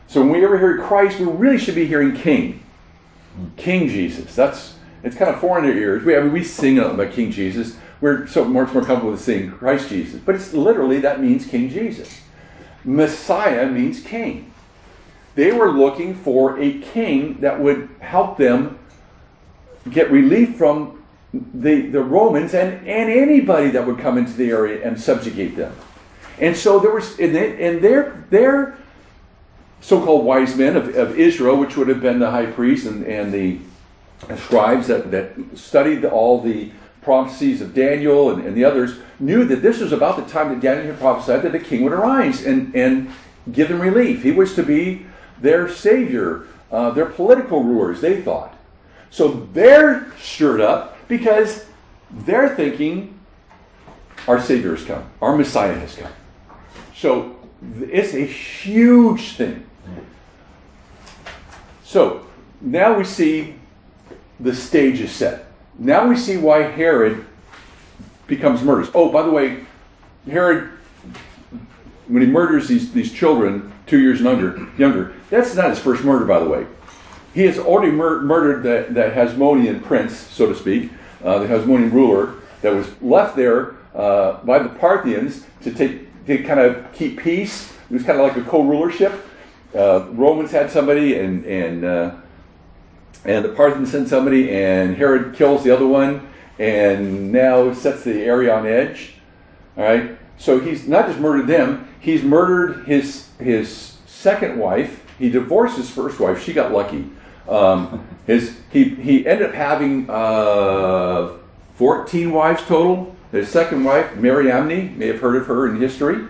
So 0.06 0.20
when 0.20 0.30
we 0.30 0.44
ever 0.44 0.58
hear 0.58 0.78
Christ, 0.78 1.18
we 1.18 1.26
really 1.26 1.58
should 1.58 1.74
be 1.74 1.86
hearing 1.86 2.14
King. 2.14 2.62
King 3.56 3.88
Jesus. 3.88 4.34
That's 4.34 4.76
it's 5.02 5.16
kind 5.16 5.34
of 5.34 5.40
foreign 5.40 5.64
to 5.64 5.72
ears. 5.72 6.04
We 6.04 6.16
I 6.16 6.20
mean, 6.20 6.32
we 6.32 6.44
sing 6.44 6.78
about 6.78 7.12
King 7.12 7.30
Jesus. 7.30 7.76
We're 8.00 8.26
so 8.26 8.44
much 8.44 8.72
more 8.72 8.84
comfortable 8.84 9.12
with 9.12 9.20
saying 9.20 9.52
Christ 9.52 9.88
Jesus, 9.88 10.20
but 10.24 10.34
it's 10.34 10.52
literally 10.52 11.00
that 11.00 11.20
means 11.20 11.46
King 11.46 11.68
Jesus. 11.68 12.20
Messiah 12.84 13.68
means 13.68 14.00
King. 14.00 14.52
They 15.34 15.52
were 15.52 15.70
looking 15.70 16.14
for 16.14 16.60
a 16.60 16.78
king 16.80 17.40
that 17.40 17.60
would 17.60 17.88
help 18.00 18.36
them 18.36 18.78
get 19.90 20.10
relief 20.10 20.56
from 20.56 21.02
the, 21.32 21.86
the 21.86 22.02
Romans 22.02 22.54
and, 22.54 22.86
and 22.86 23.10
anybody 23.10 23.70
that 23.70 23.86
would 23.86 23.98
come 23.98 24.18
into 24.18 24.32
the 24.32 24.50
area 24.50 24.86
and 24.86 25.00
subjugate 25.00 25.56
them. 25.56 25.74
And 26.38 26.56
so 26.56 26.78
there 26.78 26.90
was, 26.90 27.18
and, 27.18 27.34
they, 27.34 27.66
and 27.66 27.82
their, 27.82 28.24
their 28.30 28.76
so-called 29.80 30.24
wise 30.24 30.56
men 30.56 30.76
of, 30.76 30.94
of 30.94 31.18
Israel, 31.18 31.56
which 31.56 31.76
would 31.76 31.88
have 31.88 32.00
been 32.00 32.18
the 32.18 32.30
high 32.30 32.46
priest 32.46 32.86
and, 32.86 33.06
and 33.06 33.32
the 33.32 33.58
scribes 34.36 34.86
that, 34.86 35.10
that 35.10 35.34
studied 35.54 36.04
all 36.04 36.40
the 36.40 36.70
prophecies 37.02 37.60
of 37.60 37.74
Daniel 37.74 38.30
and, 38.30 38.44
and 38.46 38.56
the 38.56 38.64
others, 38.64 38.98
knew 39.18 39.44
that 39.44 39.62
this 39.62 39.80
was 39.80 39.92
about 39.92 40.16
the 40.16 40.32
time 40.32 40.48
that 40.50 40.60
Daniel 40.60 40.86
had 40.86 40.98
prophesied 40.98 41.42
that 41.42 41.52
the 41.52 41.58
king 41.58 41.82
would 41.82 41.92
arise 41.92 42.44
and, 42.44 42.74
and 42.74 43.10
give 43.50 43.68
them 43.68 43.80
relief. 43.80 44.22
He 44.22 44.30
was 44.30 44.54
to 44.54 44.62
be 44.62 45.06
their 45.40 45.68
savior, 45.68 46.46
uh, 46.70 46.90
their 46.90 47.06
political 47.06 47.62
rulers, 47.62 48.00
they 48.00 48.22
thought. 48.22 48.56
So 49.10 49.48
they're 49.52 50.10
stirred 50.18 50.60
up 50.60 50.96
because 51.08 51.66
they're 52.10 52.54
thinking 52.54 53.18
our 54.28 54.40
Savior 54.40 54.76
has 54.76 54.84
come, 54.84 55.04
our 55.20 55.36
Messiah 55.36 55.74
has 55.74 55.94
come. 55.96 56.12
So 56.94 57.36
it's 57.80 58.14
a 58.14 58.24
huge 58.24 59.36
thing. 59.36 59.66
So 61.84 62.26
now 62.60 62.96
we 62.96 63.04
see 63.04 63.56
the 64.42 64.54
stage 64.54 65.00
is 65.00 65.12
set. 65.12 65.46
Now 65.78 66.06
we 66.06 66.16
see 66.16 66.36
why 66.36 66.62
Herod 66.62 67.24
becomes 68.26 68.62
murderous. 68.62 68.90
Oh, 68.94 69.10
by 69.10 69.22
the 69.22 69.30
way, 69.30 69.64
Herod, 70.30 70.70
when 72.08 72.22
he 72.22 72.28
murders 72.28 72.68
these, 72.68 72.92
these 72.92 73.12
children, 73.12 73.72
two 73.86 74.00
years 74.00 74.18
and 74.18 74.28
under, 74.28 74.68
younger, 74.76 75.14
that's 75.30 75.54
not 75.54 75.70
his 75.70 75.78
first 75.78 76.04
murder, 76.04 76.24
by 76.24 76.38
the 76.38 76.48
way. 76.48 76.66
He 77.34 77.42
has 77.42 77.58
already 77.58 77.92
mur- 77.92 78.20
murdered 78.20 78.62
the, 78.62 78.92
the 78.92 79.08
Hasmonean 79.08 79.82
prince, 79.82 80.16
so 80.16 80.46
to 80.46 80.54
speak, 80.54 80.90
uh, 81.24 81.38
the 81.38 81.46
Hasmonean 81.46 81.92
ruler 81.92 82.34
that 82.60 82.74
was 82.74 82.90
left 83.00 83.36
there 83.36 83.76
uh, 83.94 84.42
by 84.44 84.58
the 84.58 84.68
Parthians 84.68 85.46
to 85.62 85.72
take 85.72 86.08
to 86.26 86.42
kind 86.44 86.60
of 86.60 86.92
keep 86.92 87.18
peace. 87.20 87.72
It 87.90 87.94
was 87.94 88.04
kind 88.04 88.20
of 88.20 88.26
like 88.26 88.36
a 88.36 88.48
co-rulership. 88.48 89.12
Uh, 89.74 90.06
Romans 90.10 90.50
had 90.50 90.70
somebody, 90.70 91.18
and 91.18 91.44
and 91.44 91.84
uh, 91.84 92.14
and 93.24 93.44
the 93.44 93.50
Parthians 93.50 93.90
sent 93.90 94.08
somebody, 94.08 94.50
and 94.50 94.96
Herod 94.96 95.34
kills 95.34 95.64
the 95.64 95.70
other 95.70 95.86
one, 95.86 96.28
and 96.58 97.32
now 97.32 97.72
sets 97.72 98.04
the 98.04 98.22
area 98.22 98.54
on 98.54 98.66
edge. 98.66 99.14
All 99.76 99.84
right. 99.84 100.18
So 100.38 100.58
he's 100.58 100.88
not 100.88 101.06
just 101.06 101.20
murdered 101.20 101.46
them; 101.46 101.88
he's 102.00 102.22
murdered 102.22 102.86
his 102.86 103.28
his 103.38 103.96
second 104.06 104.58
wife. 104.58 105.04
He 105.18 105.30
divorced 105.30 105.76
his 105.76 105.90
first 105.90 106.18
wife. 106.18 106.42
She 106.42 106.52
got 106.52 106.72
lucky. 106.72 107.10
Um, 107.48 108.06
his 108.26 108.58
he 108.70 108.84
he 108.90 109.26
ended 109.26 109.48
up 109.48 109.54
having 109.54 110.08
uh, 110.10 111.36
14 111.74 112.32
wives 112.32 112.62
total. 112.62 113.14
His 113.30 113.48
second 113.48 113.84
wife, 113.84 114.14
Mariamne, 114.16 114.98
may 114.98 115.06
have 115.06 115.20
heard 115.20 115.36
of 115.36 115.46
her 115.46 115.66
in 115.66 115.80
history. 115.80 116.26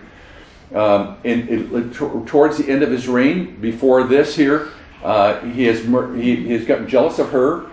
Um, 0.73 1.17
and 1.23 1.49
it, 1.49 1.93
towards 1.93 2.57
the 2.57 2.69
end 2.69 2.81
of 2.81 2.89
his 2.89 3.07
reign, 3.07 3.57
before 3.57 4.03
this 4.03 4.35
here, 4.35 4.69
uh, 5.03 5.39
he 5.41 5.65
has 5.65 5.81
he, 6.15 6.49
has 6.49 6.65
gotten 6.65 6.87
jealous 6.87 7.19
of 7.19 7.29
her, 7.31 7.65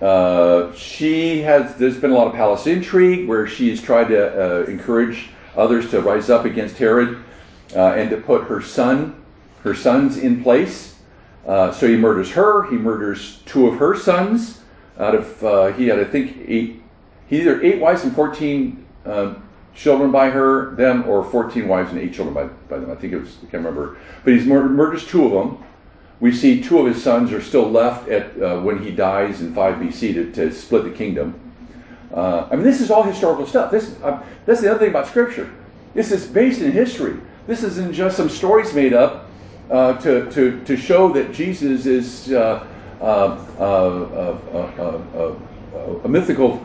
Uh, 0.00 0.72
she 0.74 1.42
has. 1.42 1.74
There's 1.74 1.98
been 1.98 2.12
a 2.12 2.14
lot 2.14 2.28
of 2.28 2.34
palace 2.34 2.68
intrigue 2.68 3.26
where 3.28 3.48
she's 3.48 3.82
tried 3.82 4.08
to 4.08 4.62
uh, 4.62 4.64
encourage 4.66 5.30
others 5.56 5.90
to 5.90 6.00
rise 6.00 6.30
up 6.30 6.44
against 6.44 6.78
Herod 6.78 7.18
uh, 7.74 7.98
and 7.98 8.08
to 8.10 8.16
put 8.16 8.44
her 8.44 8.62
son, 8.62 9.20
her 9.64 9.74
sons 9.74 10.16
in 10.16 10.40
place. 10.42 10.94
Uh, 11.44 11.72
so 11.72 11.88
he 11.88 11.96
murders 11.96 12.30
her. 12.32 12.70
He 12.70 12.76
murders 12.76 13.42
two 13.44 13.66
of 13.66 13.78
her 13.80 13.96
sons. 13.96 14.60
Out 15.00 15.16
of 15.16 15.42
uh, 15.42 15.72
he 15.72 15.88
had, 15.88 15.98
I 15.98 16.04
think, 16.04 16.36
eight. 16.46 16.80
He 17.26 17.40
either 17.40 17.60
eight 17.62 17.80
wives 17.80 18.04
and 18.04 18.14
fourteen 18.14 18.86
uh, 19.04 19.34
children 19.74 20.12
by 20.12 20.30
her, 20.30 20.76
them, 20.76 21.08
or 21.08 21.24
fourteen 21.24 21.66
wives 21.66 21.90
and 21.90 21.98
eight 21.98 22.14
children 22.14 22.34
by, 22.34 22.46
by 22.68 22.78
them. 22.78 22.90
I 22.90 22.94
think 22.94 23.12
it 23.14 23.18
was. 23.18 23.36
I 23.38 23.50
can't 23.50 23.64
remember. 23.64 23.96
But 24.22 24.34
he's 24.34 24.46
mur- 24.46 24.68
murders 24.68 25.04
two 25.06 25.24
of 25.26 25.32
them. 25.32 25.64
We 26.20 26.32
see 26.32 26.62
two 26.62 26.80
of 26.80 26.86
his 26.86 27.02
sons 27.02 27.32
are 27.32 27.40
still 27.40 27.70
left 27.70 28.08
at 28.08 28.40
uh, 28.42 28.60
when 28.60 28.82
he 28.82 28.90
dies 28.90 29.40
in 29.40 29.54
5 29.54 29.76
BC 29.76 30.14
to, 30.14 30.32
to 30.32 30.52
split 30.52 30.84
the 30.84 30.90
kingdom. 30.90 31.38
Uh, 32.12 32.48
I 32.50 32.56
mean, 32.56 32.64
this 32.64 32.80
is 32.80 32.90
all 32.90 33.02
historical 33.02 33.46
stuff. 33.46 33.70
This 33.70 33.94
uh, 34.02 34.22
that's 34.46 34.60
the 34.60 34.70
other 34.70 34.80
thing 34.80 34.90
about 34.90 35.06
Scripture. 35.06 35.52
This 35.94 36.10
is 36.10 36.26
based 36.26 36.60
in 36.60 36.72
history. 36.72 37.20
This 37.46 37.62
isn't 37.62 37.92
just 37.92 38.16
some 38.16 38.28
stories 38.28 38.74
made 38.74 38.92
up 38.92 39.28
uh, 39.70 39.94
to, 39.98 40.30
to, 40.30 40.64
to 40.64 40.76
show 40.76 41.12
that 41.12 41.32
Jesus 41.32 41.86
is 41.86 42.32
uh, 42.32 42.66
uh, 43.00 43.36
a 46.04 46.08
mythical 46.08 46.64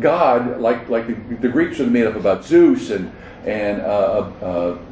God, 0.00 0.60
like 0.60 0.88
like 0.88 1.06
the, 1.06 1.14
the, 1.36 1.48
Greeks 1.48 1.78
are 1.80 1.86
made 1.86 2.06
up 2.06 2.16
about 2.16 2.44
Zeus 2.44 2.90
and 2.90 3.12
and 3.44 3.80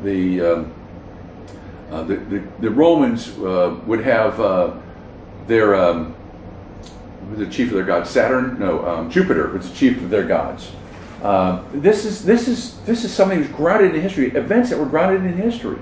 the, 0.02 0.40
um, 0.40 0.74
the, 1.90 2.16
the, 2.16 2.42
the 2.60 2.70
Romans 2.70 3.30
would 3.32 4.04
have 4.04 4.40
their 5.46 5.74
um, 5.74 6.14
the 7.34 7.46
chief 7.46 7.68
of 7.68 7.74
their 7.74 7.84
god 7.84 8.06
Saturn? 8.06 8.58
No, 8.58 8.86
um, 8.86 9.10
Jupiter 9.10 9.48
was 9.48 9.68
the 9.68 9.74
chief 9.76 9.98
of 9.98 10.10
their 10.10 10.24
gods. 10.24 10.72
Uh, 11.22 11.64
this 11.72 12.04
is 12.04 12.24
this 12.24 12.46
is 12.46 12.78
this 12.80 13.04
is 13.04 13.12
something 13.12 13.40
that's 13.40 13.52
grounded 13.52 13.94
in 13.94 14.00
history. 14.00 14.30
Events 14.32 14.70
that 14.70 14.78
were 14.78 14.86
grounded 14.86 15.24
in 15.24 15.36
history. 15.36 15.78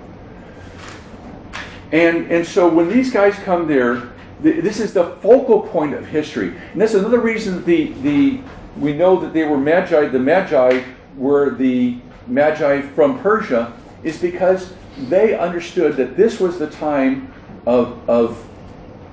And 1.93 2.31
and 2.31 2.47
so 2.47 2.69
when 2.69 2.89
these 2.89 3.13
guys 3.13 3.35
come 3.37 3.67
there, 3.67 4.11
this 4.41 4.81
is 4.81 4.93
the 4.95 5.17
focal 5.17 5.61
point 5.61 5.95
of 5.95 6.07
history. 6.07 6.57
And 6.73 6.81
that's 6.81 6.95
another 6.95 7.21
reason 7.21 7.65
the 7.65 7.93
the 8.03 8.41
we 8.79 8.93
know 8.93 9.21
that 9.21 9.33
they 9.33 9.45
were 9.45 9.59
magi. 9.59 10.09
The 10.09 10.19
magi 10.19 10.85
were 11.17 11.51
the 11.51 11.99
magi 12.27 12.81
from 12.81 13.21
Persia, 13.21 13.73
is 14.03 14.19
because 14.19 14.73
they 14.97 15.37
understood 15.37 15.97
that 15.97 16.17
this 16.17 16.41
was 16.41 16.59
the 16.59 16.71
time 16.71 17.33
of 17.67 18.09
of 18.09 18.47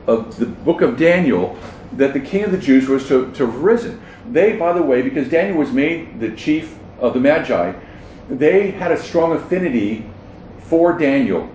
of 0.07 0.37
the 0.37 0.45
book 0.45 0.81
of 0.81 0.97
Daniel 0.97 1.57
that 1.93 2.13
the 2.13 2.19
king 2.19 2.43
of 2.43 2.51
the 2.51 2.57
Jews 2.57 2.87
was 2.87 3.07
to, 3.07 3.31
to 3.33 3.45
have 3.45 3.55
risen. 3.57 4.01
They, 4.29 4.55
by 4.55 4.73
the 4.73 4.81
way, 4.81 5.01
because 5.01 5.29
Daniel 5.29 5.57
was 5.57 5.71
made 5.71 6.19
the 6.19 6.31
chief 6.35 6.77
of 6.99 7.13
the 7.13 7.19
Magi, 7.19 7.73
they 8.29 8.71
had 8.71 8.91
a 8.91 9.01
strong 9.01 9.33
affinity 9.33 10.09
for 10.59 10.97
Daniel 10.97 11.49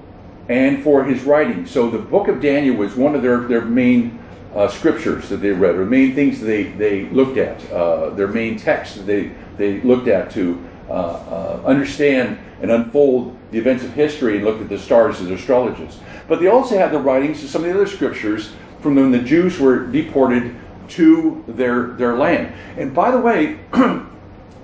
and 0.48 0.82
for 0.82 1.04
his 1.04 1.22
writing. 1.22 1.66
So 1.66 1.90
the 1.90 1.98
book 1.98 2.28
of 2.28 2.40
Daniel 2.40 2.76
was 2.76 2.94
one 2.94 3.14
of 3.14 3.22
their, 3.22 3.40
their 3.40 3.64
main 3.64 4.22
uh, 4.54 4.68
scriptures 4.68 5.28
that 5.30 5.38
they 5.38 5.50
read, 5.50 5.74
or 5.74 5.86
main 5.86 6.14
things 6.14 6.40
they, 6.40 6.64
they 6.64 7.06
looked 7.06 7.38
at, 7.38 7.70
uh, 7.72 8.10
their 8.10 8.28
main 8.28 8.58
texts 8.58 8.96
that 8.96 9.06
they, 9.06 9.32
they 9.56 9.80
looked 9.80 10.08
at 10.08 10.30
to 10.32 10.62
uh, 10.88 10.92
uh 10.92 11.62
understand 11.64 12.38
and 12.62 12.70
unfold 12.70 13.36
the 13.50 13.58
events 13.58 13.84
of 13.84 13.92
history 13.92 14.36
and 14.36 14.44
looked 14.44 14.62
at 14.62 14.68
the 14.68 14.78
stars 14.78 15.20
as 15.20 15.30
astrologers. 15.30 15.98
But 16.28 16.40
they 16.40 16.48
also 16.48 16.78
had 16.78 16.92
the 16.92 16.98
writings 16.98 17.42
of 17.44 17.50
some 17.50 17.62
of 17.64 17.68
the 17.68 17.74
other 17.74 17.86
scriptures 17.86 18.52
from 18.80 18.96
when 18.96 19.10
the 19.10 19.18
Jews 19.18 19.58
were 19.58 19.86
deported 19.86 20.54
to 20.90 21.44
their, 21.48 21.88
their 21.88 22.16
land. 22.16 22.54
And 22.76 22.94
by 22.94 23.10
the 23.10 23.18
way, 23.18 23.54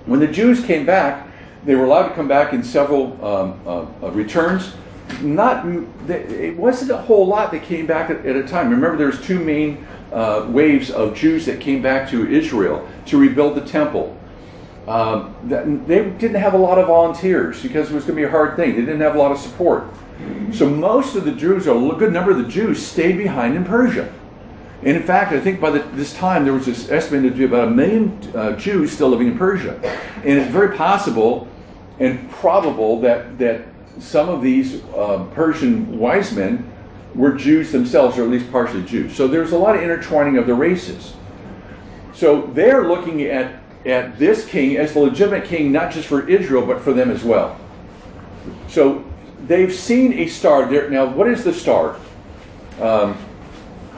when 0.06 0.20
the 0.20 0.26
Jews 0.26 0.64
came 0.64 0.86
back, 0.86 1.28
they 1.64 1.74
were 1.74 1.84
allowed 1.84 2.08
to 2.08 2.14
come 2.14 2.28
back 2.28 2.52
in 2.52 2.62
several 2.62 3.12
um, 3.24 3.60
uh, 3.66 3.86
uh, 4.02 4.10
returns. 4.10 4.74
Not, 5.20 5.66
it 6.08 6.56
wasn't 6.56 6.90
a 6.90 6.96
whole 6.96 7.26
lot 7.26 7.52
that 7.52 7.62
came 7.62 7.86
back 7.86 8.10
at, 8.10 8.24
at 8.24 8.36
a 8.36 8.46
time. 8.46 8.70
Remember, 8.70 8.96
there 8.96 9.06
was 9.06 9.20
two 9.20 9.38
main 9.38 9.86
uh, 10.12 10.46
waves 10.48 10.90
of 10.90 11.14
Jews 11.14 11.46
that 11.46 11.60
came 11.60 11.82
back 11.82 12.08
to 12.10 12.28
Israel 12.28 12.88
to 13.06 13.18
rebuild 13.18 13.56
the 13.56 13.60
temple. 13.60 14.18
Um, 14.88 15.34
they 15.44 16.10
didn't 16.10 16.34
have 16.34 16.54
a 16.54 16.58
lot 16.58 16.78
of 16.78 16.88
volunteers 16.88 17.62
because 17.62 17.90
it 17.90 17.94
was 17.94 18.04
going 18.04 18.16
to 18.16 18.22
be 18.22 18.26
a 18.26 18.30
hard 18.30 18.56
thing. 18.56 18.70
They 18.74 18.80
didn't 18.80 19.00
have 19.00 19.14
a 19.14 19.18
lot 19.18 19.30
of 19.30 19.38
support. 19.38 19.84
So 20.52 20.68
most 20.68 21.14
of 21.14 21.24
the 21.24 21.32
Jews, 21.32 21.66
a 21.66 21.74
good 21.98 22.12
number 22.12 22.32
of 22.32 22.38
the 22.38 22.48
Jews, 22.48 22.84
stayed 22.84 23.16
behind 23.16 23.54
in 23.54 23.64
Persia. 23.64 24.12
And 24.84 24.96
in 24.96 25.02
fact, 25.04 25.32
I 25.32 25.40
think 25.40 25.60
by 25.60 25.70
the, 25.70 25.78
this 25.94 26.12
time 26.14 26.44
there 26.44 26.52
was 26.52 26.66
this 26.66 26.90
estimated 26.90 27.32
to 27.32 27.38
be 27.38 27.44
about 27.44 27.68
a 27.68 27.70
million 27.70 28.18
uh, 28.34 28.56
Jews 28.56 28.90
still 28.90 29.08
living 29.08 29.28
in 29.28 29.38
Persia. 29.38 29.78
And 30.16 30.38
it's 30.38 30.50
very 30.50 30.76
possible 30.76 31.46
and 32.00 32.28
probable 32.30 33.00
that, 33.00 33.38
that 33.38 33.62
some 34.00 34.28
of 34.28 34.42
these 34.42 34.82
uh, 34.96 35.24
Persian 35.34 35.98
wise 35.98 36.32
men 36.32 36.68
were 37.14 37.32
Jews 37.32 37.70
themselves, 37.70 38.18
or 38.18 38.24
at 38.24 38.30
least 38.30 38.50
partially 38.50 38.82
Jews. 38.82 39.14
So 39.14 39.28
there's 39.28 39.52
a 39.52 39.58
lot 39.58 39.76
of 39.76 39.82
intertwining 39.82 40.38
of 40.38 40.46
the 40.46 40.54
races. 40.54 41.14
So 42.12 42.42
they're 42.48 42.88
looking 42.88 43.22
at, 43.22 43.61
at 43.84 44.18
this 44.18 44.46
king 44.46 44.76
as 44.76 44.92
the 44.92 45.00
legitimate 45.00 45.44
king, 45.44 45.72
not 45.72 45.92
just 45.92 46.08
for 46.08 46.28
Israel, 46.28 46.64
but 46.64 46.80
for 46.80 46.92
them 46.92 47.10
as 47.10 47.24
well. 47.24 47.58
So 48.68 49.04
they've 49.46 49.72
seen 49.72 50.12
a 50.14 50.26
star. 50.26 50.66
There, 50.66 50.88
now, 50.90 51.06
what 51.06 51.28
is 51.28 51.44
the 51.44 51.52
star? 51.52 51.98
Um, 52.80 53.16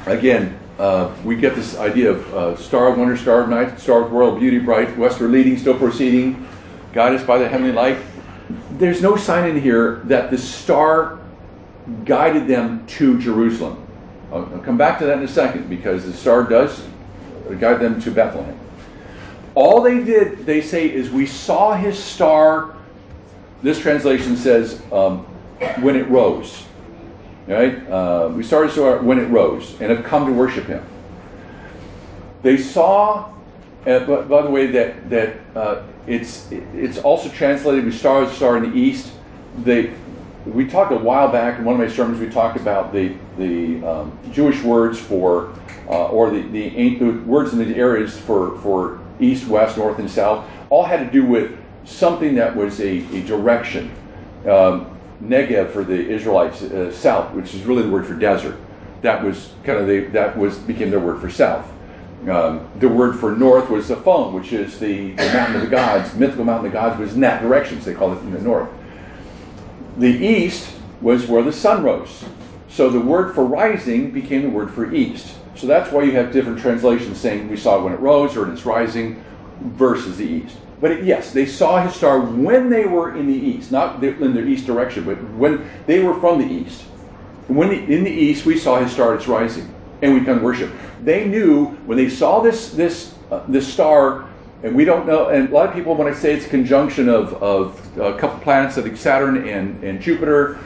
again, 0.07 0.59
uh, 0.79 1.14
we 1.25 1.37
get 1.37 1.55
this 1.55 1.77
idea 1.77 2.11
of 2.11 2.35
uh, 2.35 2.57
star 2.57 2.88
of 2.88 2.99
wonder, 2.99 3.16
star 3.16 3.42
of 3.42 3.49
night, 3.49 3.79
star 3.79 4.05
of 4.05 4.12
royal 4.12 4.38
beauty, 4.38 4.59
bright, 4.59 4.97
westward 4.97 5.31
leading, 5.31 5.57
still 5.57 5.79
proceeding, 5.79 6.49
guided 6.92 7.27
by 7.27 7.38
the 7.38 7.49
heavenly 7.49 7.73
light. 7.73 7.99
There's 8.73 9.01
no 9.01 9.16
sign 9.16 9.49
in 9.49 9.61
here 9.61 10.01
that 10.05 10.31
the 10.31 10.38
star 10.38 11.20
guided 12.05 12.49
them 12.49 12.87
to 12.87 13.20
Jerusalem. 13.20 13.87
I'll, 14.33 14.47
I'll 14.47 14.61
come 14.61 14.77
back 14.77 14.99
to 14.99 15.07
that 15.07 15.18
in 15.18 15.25
a 15.25 15.29
second 15.29 15.68
because 15.68 16.05
the 16.05 16.12
star 16.12 16.42
does 16.42 16.85
guide 17.61 17.81
them 17.81 18.01
to 18.01 18.11
Bethlehem. 18.11 18.59
All 19.54 19.82
they 19.82 20.02
did, 20.02 20.44
they 20.46 20.60
say, 20.60 20.92
is 20.92 21.10
we 21.10 21.26
saw 21.26 21.74
his 21.74 22.02
star. 22.02 22.74
This 23.62 23.78
translation 23.78 24.36
says 24.36 24.82
um, 24.92 25.20
when 25.80 25.96
it 25.96 26.08
rose. 26.08 26.64
Right? 27.46 27.88
Uh, 27.88 28.30
we 28.34 28.42
started 28.42 28.72
so 28.72 29.00
when 29.02 29.18
it 29.18 29.26
rose 29.26 29.78
and 29.80 29.90
have 29.90 30.04
come 30.04 30.26
to 30.26 30.32
worship 30.32 30.64
him. 30.64 30.84
They 32.42 32.56
saw, 32.56 33.32
uh, 33.86 34.00
but 34.00 34.28
by 34.28 34.42
the 34.42 34.50
way, 34.50 34.66
that 34.68 35.10
that 35.10 35.36
uh, 35.54 35.82
it's 36.06 36.50
it's 36.50 36.98
also 36.98 37.28
translated. 37.28 37.84
We 37.84 37.92
started 37.92 38.34
star 38.34 38.56
in 38.56 38.70
the 38.70 38.76
east. 38.76 39.12
They 39.58 39.94
we 40.46 40.66
talked 40.66 40.92
a 40.92 40.96
while 40.96 41.30
back 41.30 41.58
in 41.58 41.64
one 41.64 41.74
of 41.74 41.80
my 41.80 41.88
sermons. 41.88 42.18
We 42.18 42.30
talked 42.30 42.58
about 42.58 42.92
the 42.92 43.14
the 43.36 43.86
um, 43.86 44.18
Jewish 44.32 44.62
words 44.62 44.98
for 44.98 45.52
uh, 45.88 46.06
or 46.08 46.30
the, 46.30 46.42
the 46.42 46.98
the 46.98 47.10
words 47.26 47.52
in 47.52 47.58
the 47.58 47.76
areas 47.76 48.18
for 48.18 48.58
for 48.60 49.00
east, 49.20 49.46
west, 49.46 49.77
north, 49.77 49.98
and 49.98 50.11
south 50.11 50.48
all 50.70 50.85
had 50.85 51.00
to 51.00 51.11
do 51.11 51.24
with 51.24 51.59
something 51.85 52.35
that 52.37 52.57
was 52.57 52.81
a, 52.81 52.98
a 53.16 53.22
direction. 53.22 53.90
Um, 54.46 54.90
Negev 55.22 55.70
for 55.70 55.85
the 55.85 56.09
Israelites 56.09 56.62
uh, 56.62 56.92
south, 56.92 57.33
which 57.33 57.55
is 57.55 57.62
really 57.62 57.83
the 57.83 57.90
word 57.90 58.07
for 58.07 58.14
desert. 58.14 58.59
That 59.03 59.22
was 59.22 59.53
kind 59.64 59.79
of 59.79 59.87
the 59.87 60.00
that 60.09 60.37
was 60.37 60.59
became 60.59 60.90
their 60.90 61.00
word 61.00 61.20
for 61.20 61.31
south. 61.31 61.70
Um, 62.29 62.68
the 62.79 62.88
word 62.88 63.18
for 63.18 63.33
north 63.33 63.68
was 63.68 63.88
the 63.88 63.96
Zaphon, 63.96 64.33
which 64.33 64.53
is 64.53 64.79
the, 64.79 65.11
the 65.11 65.27
mountain 65.27 65.57
of 65.57 65.62
the 65.62 65.68
gods. 65.68 66.14
Mythical 66.14 66.44
mountain 66.44 66.66
of 66.66 66.72
the 66.72 66.79
gods 66.79 66.98
was 66.98 67.14
in 67.14 67.20
that 67.20 67.42
direction, 67.42 67.81
so 67.81 67.90
they 67.90 67.96
called 67.96 68.16
it 68.16 68.20
in 68.22 68.33
the 68.33 68.40
north. 68.40 68.70
The 69.98 70.09
east 70.09 70.74
was 71.03 71.27
where 71.27 71.42
the 71.42 71.53
sun 71.53 71.83
rose. 71.83 72.24
So 72.68 72.88
the 72.88 73.00
word 73.00 73.35
for 73.35 73.44
rising 73.44 74.11
became 74.11 74.42
the 74.42 74.48
word 74.48 74.70
for 74.70 74.92
east. 74.92 75.37
So 75.56 75.66
that's 75.66 75.90
why 75.92 76.02
you 76.02 76.12
have 76.12 76.32
different 76.32 76.58
translations 76.58 77.18
saying 77.18 77.48
we 77.48 77.56
saw 77.56 77.82
when 77.82 77.92
it 77.92 78.00
rose 78.00 78.36
or 78.36 78.50
it's 78.52 78.66
rising 78.66 79.24
versus 79.60 80.18
the 80.18 80.24
east. 80.24 80.56
But 80.80 80.90
it, 80.90 81.04
yes, 81.04 81.32
they 81.32 81.46
saw 81.46 81.82
his 81.82 81.94
star 81.94 82.20
when 82.20 82.68
they 82.68 82.84
were 82.84 83.16
in 83.16 83.26
the 83.26 83.32
east, 83.32 83.72
not 83.72 84.02
in 84.02 84.34
their 84.34 84.46
east 84.46 84.66
direction, 84.66 85.04
but 85.04 85.22
when 85.30 85.68
they 85.86 86.00
were 86.00 86.18
from 86.20 86.38
the 86.38 86.46
east. 86.46 86.82
When 87.46 87.68
the, 87.68 87.76
in 87.76 88.04
the 88.04 88.10
east, 88.10 88.44
we 88.46 88.58
saw 88.58 88.80
his 88.80 88.92
star, 88.92 89.14
it's 89.14 89.28
rising, 89.28 89.72
and 90.02 90.14
we 90.14 90.24
can 90.24 90.42
worship. 90.42 90.72
They 91.02 91.26
knew 91.26 91.66
when 91.86 91.98
they 91.98 92.08
saw 92.08 92.40
this 92.40 92.70
this 92.70 93.14
uh, 93.30 93.44
this 93.48 93.70
star, 93.70 94.28
and 94.62 94.74
we 94.74 94.84
don't 94.84 95.06
know. 95.06 95.28
And 95.28 95.50
a 95.50 95.52
lot 95.52 95.68
of 95.68 95.74
people, 95.74 95.94
when 95.94 96.08
I 96.08 96.14
say 96.14 96.32
it's 96.32 96.46
a 96.46 96.48
conjunction 96.48 97.08
of 97.08 97.34
of 97.42 97.98
a 97.98 98.16
couple 98.18 98.40
planets, 98.40 98.78
I 98.78 98.82
think 98.82 98.96
Saturn 98.96 99.46
and 99.46 99.82
and 99.84 100.00
Jupiter, 100.00 100.58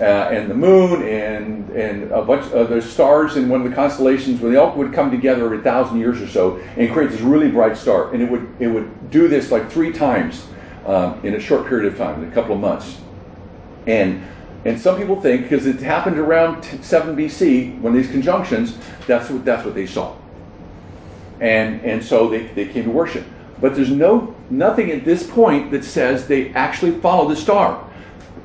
uh, 0.00 0.04
and 0.04 0.50
the 0.50 0.54
moon 0.54 1.02
and 1.02 1.70
and 1.70 2.10
a 2.12 2.22
bunch 2.22 2.50
of 2.52 2.68
the 2.68 2.82
stars 2.82 3.36
in 3.36 3.48
one 3.48 3.62
of 3.62 3.68
the 3.68 3.74
constellations 3.74 4.40
where 4.40 4.50
they 4.50 4.56
all 4.56 4.74
would 4.76 4.92
come 4.92 5.10
together 5.10 5.46
every 5.46 5.62
thousand 5.62 5.98
years 5.98 6.20
or 6.20 6.28
so 6.28 6.56
and 6.76 6.92
create 6.92 7.10
this 7.10 7.20
really 7.20 7.50
bright 7.50 7.76
star. 7.76 8.12
And 8.12 8.22
it 8.22 8.30
would 8.30 8.48
it 8.58 8.68
would 8.68 9.10
do 9.10 9.28
this 9.28 9.50
like 9.50 9.70
three 9.70 9.92
times 9.92 10.46
um, 10.84 11.20
in 11.24 11.34
a 11.34 11.40
short 11.40 11.66
period 11.66 11.90
of 11.92 11.98
time 11.98 12.22
in 12.22 12.30
a 12.30 12.32
couple 12.32 12.54
of 12.54 12.60
months. 12.60 12.98
And 13.86 14.22
and 14.64 14.80
some 14.80 14.98
people 14.98 15.20
think 15.20 15.42
because 15.42 15.64
it 15.64 15.80
happened 15.80 16.18
around 16.18 16.64
7 16.64 17.14
BC 17.14 17.80
when 17.80 17.92
these 17.92 18.10
conjunctions 18.10 18.76
that's 19.06 19.30
what 19.30 19.44
that's 19.44 19.64
what 19.64 19.74
they 19.74 19.86
saw. 19.86 20.16
And, 21.40 21.82
and 21.82 22.02
so 22.02 22.28
they, 22.28 22.46
they 22.48 22.66
came 22.66 22.84
to 22.84 22.90
worship. 22.90 23.24
But 23.60 23.74
there's 23.74 23.90
no 23.90 24.34
nothing 24.50 24.90
at 24.90 25.04
this 25.04 25.28
point 25.28 25.70
that 25.70 25.84
says 25.84 26.26
they 26.26 26.52
actually 26.52 26.92
followed 27.00 27.30
the 27.30 27.36
star, 27.36 27.88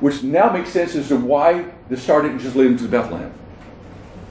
which 0.02 0.24
now 0.24 0.50
makes 0.52 0.70
sense 0.70 0.96
as 0.96 1.08
to 1.08 1.16
why 1.16 1.64
the 1.88 1.96
star 1.96 2.22
didn't 2.22 2.40
just 2.40 2.56
lead 2.56 2.66
them 2.66 2.76
to 2.76 2.88
Bethlehem 2.88 3.32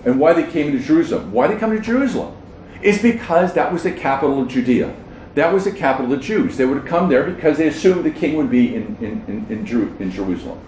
and 0.04 0.20
why 0.20 0.34
they 0.34 0.44
came 0.44 0.74
to 0.74 0.80
Jerusalem. 0.80 1.32
Why 1.32 1.48
they 1.48 1.56
come 1.56 1.72
to 1.72 1.80
Jerusalem? 1.80 2.36
Is 2.82 3.02
because 3.02 3.54
that 3.54 3.72
was 3.72 3.84
the 3.84 3.92
capital 3.92 4.42
of 4.42 4.50
Judea. 4.50 4.94
That 5.36 5.54
was 5.54 5.64
the 5.64 5.72
capital 5.72 6.12
of 6.12 6.20
the 6.20 6.26
Jews. 6.26 6.58
They 6.58 6.66
would 6.66 6.78
have 6.78 6.86
come 6.86 7.08
there 7.08 7.24
because 7.24 7.58
they 7.58 7.68
assumed 7.68 8.04
the 8.04 8.12
king 8.12 8.36
would 8.36 8.52
be 8.52 8.76
in, 8.76 8.98
in, 9.00 9.24
in, 9.28 9.46
in, 9.50 9.66
Jeru- 9.66 9.96
in 10.00 10.12
Jerusalem. 10.12 10.60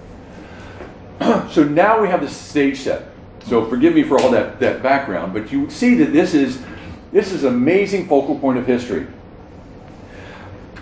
so 1.49 1.65
now 1.65 2.01
we 2.01 2.07
have 2.07 2.21
the 2.21 2.29
stage 2.29 2.79
set. 2.79 3.09
So 3.45 3.67
forgive 3.67 3.93
me 3.93 4.03
for 4.03 4.21
all 4.21 4.31
that, 4.31 4.61
that 4.61 4.81
background, 4.81 5.33
but 5.33 5.51
you 5.51 5.69
see 5.69 5.95
that 5.95 6.13
this 6.13 6.33
is 6.33 6.63
this 7.11 7.31
is 7.31 7.43
amazing 7.43 8.07
focal 8.07 8.39
point 8.39 8.57
of 8.57 8.65
history. 8.65 9.05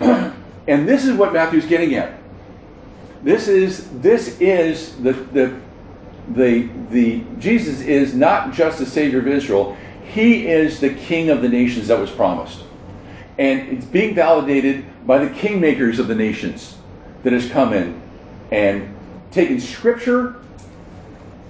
and 0.00 0.88
this 0.88 1.04
is 1.04 1.14
what 1.14 1.32
Matthew's 1.32 1.66
getting 1.66 1.94
at. 1.94 2.21
This 3.22 3.46
is 3.48 3.88
this 4.00 4.40
is 4.40 4.96
the 4.96 5.12
the 5.12 5.60
the 6.28 6.68
the 6.90 7.24
Jesus 7.38 7.80
is 7.80 8.14
not 8.14 8.52
just 8.52 8.78
the 8.78 8.86
Savior 8.86 9.20
of 9.20 9.28
Israel, 9.28 9.76
he 10.04 10.46
is 10.48 10.80
the 10.80 10.90
King 10.94 11.30
of 11.30 11.42
the 11.42 11.48
nations 11.48 11.88
that 11.88 11.98
was 11.98 12.10
promised. 12.10 12.64
And 13.38 13.68
it's 13.68 13.86
being 13.86 14.14
validated 14.14 14.84
by 15.06 15.24
the 15.24 15.30
kingmakers 15.30 15.98
of 15.98 16.08
the 16.08 16.14
nations 16.14 16.76
that 17.22 17.32
has 17.32 17.48
come 17.48 17.72
in 17.72 18.00
and 18.50 18.94
taken 19.30 19.58
scripture 19.60 20.36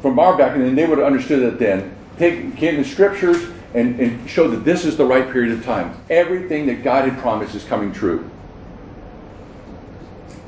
from 0.01 0.19
our 0.19 0.37
back, 0.37 0.57
and 0.57 0.77
they 0.77 0.87
would 0.87 0.99
have 0.99 1.07
understood 1.07 1.43
it 1.43 1.59
then. 1.59 1.97
Take 2.19 2.57
came 2.57 2.77
the 2.77 2.85
scriptures 2.85 3.51
and, 3.75 3.99
and 3.99 4.29
showed 4.29 4.49
that 4.49 4.65
this 4.65 4.85
is 4.85 4.97
the 4.97 5.05
right 5.05 5.31
period 5.31 5.53
of 5.53 5.65
time. 5.65 5.95
Everything 6.11 6.67
that 6.67 6.85
God 6.85 7.09
had 7.09 7.19
promised 7.21 7.55
is 7.55 7.65
coming 7.65 7.93
true. 7.93 8.31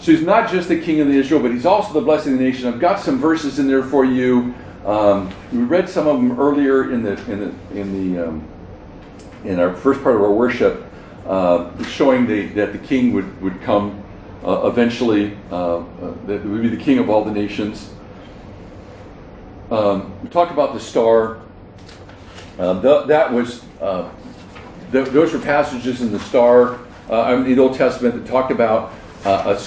So 0.05 0.13
he's 0.13 0.21
not 0.21 0.51
just 0.51 0.69
the 0.69 0.79
king 0.79 1.01
of 1.01 1.09
Israel, 1.09 1.41
but 1.41 1.51
he's 1.51 1.65
also 1.65 1.95
the 1.95 2.03
blessing 2.03 2.35
of 2.35 2.39
the 2.39 2.45
nation. 2.45 2.69
I've 2.69 2.79
got 2.79 3.01
some 3.01 3.19
verses 3.19 3.59
in 3.59 3.67
there 3.67 3.83
for 3.83 4.05
you. 4.05 4.55
Um, 4.85 5.33
we 5.51 5.61
read 5.61 5.89
some 5.89 6.07
of 6.07 6.19
them 6.19 6.39
earlier 6.39 6.93
in 6.93 7.03
the 7.03 7.13
in 7.33 7.41
the 7.41 7.81
in 7.81 8.15
the 8.15 8.29
um, 8.29 8.47
in 9.45 9.59
our 9.59 9.75
first 9.75 10.03
part 10.03 10.15
of 10.17 10.21
our 10.21 10.31
worship, 10.31 10.85
uh, 11.27 11.83
showing 11.85 12.27
the, 12.27 12.49
that 12.49 12.75
the 12.75 12.79
king 12.81 13.15
would 13.15 13.41
would 13.41 13.63
come 13.63 14.05
uh, 14.45 14.69
eventually. 14.71 15.39
Uh, 15.51 15.79
uh 15.79 15.85
that 16.27 16.45
would 16.45 16.61
be 16.61 16.69
the 16.69 16.77
king 16.77 16.99
of 16.99 17.09
all 17.09 17.25
the 17.25 17.33
nations. 17.33 17.89
Um, 19.71 20.13
we 20.23 20.29
talked 20.29 20.53
about 20.53 20.75
the 20.75 20.81
star. 20.81 21.41
Uh, 22.59 22.79
th- 22.83 23.07
that 23.07 23.33
was 23.33 23.65
uh, 23.81 24.11
th- 24.93 25.09
those 25.09 25.33
were 25.33 25.41
passages 25.41 26.03
in 26.03 26.13
the 26.13 26.21
star 26.21 26.79
in 27.09 27.45
the 27.45 27.59
Old 27.59 27.75
Testament 27.75 28.15
that 28.17 28.31
talked 28.31 28.53
about 28.53 28.93
a 29.25 29.59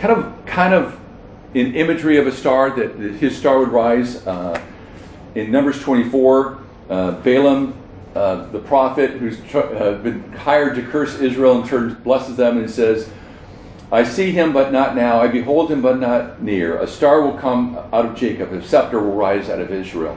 kind 0.00 0.18
of 0.18 0.46
kind 0.46 0.74
of 0.74 0.98
in 1.52 1.74
imagery 1.74 2.16
of 2.16 2.26
a 2.26 2.32
star 2.32 2.70
that, 2.70 2.96
his 2.96 3.36
star 3.36 3.58
would 3.58 3.68
rise. 3.68 4.26
Uh, 4.26 4.60
in 5.34 5.52
Numbers 5.52 5.80
24, 5.80 6.58
uh, 6.88 7.10
Balaam, 7.20 7.74
uh, 8.14 8.46
the 8.46 8.58
prophet 8.58 9.12
who's 9.12 9.40
tr- 9.48 9.58
uh, 9.58 9.94
been 9.98 10.32
hired 10.32 10.74
to 10.74 10.82
curse 10.82 11.20
Israel, 11.20 11.60
and 11.60 11.68
turns 11.68 11.94
blesses 11.94 12.36
them 12.36 12.58
and 12.58 12.68
says, 12.68 13.10
"I 13.92 14.02
see 14.02 14.32
him, 14.32 14.52
but 14.52 14.72
not 14.72 14.96
now. 14.96 15.20
I 15.20 15.28
behold 15.28 15.70
him, 15.70 15.82
but 15.82 16.00
not 16.00 16.42
near. 16.42 16.78
A 16.78 16.86
star 16.86 17.20
will 17.22 17.38
come 17.38 17.78
out 17.92 18.06
of 18.06 18.16
Jacob. 18.16 18.52
A 18.52 18.62
scepter 18.62 18.98
will 18.98 19.14
rise 19.14 19.48
out 19.48 19.60
of 19.60 19.70
Israel." 19.70 20.16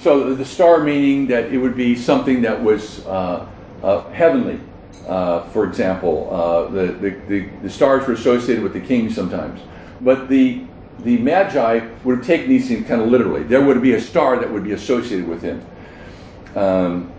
So 0.00 0.34
the 0.34 0.44
star 0.44 0.82
meaning 0.82 1.26
that 1.28 1.52
it 1.52 1.58
would 1.58 1.76
be 1.76 1.94
something 1.94 2.42
that 2.42 2.62
was 2.62 3.04
uh, 3.06 3.46
uh, 3.82 4.08
heavenly, 4.10 4.60
uh, 5.06 5.48
for 5.48 5.64
example, 5.64 6.28
uh, 6.30 6.70
the, 6.70 6.86
the, 6.92 7.10
the, 7.28 7.48
the, 7.62 7.70
stars 7.70 8.06
were 8.06 8.12
associated 8.12 8.62
with 8.62 8.74
the 8.74 8.80
king 8.80 9.10
sometimes. 9.10 9.60
But 10.00 10.28
the, 10.28 10.64
the 11.00 11.16
Magi 11.18 11.86
would 12.04 12.18
have 12.18 12.26
taken 12.26 12.48
these 12.48 12.68
things 12.68 12.86
kind 12.86 13.00
of 13.00 13.08
literally. 13.08 13.42
There 13.42 13.64
would 13.64 13.80
be 13.80 13.94
a 13.94 14.00
star 14.00 14.38
that 14.38 14.52
would 14.52 14.64
be 14.64 14.72
associated 14.72 15.26
with 15.26 15.42
him. 15.42 15.64
Um, 16.54 17.12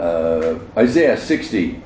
uh, 0.00 0.58
Isaiah 0.76 1.16
60, 1.16 1.80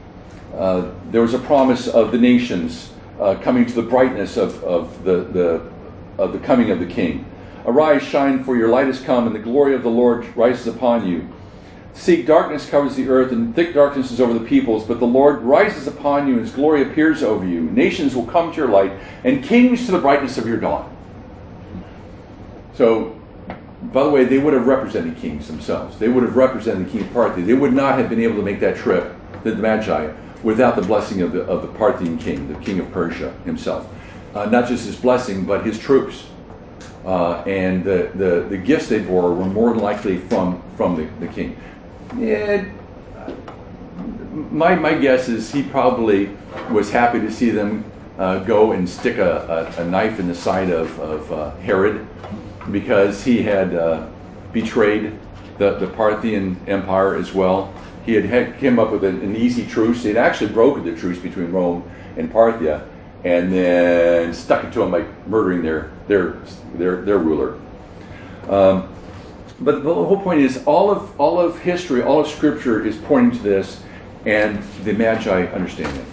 uh, 0.55 0.90
there 1.11 1.20
was 1.20 1.35
a 1.35 1.38
promise 1.38 1.88
of 1.88 2.12
the 2.12 2.18
nations 2.18 2.92
uh, 3.20 3.35
coming 3.42 3.66
to 3.66 3.75
the 3.75 3.83
brightness 3.83 4.37
of, 4.37 4.62
of, 4.64 5.05
the, 5.05 5.25
the, 5.25 5.73
of 6.16 6.33
the 6.33 6.38
coming 6.38 6.70
of 6.70 6.79
the 6.79 6.87
king. 6.87 7.27
Arise, 7.66 8.03
shine, 8.03 8.44
for 8.44 8.57
your 8.57 8.68
light 8.68 8.87
has 8.87 9.01
come, 9.01 9.27
and 9.27 9.35
the 9.35 9.40
glory 9.40 9.75
of 9.75 9.83
the 9.83 9.90
Lord 9.90 10.27
rises 10.37 10.66
upon 10.66 11.07
you. 11.09 11.29
Seek 11.95 12.27
darkness 12.27 12.69
covers 12.69 12.97
the 12.97 13.09
earth, 13.09 13.31
and 13.31 13.55
thick 13.55 13.73
darkness 13.73 14.11
is 14.11 14.21
over 14.21 14.35
the 14.37 14.45
peoples, 14.45 14.85
but 14.85 14.99
the 14.99 15.07
Lord 15.07 15.43
rises 15.43 15.87
upon 15.87 16.27
you, 16.27 16.35
and 16.35 16.43
his 16.43 16.53
glory 16.53 16.83
appears 16.83 17.23
over 17.23 17.47
you. 17.47 17.63
Nations 17.63 18.17
will 18.17 18.27
come 18.27 18.51
to 18.51 18.57
your 18.57 18.69
light, 18.69 18.93
and 19.23 19.45
kings 19.45 19.87
to 19.87 19.93
the 19.93 20.01
brightness 20.01 20.37
of 20.37 20.47
your 20.47 20.57
dawn. 20.57 20.95
So, 22.75 23.21
by 23.93 24.03
the 24.03 24.11
way, 24.11 24.25
they 24.25 24.39
would 24.39 24.55
have 24.55 24.67
represented 24.67 25.17
kings 25.19 25.47
themselves. 25.47 25.97
They 25.99 26.09
would 26.09 26.25
have 26.25 26.37
represented 26.37 26.89
the 26.89 26.91
king 26.91 27.03
of 27.03 27.13
Parthian. 27.13 27.47
They 27.47 27.55
would 27.55 27.73
not 27.73 27.97
have 27.97 28.11
been 28.11 28.21
able 28.21 28.37
to 28.37 28.43
make 28.43 28.59
that 28.59 28.77
trip, 28.77 29.15
the 29.45 29.55
Magi, 29.55 30.13
without 30.43 30.75
the 30.75 30.83
blessing 30.83 31.23
of 31.23 31.33
the, 31.33 31.43
of 31.43 31.63
the 31.63 31.69
Parthian 31.69 32.19
king, 32.19 32.53
the 32.53 32.59
king 32.59 32.81
of 32.81 32.91
Persia 32.91 33.33
himself. 33.45 33.89
Uh, 34.35 34.47
not 34.47 34.67
just 34.67 34.85
his 34.85 34.97
blessing, 34.97 35.45
but 35.45 35.65
his 35.65 35.79
troops. 35.79 36.27
Uh, 37.07 37.43
and 37.43 37.85
the, 37.85 38.11
the, 38.15 38.47
the 38.49 38.57
gifts 38.57 38.89
they 38.89 38.99
bore 38.99 39.33
were 39.33 39.45
more 39.45 39.77
likely 39.77 40.19
from, 40.19 40.61
from 40.77 40.97
the, 40.97 41.05
the 41.25 41.33
king. 41.33 41.57
Yeah, 42.18 42.64
my, 44.50 44.74
my 44.77 44.94
guess 44.94 45.29
is 45.29 45.53
he 45.53 45.62
probably 45.62 46.31
was 46.70 46.90
happy 46.90 47.20
to 47.20 47.31
see 47.31 47.50
them 47.50 47.85
uh, 48.18 48.38
go 48.40 48.72
and 48.72 48.88
stick 48.88 49.18
a, 49.18 49.74
a, 49.77 49.83
a, 49.83 49.85
knife 49.85 50.20
in 50.20 50.29
the 50.29 50.35
side 50.35 50.70
of, 50.70 50.98
of 51.00 51.33
uh, 51.33 51.50
Herod 51.57 52.07
because 52.70 53.24
he 53.24 53.42
had 53.42 53.74
uh, 53.74 54.07
betrayed 54.53 55.18
the, 55.59 55.74
the 55.79 55.88
Parthian 55.88 56.57
Empire 56.68 57.16
as 57.16 57.35
well. 57.35 57.74
He 58.07 58.14
had, 58.14 58.24
had 58.27 58.59
came 58.59 58.79
up 58.79 58.92
with 58.92 59.03
an, 59.03 59.20
an 59.22 59.35
easy 59.35 59.66
truce. 59.66 60.03
He 60.03 60.09
had 60.09 60.16
actually 60.16 60.53
broken 60.53 60.85
the 60.85 60.94
truce 60.94 61.18
between 61.18 61.50
Rome 61.50 61.90
and 62.16 62.33
Parthia 62.33 62.87
and 63.24 63.53
then 63.53 64.33
stuck 64.33 64.64
it 64.64 64.72
to 64.74 64.81
them 64.81 64.92
by 64.92 65.05
murdering 65.27 65.62
their, 65.62 65.90
their, 66.07 66.37
their, 66.74 67.03
their 67.03 67.18
ruler. 67.18 67.59
Um, 68.48 68.94
but 69.64 69.83
the 69.83 69.94
whole 69.94 70.20
point 70.20 70.40
is 70.40 70.62
all 70.66 70.90
of 70.90 71.18
all 71.18 71.40
of 71.40 71.59
history, 71.61 72.03
all 72.03 72.20
of 72.20 72.29
Scripture 72.29 72.85
is 72.85 72.96
pointing 72.96 73.38
to 73.38 73.42
this, 73.42 73.83
and 74.27 74.62
the 74.85 74.92
Magi 74.92 75.46
understand 75.46 75.96
it. 75.96 76.05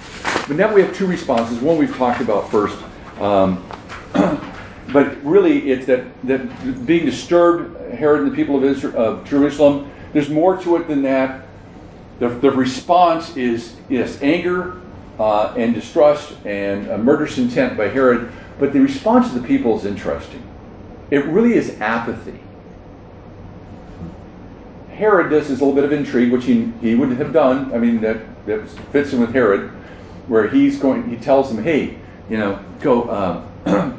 But 0.47 0.55
now 0.55 0.73
we 0.73 0.81
have 0.81 0.95
two 0.95 1.05
responses. 1.05 1.59
One 1.59 1.77
we've 1.77 1.95
talked 1.95 2.21
about 2.21 2.49
first, 2.49 2.77
um, 3.19 3.63
but 4.93 5.23
really 5.23 5.69
it's 5.69 5.85
that 5.87 6.05
that 6.23 6.85
being 6.85 7.05
disturbed, 7.05 7.93
Herod 7.93 8.21
and 8.21 8.31
the 8.31 8.35
people 8.35 8.55
of 8.55 8.63
Israel, 8.63 8.97
of 8.97 9.25
Jerusalem. 9.25 9.91
There's 10.13 10.29
more 10.29 10.57
to 10.63 10.77
it 10.77 10.87
than 10.87 11.01
that. 11.03 11.45
The, 12.19 12.29
the 12.29 12.51
response 12.51 13.35
is 13.35 13.75
yes, 13.89 14.21
anger 14.21 14.81
uh, 15.19 15.53
and 15.57 15.73
distrust 15.73 16.33
and 16.45 16.87
a 16.87 16.97
murderous 16.97 17.37
intent 17.37 17.77
by 17.77 17.87
Herod. 17.87 18.31
But 18.59 18.73
the 18.73 18.79
response 18.79 19.27
of 19.27 19.41
the 19.41 19.47
people 19.47 19.77
is 19.77 19.85
interesting. 19.85 20.43
It 21.09 21.25
really 21.25 21.53
is 21.53 21.79
apathy. 21.81 22.39
Herod 24.91 25.29
does 25.29 25.49
is 25.49 25.61
a 25.61 25.65
little 25.65 25.73
bit 25.73 25.83
of 25.83 25.91
intrigue, 25.91 26.31
which 26.31 26.45
he, 26.45 26.71
he 26.81 26.95
would 26.95 27.09
have 27.17 27.33
done. 27.33 27.73
I 27.73 27.77
mean, 27.77 28.01
that, 28.01 28.45
that 28.45 28.67
fits 28.91 29.13
in 29.13 29.21
with 29.21 29.33
Herod, 29.33 29.69
where 30.27 30.47
he's 30.47 30.79
going, 30.79 31.09
he 31.09 31.17
tells 31.17 31.51
him, 31.51 31.63
hey, 31.63 31.97
you 32.29 32.37
know, 32.37 32.63
go, 32.81 33.03
uh, 33.03 33.95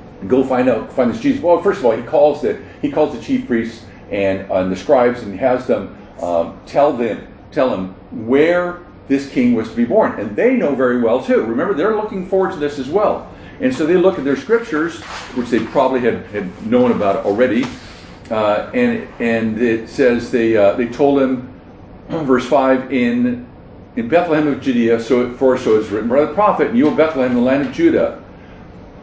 go 0.26 0.44
find 0.44 0.68
out, 0.68 0.92
find 0.92 1.10
this 1.10 1.20
Jesus. 1.20 1.42
Well, 1.42 1.60
first 1.62 1.80
of 1.80 1.84
all, 1.84 1.92
he 1.92 2.02
calls 2.02 2.42
the, 2.42 2.60
he 2.80 2.90
calls 2.90 3.14
the 3.14 3.22
chief 3.22 3.46
priests 3.46 3.84
and, 4.10 4.50
uh, 4.50 4.64
the 4.64 4.76
scribes 4.76 5.22
and 5.22 5.38
has 5.38 5.66
them 5.66 5.96
um, 6.22 6.58
tell 6.66 6.92
them, 6.92 7.26
tell 7.50 7.74
him 7.74 7.94
where 8.26 8.80
this 9.08 9.30
king 9.30 9.54
was 9.54 9.70
to 9.70 9.76
be 9.76 9.84
born. 9.84 10.18
And 10.18 10.34
they 10.34 10.54
know 10.54 10.74
very 10.74 11.00
well 11.00 11.22
too. 11.22 11.42
Remember, 11.44 11.74
they're 11.74 11.96
looking 11.96 12.26
forward 12.26 12.52
to 12.52 12.58
this 12.58 12.78
as 12.78 12.88
well. 12.88 13.32
And 13.60 13.74
so 13.74 13.86
they 13.86 13.96
look 13.96 14.18
at 14.18 14.24
their 14.24 14.36
scriptures, 14.36 15.00
which 15.34 15.48
they 15.48 15.60
probably 15.60 16.00
had, 16.00 16.26
had 16.26 16.66
known 16.66 16.92
about 16.92 17.24
already, 17.24 17.64
uh, 18.30 18.70
and 18.74 19.08
and 19.20 19.60
it 19.60 19.88
says 19.88 20.30
they 20.30 20.56
uh, 20.56 20.72
they 20.72 20.88
told 20.88 21.20
him, 21.20 21.52
verse 22.08 22.46
five 22.46 22.92
in 22.92 23.46
in 23.96 24.08
Bethlehem 24.08 24.48
of 24.48 24.60
Judea, 24.60 25.00
so 25.00 25.32
for 25.34 25.56
so 25.56 25.78
is 25.78 25.88
written 25.88 26.08
by 26.08 26.20
the 26.20 26.34
prophet, 26.34 26.68
and 26.68 26.78
you, 26.78 26.90
Bethlehem, 26.94 27.34
the 27.34 27.40
land 27.40 27.66
of 27.66 27.72
Judah, 27.72 28.22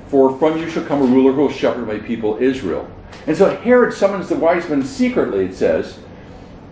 for 0.07 0.37
from 0.37 0.57
you 0.57 0.69
shall 0.69 0.85
come 0.85 1.01
a 1.01 1.05
ruler 1.05 1.31
who 1.31 1.41
will 1.41 1.49
shepherd 1.49 1.87
my 1.87 1.97
people 1.99 2.37
Israel. 2.37 2.89
And 3.25 3.35
so 3.35 3.55
Herod 3.57 3.93
summons 3.93 4.29
the 4.29 4.35
wise 4.35 4.69
men 4.69 4.83
secretly, 4.83 5.45
it 5.45 5.55
says, 5.55 5.99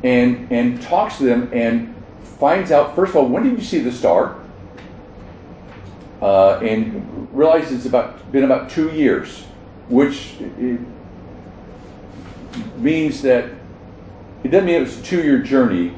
and 0.03 0.51
and 0.51 0.81
talks 0.81 1.17
to 1.17 1.23
them 1.23 1.49
and 1.53 1.95
finds 2.39 2.71
out 2.71 2.95
first 2.95 3.11
of 3.11 3.17
all 3.17 3.27
when 3.27 3.43
did 3.43 3.57
you 3.57 3.63
see 3.63 3.79
the 3.79 3.91
star, 3.91 4.39
uh, 6.21 6.57
and 6.57 7.27
realizes 7.31 7.71
it's 7.71 7.85
about 7.85 8.31
been 8.31 8.43
about 8.43 8.69
two 8.69 8.91
years, 8.91 9.43
which 9.87 10.35
means 12.77 13.21
that 13.21 13.45
it 14.43 14.49
doesn't 14.49 14.65
mean 14.65 14.75
it 14.75 14.81
was 14.81 14.99
a 14.99 15.03
two 15.03 15.23
year 15.23 15.39
journey. 15.39 15.93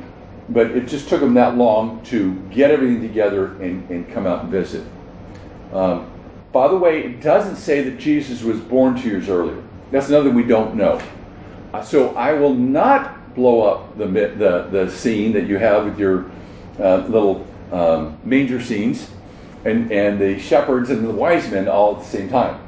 but 0.49 0.71
it 0.71 0.87
just 0.87 1.07
took 1.07 1.21
them 1.21 1.33
that 1.35 1.57
long 1.57 2.03
to 2.03 2.33
get 2.51 2.69
everything 2.69 3.01
together 3.01 3.53
and, 3.61 3.89
and 3.89 4.09
come 4.11 4.27
out 4.27 4.43
and 4.43 4.51
visit. 4.51 4.85
Um, 5.71 6.09
by 6.51 6.67
the 6.67 6.75
way, 6.75 7.03
it 7.03 7.21
doesn't 7.21 7.55
say 7.55 7.81
that 7.81 7.97
Jesus 7.97 8.43
was 8.43 8.59
born 8.59 8.99
two 9.01 9.09
years 9.09 9.29
earlier. 9.29 9.61
That's 9.91 10.09
another 10.09 10.29
thing 10.29 10.35
we 10.35 10.43
don't 10.43 10.75
know. 10.75 11.01
Uh, 11.73 11.81
so 11.81 12.15
I 12.15 12.33
will 12.33 12.53
not 12.53 13.33
blow 13.35 13.61
up 13.61 13.97
the, 13.97 14.05
the, 14.05 14.67
the 14.69 14.91
scene 14.91 15.31
that 15.33 15.47
you 15.47 15.57
have 15.57 15.85
with 15.85 15.97
your 15.97 16.29
uh, 16.79 16.97
little 17.07 17.47
um, 17.71 18.19
manger 18.23 18.61
scenes 18.61 19.09
and, 19.65 19.91
and 19.91 20.19
the 20.19 20.37
shepherds 20.39 20.89
and 20.89 21.03
the 21.03 21.11
wise 21.11 21.49
men 21.49 21.67
all 21.67 21.95
at 21.95 22.03
the 22.03 22.09
same 22.09 22.29
time. 22.29 22.61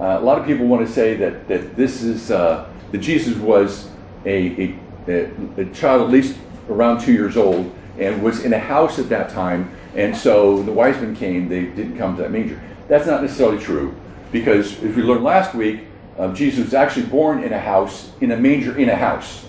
Uh, 0.00 0.18
a 0.18 0.20
lot 0.20 0.38
of 0.38 0.46
people 0.46 0.66
want 0.66 0.84
to 0.84 0.92
say 0.92 1.14
that, 1.14 1.46
that 1.46 1.76
this 1.76 2.02
is 2.02 2.30
uh, 2.30 2.68
that 2.92 2.98
Jesus 2.98 3.36
was 3.36 3.88
a, 4.24 4.74
a, 5.08 5.30
a, 5.56 5.64
child 5.72 6.02
at 6.02 6.10
least 6.10 6.38
around 6.68 7.00
two 7.00 7.12
years 7.12 7.36
old 7.36 7.72
and 7.98 8.22
was 8.22 8.44
in 8.44 8.52
a 8.52 8.58
house 8.58 8.98
at 8.98 9.08
that 9.08 9.30
time, 9.30 9.74
and 9.94 10.16
so 10.16 10.62
the 10.62 10.72
wise 10.72 11.00
men 11.00 11.14
came, 11.14 11.48
they 11.48 11.64
didn't 11.64 11.96
come 11.96 12.16
to 12.16 12.22
that 12.22 12.30
manger. 12.30 12.60
That's 12.88 13.06
not 13.06 13.22
necessarily 13.22 13.58
true, 13.58 13.94
because 14.32 14.72
as 14.82 14.94
we 14.96 15.02
learned 15.02 15.24
last 15.24 15.54
week, 15.54 15.84
uh, 16.18 16.32
Jesus 16.34 16.64
was 16.64 16.74
actually 16.74 17.06
born 17.06 17.42
in 17.42 17.52
a 17.52 17.58
house, 17.58 18.12
in 18.20 18.30
a 18.30 18.36
manger 18.36 18.76
in 18.76 18.88
a 18.88 18.96
house. 18.96 19.46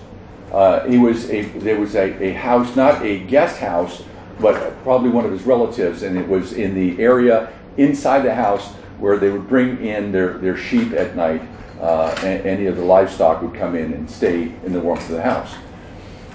Uh, 0.52 0.86
he 0.86 0.98
was 0.98 1.30
a, 1.30 1.44
there 1.60 1.80
was 1.80 1.96
a, 1.96 2.24
a 2.24 2.34
house, 2.34 2.76
not 2.76 3.02
a 3.04 3.20
guest 3.20 3.60
house, 3.60 4.04
but 4.40 4.82
probably 4.84 5.10
one 5.10 5.24
of 5.26 5.32
his 5.32 5.44
relatives, 5.44 6.04
and 6.04 6.18
it 6.18 6.28
was 6.28 6.54
in 6.54 6.74
the 6.74 7.02
area 7.02 7.52
inside 7.78 8.22
the 8.22 8.34
house 8.34 8.74
where 9.00 9.18
they 9.18 9.30
would 9.30 9.48
bring 9.48 9.84
in 9.84 10.12
their, 10.12 10.38
their 10.38 10.58
sheep 10.58 10.94
at 10.94 11.16
night. 11.16 11.42
Uh, 11.82 12.14
any 12.24 12.68
of 12.68 12.76
the 12.76 12.84
livestock 12.84 13.42
would 13.42 13.56
come 13.56 13.76
in 13.76 13.92
and 13.92 14.10
stay 14.10 14.44
in 14.64 14.72
the 14.72 14.80
warmth 14.80 15.10
of 15.10 15.16
the 15.16 15.22
house. 15.24 15.56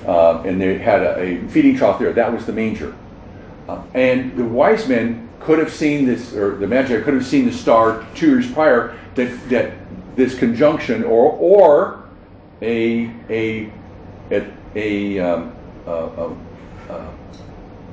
Uh, 0.05 0.43
and 0.43 0.61
they 0.61 0.77
had 0.77 1.03
a, 1.03 1.21
a, 1.21 1.49
feeding 1.49 1.77
trough 1.77 2.01
there. 2.01 2.13
That 2.13 2.33
was 2.33 2.47
the 2.47 2.53
manger. 2.53 2.97
Uh, 3.69 3.81
and 3.95 4.37
the 4.37 4.45
wise 4.45 4.89
men 4.89 5.29
could 5.41 5.61
have 5.61 5.73
seen 5.73 6.05
this, 6.05 6.35
or 6.35 6.57
the 6.57 6.67
Magi 6.67 7.01
could 7.03 7.15
have 7.15 7.25
seen 7.25 7.47
the 7.47 7.53
star 7.53 8.05
two 8.17 8.27
years 8.27 8.51
prior, 8.51 8.99
that, 9.15 9.49
that 9.49 9.73
this 10.17 10.37
conjunction, 10.37 11.05
or, 11.05 11.33
or 11.33 12.05
a, 12.61 13.09
a, 13.31 13.71
a, 14.33 14.53
a, 14.75 15.21
um, 15.21 15.57
a, 15.87 16.35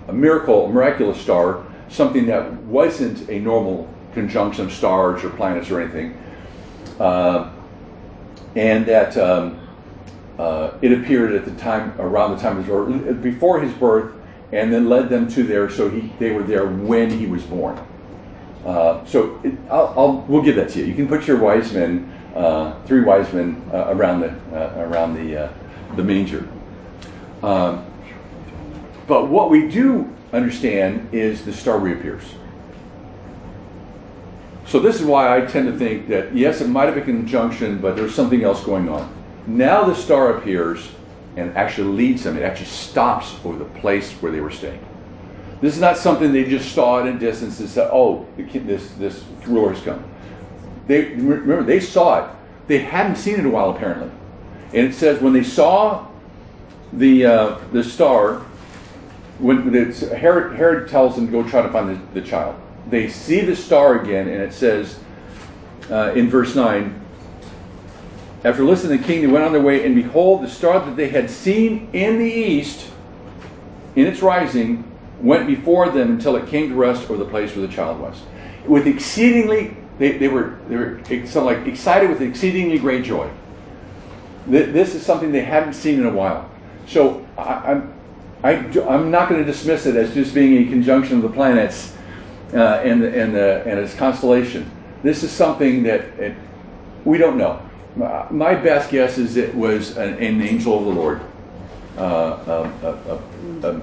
a 0.08 0.14
miracle, 0.14 0.66
a 0.66 0.70
miraculous 0.70 1.22
star, 1.22 1.64
something 1.90 2.26
that 2.26 2.52
wasn't 2.64 3.30
a 3.30 3.40
normal 3.40 3.88
conjunction 4.14 4.66
of 4.66 4.74
stars 4.74 5.24
or 5.24 5.30
planets 5.30 5.70
or 5.70 5.80
anything, 5.80 6.18
uh, 7.00 7.52
and 8.56 8.86
that 8.86 9.18
um, 9.18 9.60
uh, 10.38 10.72
it 10.82 10.92
appeared 10.92 11.34
at 11.34 11.46
the 11.46 11.52
time 11.52 12.00
around 12.00 12.36
the 12.36 12.42
time 12.42 12.58
of 12.58 12.66
his 12.66 12.68
birth, 12.68 13.22
before 13.22 13.62
his 13.62 13.74
birth, 13.74 14.14
and 14.52 14.72
then 14.72 14.88
led 14.88 15.10
them 15.10 15.28
to 15.28 15.44
there. 15.44 15.70
So 15.70 15.90
he, 15.90 16.12
they 16.20 16.32
were 16.32 16.44
there 16.44 16.66
when 16.66 17.10
he 17.10 17.26
was 17.26 17.44
born. 17.44 17.80
Uh, 18.66 19.04
so 19.06 19.40
it, 19.44 19.54
I'll, 19.70 19.94
I'll, 19.98 20.18
we'll 20.28 20.44
give 20.44 20.56
that 20.56 20.70
to 20.70 20.80
you. 20.80 20.86
You 20.86 20.96
can 20.96 21.08
put 21.08 21.28
your 21.28 21.38
wise 21.38 21.74
men, 21.74 22.12
uh, 22.36 22.80
three 22.86 23.02
wise 23.02 23.32
men 23.34 23.62
uh, 23.74 23.88
around 23.90 24.22
the 24.22 24.32
uh, 24.56 24.88
around 24.88 25.16
the 25.16 25.52
the 25.96 26.04
manger. 26.04 26.48
Um, 27.42 27.86
but 29.06 29.30
what 29.30 29.50
we 29.50 29.68
do 29.68 30.14
understand 30.32 31.14
is 31.14 31.44
the 31.44 31.54
star 31.54 31.78
reappears. 31.78 32.24
So 34.66 34.80
this 34.80 35.00
is 35.00 35.06
why 35.06 35.36
I 35.36 35.46
tend 35.46 35.68
to 35.68 35.78
think 35.78 36.08
that 36.08 36.36
yes, 36.36 36.62
it 36.62 36.68
might 36.68 36.86
have 36.86 36.96
been 36.96 37.04
conjunction, 37.04 37.80
but 37.80 37.96
there's 37.96 38.16
something 38.16 38.44
else 38.44 38.64
going 38.64 38.90
on. 38.90 39.14
Now 39.46 39.84
the 39.84 39.96
star 39.96 40.38
appears 40.38 40.90
and 41.36 41.56
actually 41.58 41.90
leads 41.96 42.24
them. 42.24 42.38
It 42.38 42.44
actually 42.44 42.68
stops 42.68 43.36
over 43.44 43.58
the 43.58 43.80
place 43.80 44.12
where 44.14 44.32
they 44.32 44.40
were 44.40 44.52
staying. 44.52 44.84
This 45.62 45.76
is 45.76 45.82
not 45.82 45.98
something 45.98 46.32
they 46.32 46.46
just 46.46 46.74
saw 46.74 47.00
at 47.00 47.08
a 47.08 47.18
distance 47.18 47.60
and 47.60 47.70
said, 47.70 47.90
"Oh, 47.92 48.26
this 48.38 48.92
this 48.94 49.24
ruler 49.46 49.74
has 49.74 49.84
come." 49.84 50.04
They 50.88 51.14
remember 51.16 51.64
they 51.64 51.80
saw 51.80 52.26
it. 52.26 52.36
They 52.68 52.80
hadn't 52.80 53.18
seen 53.18 53.36
it 53.36 53.40
in 53.42 53.46
a 53.46 53.50
while 53.50 53.70
apparently, 53.70 54.12
and 54.74 54.88
it 54.88 54.94
says 54.94 55.22
when 55.22 55.34
they 55.34 55.44
saw 55.44 56.08
the 56.92 57.26
uh, 57.26 57.58
the 57.72 57.84
star, 57.84 58.42
when 59.40 59.74
Herod, 59.74 60.56
Herod 60.58 60.90
tells 60.90 61.16
them 61.16 61.28
to 61.28 61.32
go 61.32 61.48
try 61.48 61.62
to 61.62 61.70
find 61.70 61.90
the, 61.90 62.20
the 62.20 62.26
child 62.26 62.56
they 62.90 63.10
see 63.10 63.42
the 63.42 63.56
star 63.56 64.02
again, 64.02 64.28
and 64.28 64.42
it 64.42 64.54
says 64.54 65.00
uh, 65.90 66.14
in 66.14 66.30
verse 66.30 66.56
9 66.56 67.02
After 68.44 68.64
listening 68.64 68.98
to 68.98 69.02
the 69.02 69.08
king, 69.08 69.22
they 69.22 69.28
went 69.28 69.46
on 69.46 69.54
their 69.54 69.62
way, 69.62 69.86
and 69.86 69.96
behold, 69.96 70.44
the 70.44 70.50
star 70.50 70.86
that 70.86 70.96
they 70.96 71.10
had 71.10 71.30
seen 71.30 71.90
in 71.94 72.18
the 72.18 72.32
east, 72.32 72.90
in 73.96 74.06
its 74.06 74.22
rising, 74.22 74.90
went 75.22 75.48
before 75.48 75.90
them 75.90 76.12
until 76.12 76.36
it 76.36 76.48
came 76.48 76.70
to 76.70 76.76
rest 76.76 77.10
over 77.10 77.18
the 77.18 77.30
place 77.30 77.56
where 77.56 77.66
the 77.66 77.74
child 77.74 78.00
was. 78.00 78.22
With 78.66 78.88
exceedingly, 78.88 79.78
they, 79.98 80.18
they 80.18 80.28
were, 80.28 80.58
they 80.68 80.76
were 80.76 81.26
so 81.26 81.46
like 81.46 81.66
excited 81.66 82.10
with 82.10 82.22
exceedingly 82.22 82.80
great 82.80 83.06
joy. 83.06 83.30
This 84.46 84.94
is 84.94 85.06
something 85.06 85.32
they 85.32 85.46
hadn't 85.46 85.74
seen 85.74 86.00
in 86.00 86.06
a 86.06 86.12
while. 86.12 86.50
So 86.86 87.26
I, 87.38 87.72
I'm, 87.72 87.94
I, 88.44 88.56
I'm 88.90 89.10
not 89.10 89.30
going 89.30 89.40
to 89.40 89.50
dismiss 89.50 89.86
it 89.86 89.96
as 89.96 90.14
just 90.14 90.34
being 90.34 90.68
a 90.68 90.70
conjunction 90.70 91.18
of 91.18 91.24
the 91.24 91.30
planets 91.30 91.93
uh, 92.54 92.82
and, 92.84 93.04
and, 93.04 93.34
the, 93.34 93.64
and 93.66 93.80
its 93.80 93.94
constellation. 93.94 94.70
This 95.02 95.24
is 95.24 95.32
something 95.32 95.84
that 95.84 96.02
it, 96.20 96.36
we 97.06 97.18
don't 97.18 97.38
know. 97.38 97.62
My 97.96 98.56
best 98.56 98.90
guess 98.90 99.18
is 99.18 99.38
it 99.38 99.54
was 99.54 99.98
an, 99.98 100.14
an 100.16 100.42
angel 100.42 100.80
of 100.80 100.86
the 100.86 101.02
Lord. 101.02 101.22
Uh, 101.96 102.02
uh, 102.02 103.20
uh, 103.64 103.74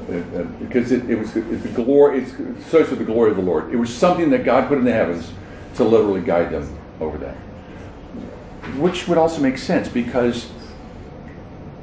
because 0.59 0.91
it, 0.91 1.09
it 1.09 1.16
was 1.16 1.33
the 1.33 1.73
glory, 1.75 2.23
it's 2.23 2.33
associated 2.66 2.91
with 2.91 2.99
the 2.99 3.05
glory 3.05 3.31
of 3.31 3.37
the 3.37 3.43
Lord. 3.43 3.73
It 3.73 3.77
was 3.77 3.95
something 3.95 4.31
that 4.31 4.45
God 4.45 4.66
put 4.66 4.79
in 4.79 4.85
the 4.85 4.93
heavens 4.93 5.33
to 5.77 5.85
literally 5.85 6.21
guide 6.21 6.51
them 6.51 6.77
over 7.01 7.16
that. 7.18 7.37
Which 8.79 9.07
would 9.07 9.16
also 9.16 9.41
make 9.41 9.59
sense 9.59 9.89
because 9.89 10.51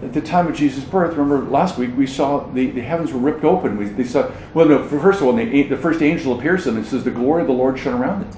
at 0.02 0.14
the 0.14 0.22
time 0.22 0.48
of 0.48 0.56
Jesus' 0.56 0.84
birth, 0.84 1.16
remember 1.18 1.50
last 1.50 1.78
week 1.78 1.92
we 1.98 2.06
saw 2.06 2.46
the, 2.52 2.70
the 2.70 2.82
heavens 2.82 3.12
were 3.12 3.20
ripped 3.20 3.44
open. 3.44 3.78
We, 3.78 3.86
they 3.86 4.04
saw, 4.04 4.32
well, 4.54 4.68
no, 4.68 4.88
first 4.88 5.22
of 5.22 5.28
all, 5.28 5.34
the, 5.34 5.64
the 5.64 5.78
first 5.78 6.02
angel 6.02 6.38
appears 6.38 6.64
to 6.64 6.72
them 6.72 6.78
and 6.78 6.86
says, 6.86 7.04
The 7.04 7.12
glory 7.12 7.42
of 7.42 7.48
the 7.48 7.54
Lord 7.54 7.80
shone 7.80 8.00
around 8.00 8.22
it. 8.28 8.38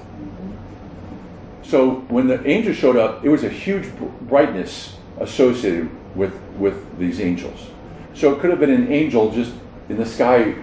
So 1.62 1.96
when 2.08 2.28
the 2.28 2.44
angel 2.48 2.72
showed 2.72 2.96
up, 2.96 3.24
it 3.24 3.28
was 3.28 3.44
a 3.44 3.50
huge 3.50 3.88
brightness 4.22 4.96
associated 5.18 5.90
with, 6.16 6.34
with 6.58 6.98
these 6.98 7.20
angels. 7.20 7.68
So 8.14 8.34
it 8.34 8.40
could 8.40 8.50
have 8.50 8.58
been 8.58 8.70
an 8.70 8.90
angel 8.90 9.30
just 9.30 9.52
in 9.88 9.98
the 9.98 10.06
sky 10.06 10.54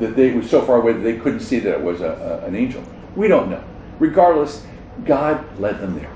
that 0.00 0.16
they 0.16 0.32
was 0.32 0.50
so 0.50 0.62
far 0.62 0.76
away 0.76 0.92
that 0.92 1.00
they 1.00 1.18
couldn't 1.18 1.40
see 1.40 1.58
that 1.60 1.72
it 1.72 1.80
was 1.80 2.00
a, 2.02 2.40
a, 2.42 2.46
an 2.46 2.54
angel. 2.54 2.84
We 3.16 3.26
don't 3.26 3.50
know. 3.50 3.64
Regardless, 3.98 4.66
God 5.04 5.58
led 5.58 5.80
them 5.80 5.98
there. 5.98 6.12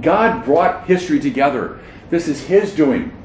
God 0.00 0.44
brought 0.44 0.86
history 0.86 1.20
together. 1.20 1.80
This 2.10 2.28
is 2.28 2.44
His 2.46 2.74
doing 2.74 3.16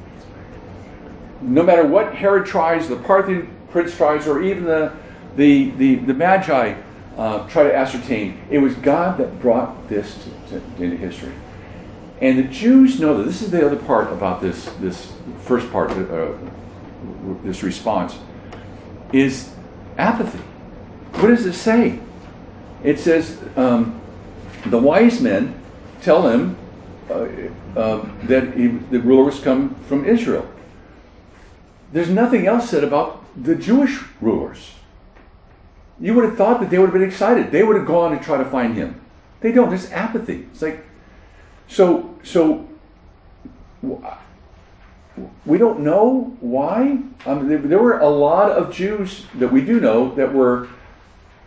no 1.40 1.62
matter 1.62 1.86
what 1.86 2.14
Herod 2.14 2.46
tries, 2.46 2.88
the 2.88 2.96
Parthian 2.96 3.54
prince 3.70 3.96
tries, 3.96 4.26
or 4.26 4.42
even 4.42 4.64
the, 4.64 4.92
the, 5.36 5.70
the, 5.70 5.94
the 5.96 6.14
Magi 6.14 6.74
uh, 7.16 7.48
try 7.48 7.64
to 7.64 7.74
ascertain, 7.74 8.40
it 8.50 8.58
was 8.58 8.74
God 8.74 9.18
that 9.18 9.40
brought 9.40 9.88
this 9.88 10.16
to, 10.48 10.60
to, 10.60 10.82
into 10.82 10.96
history. 10.96 11.32
And 12.20 12.38
the 12.38 12.44
Jews 12.44 12.98
know 12.98 13.18
that. 13.18 13.24
This 13.24 13.42
is 13.42 13.50
the 13.50 13.64
other 13.64 13.76
part 13.76 14.12
about 14.12 14.40
this, 14.40 14.66
this 14.80 15.12
first 15.42 15.70
part, 15.70 15.90
uh, 15.90 16.32
this 17.42 17.62
response, 17.62 18.18
is 19.12 19.50
apathy. 19.98 20.38
What 21.14 21.28
does 21.28 21.46
it 21.46 21.54
say? 21.54 21.98
It 22.82 22.98
says, 22.98 23.38
um, 23.56 24.00
the 24.66 24.78
wise 24.78 25.20
men 25.20 25.60
tell 26.02 26.28
him 26.28 26.56
uh, 27.10 27.26
um, 27.76 28.18
that 28.24 28.54
he, 28.54 28.68
the 28.68 29.00
ruler 29.00 29.24
was 29.24 29.40
come 29.40 29.74
from 29.86 30.04
Israel. 30.04 30.50
There's 31.92 32.10
nothing 32.10 32.46
else 32.46 32.70
said 32.70 32.84
about 32.84 33.24
the 33.36 33.54
Jewish 33.54 34.00
rulers. 34.20 34.72
You 36.00 36.14
would 36.14 36.24
have 36.24 36.36
thought 36.36 36.60
that 36.60 36.70
they 36.70 36.78
would 36.78 36.86
have 36.86 36.94
been 36.94 37.08
excited. 37.08 37.50
They 37.50 37.62
would 37.62 37.76
have 37.76 37.86
gone 37.86 38.12
and 38.12 38.22
try 38.22 38.38
to 38.38 38.44
find 38.44 38.76
him. 38.76 39.00
They 39.40 39.52
don't. 39.52 39.68
There's 39.68 39.90
apathy. 39.92 40.46
It's 40.52 40.62
like, 40.62 40.84
so, 41.68 42.14
so, 42.22 42.68
we 45.44 45.58
don't 45.58 45.80
know 45.80 46.36
why. 46.40 46.98
Um, 47.24 47.48
there, 47.48 47.58
there 47.58 47.78
were 47.78 47.98
a 47.98 48.08
lot 48.08 48.50
of 48.50 48.74
Jews 48.74 49.26
that 49.36 49.52
we 49.52 49.62
do 49.62 49.80
know 49.80 50.14
that 50.16 50.34
were 50.34 50.68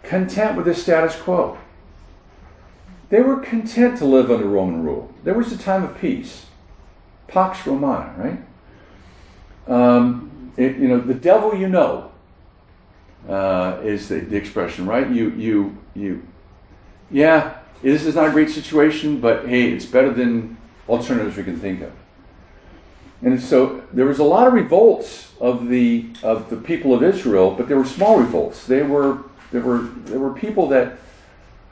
content 0.04 0.56
with 0.56 0.66
the 0.66 0.74
status 0.74 1.16
quo. 1.16 1.58
They 3.10 3.22
were 3.22 3.38
content 3.38 3.98
to 4.00 4.06
live 4.06 4.32
under 4.32 4.46
Roman 4.46 4.84
rule. 4.84 5.14
There 5.24 5.34
was 5.34 5.52
a 5.52 5.58
time 5.58 5.84
of 5.84 6.00
peace. 6.00 6.46
Pax 7.28 7.66
Romana, 7.66 8.14
right? 8.18 8.40
Um, 9.68 10.29
it, 10.58 10.78
you 10.78 10.88
know, 10.88 11.00
the 11.00 11.14
devil 11.14 11.56
you 11.56 11.68
know 11.68 12.12
uh, 13.28 13.80
is 13.84 14.08
the, 14.08 14.20
the, 14.20 14.36
expression, 14.36 14.86
right? 14.86 15.10
You, 15.10 15.30
you, 15.32 15.78
you, 15.96 16.28
yeah, 17.12 17.60
this 17.82 18.06
is 18.06 18.16
not 18.16 18.28
a 18.28 18.32
great 18.32 18.50
situation, 18.50 19.20
but 19.20 19.48
hey, 19.48 19.72
it's 19.72 19.86
better 19.86 20.14
than 20.14 20.58
alternatives 20.88 21.38
we 21.38 21.44
can 21.44 21.60
think 21.60 21.82
of. 21.82 21.92
And 23.22 23.42
so 23.42 23.84
there 23.92 24.06
was 24.06 24.20
a 24.20 24.24
lot 24.24 24.48
of 24.48 24.54
revolts 24.54 25.34
of 25.42 25.68
the 25.68 26.10
of 26.24 26.50
the 26.50 26.56
people 26.56 26.94
of 26.94 27.04
Israel, 27.04 27.52
but 27.52 27.68
they 27.68 27.76
were 27.76 27.86
small 27.86 28.18
revolts. 28.18 28.66
They 28.66 28.82
were 28.82 29.24
there 29.52 29.62
were 29.62 29.80
there 30.06 30.20
were 30.20 30.34
people 30.34 30.68
that 30.70 30.98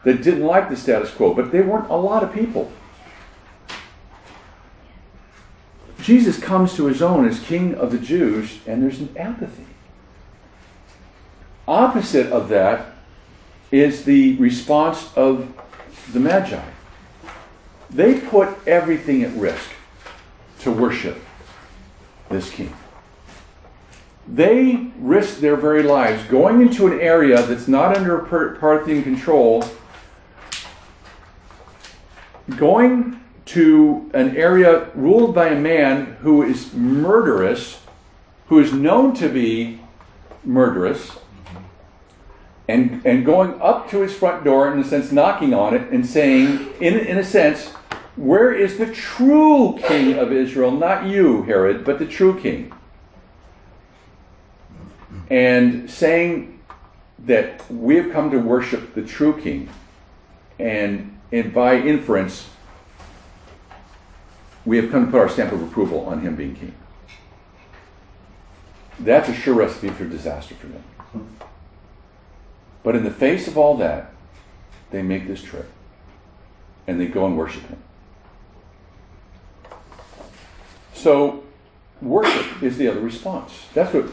that 0.04 0.24
didn't 0.24 0.46
like 0.46 0.70
the 0.70 0.76
status 0.76 1.10
quo, 1.12 1.34
but 1.34 1.52
they 1.52 1.62
weren't 1.62 1.90
a 1.90 1.96
lot 1.96 2.24
of 2.24 2.34
people. 2.34 2.72
Jesus 6.08 6.40
comes 6.40 6.74
to 6.76 6.86
his 6.86 7.02
own 7.02 7.28
as 7.28 7.38
king 7.38 7.76
of 7.76 7.92
the 7.92 7.98
Jews, 7.98 8.60
and 8.66 8.82
there's 8.82 9.02
an 9.02 9.14
apathy. 9.18 9.66
Opposite 11.68 12.32
of 12.32 12.48
that 12.48 12.94
is 13.72 14.06
the 14.06 14.38
response 14.38 15.14
of 15.18 15.54
the 16.14 16.22
Magi. 16.22 16.64
They 17.90 18.22
put 18.22 18.58
everything 18.66 19.22
at 19.24 19.34
risk 19.34 19.70
to 20.60 20.72
worship 20.72 21.20
this 22.30 22.50
king. 22.52 22.74
They 24.30 24.88
risked 25.00 25.42
their 25.42 25.58
very 25.58 25.84
lives 25.84 26.24
going 26.30 26.62
into 26.62 26.88
an 26.88 27.02
area 27.02 27.42
that's 27.42 27.68
not 27.68 27.98
under 27.98 28.20
Parthian 28.20 29.04
control, 29.04 29.66
going 32.56 33.17
to 33.48 34.10
an 34.14 34.36
area 34.36 34.90
ruled 34.94 35.34
by 35.34 35.48
a 35.50 35.60
man 35.60 36.18
who 36.22 36.44
is 36.44 36.74
murderous, 36.74 37.82
who 38.48 38.60
is 38.60 38.74
known 38.74 39.14
to 39.16 39.30
be 39.30 39.80
murderous, 40.44 41.18
and, 42.68 43.02
and 43.06 43.26
going 43.26 43.60
up 43.62 43.90
to 43.90 44.02
his 44.02 44.14
front 44.14 44.44
door, 44.44 44.72
in 44.72 44.80
a 44.80 44.84
sense, 44.84 45.12
knocking 45.12 45.54
on 45.54 45.74
it 45.74 45.90
and 45.90 46.06
saying, 46.06 46.74
in, 46.82 47.00
in 47.00 47.18
a 47.18 47.24
sense, 47.24 47.70
where 48.18 48.52
is 48.52 48.78
the 48.78 48.92
true 48.92 49.78
king 49.88 50.18
of 50.18 50.34
Israel? 50.34 50.72
Not 50.72 51.06
you, 51.06 51.44
Herod, 51.44 51.86
but 51.86 52.00
the 52.00 52.06
true 52.06 52.38
king. 52.40 52.74
And 55.30 55.90
saying 55.90 56.60
that 57.20 57.70
we 57.72 57.96
have 57.96 58.12
come 58.12 58.32
to 58.32 58.38
worship 58.40 58.94
the 58.94 59.04
true 59.04 59.40
king. 59.40 59.70
And, 60.60 61.18
and 61.32 61.54
by 61.54 61.78
inference, 61.78 62.50
we 64.68 64.76
have 64.76 64.92
come 64.92 65.06
to 65.06 65.12
put 65.12 65.22
our 65.22 65.30
stamp 65.30 65.54
of 65.54 65.64
approval 65.64 66.06
on 66.08 66.20
him 66.20 66.36
being 66.36 66.54
king. 66.54 66.76
That's 69.00 69.30
a 69.30 69.34
sure 69.34 69.54
recipe 69.54 69.88
for 69.88 70.04
disaster 70.04 70.56
for 70.56 70.68
them. 70.68 70.84
But 72.84 72.94
in 72.98 73.06
the 73.06 73.12
face 73.12 73.48
of 73.48 73.58
all 73.58 73.78
that, 73.78 74.12
they 74.92 75.02
make 75.02 75.26
this 75.26 75.42
trip 75.42 75.72
and 76.86 77.00
they 77.00 77.06
go 77.06 77.26
and 77.26 77.38
worship 77.38 77.66
him. 77.68 77.82
So, 80.94 81.46
worship 82.02 82.62
is 82.62 82.78
the 82.78 82.90
other 82.90 83.00
response. 83.00 83.68
That's 83.74 83.94
what 83.94 84.10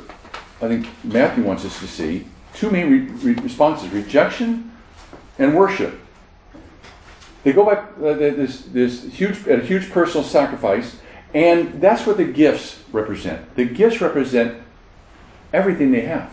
I 0.62 0.68
think 0.68 0.86
Matthew 1.02 1.42
wants 1.42 1.64
us 1.64 1.80
to 1.80 1.88
see. 1.88 2.26
Two 2.52 2.70
main 2.70 2.90
re- 2.90 3.32
re- 3.32 3.42
responses 3.42 3.90
rejection 3.90 4.70
and 5.36 5.56
worship. 5.56 5.98
They 7.44 7.52
go 7.52 7.64
by 7.64 7.74
uh, 7.74 8.14
this, 8.14 8.62
this 8.62 9.04
huge, 9.04 9.46
a 9.46 9.60
huge 9.60 9.90
personal 9.90 10.24
sacrifice, 10.24 10.96
and 11.34 11.80
that's 11.80 12.06
what 12.06 12.16
the 12.16 12.24
gifts 12.24 12.82
represent. 12.90 13.54
The 13.54 13.66
gifts 13.66 14.00
represent 14.00 14.62
everything 15.52 15.92
they 15.92 16.02
have. 16.02 16.32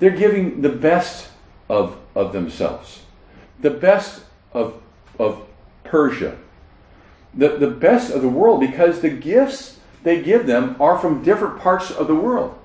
They're 0.00 0.10
giving 0.10 0.60
the 0.60 0.70
best 0.70 1.28
of, 1.68 1.98
of 2.16 2.32
themselves, 2.32 3.02
the 3.60 3.70
best 3.70 4.24
of, 4.52 4.82
of 5.20 5.46
Persia, 5.84 6.36
the, 7.32 7.56
the 7.56 7.70
best 7.70 8.12
of 8.12 8.20
the 8.20 8.28
world 8.28 8.60
because 8.60 9.00
the 9.00 9.10
gifts 9.10 9.78
they 10.02 10.20
give 10.20 10.46
them 10.46 10.76
are 10.80 10.98
from 10.98 11.22
different 11.22 11.60
parts 11.60 11.90
of 11.92 12.08
the 12.08 12.14
world. 12.14 12.58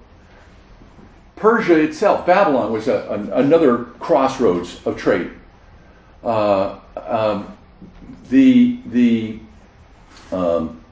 Persia 1.36 1.80
itself, 1.80 2.26
Babylon, 2.26 2.74
was 2.74 2.88
a, 2.88 2.96
a, 2.96 3.40
another 3.40 3.86
crossroads 4.00 4.86
of 4.86 4.98
trade. 4.98 5.32
Uh, 6.24 6.80
um, 6.98 7.58
the 8.30 8.80
the 8.86 9.40
um, 10.32 10.84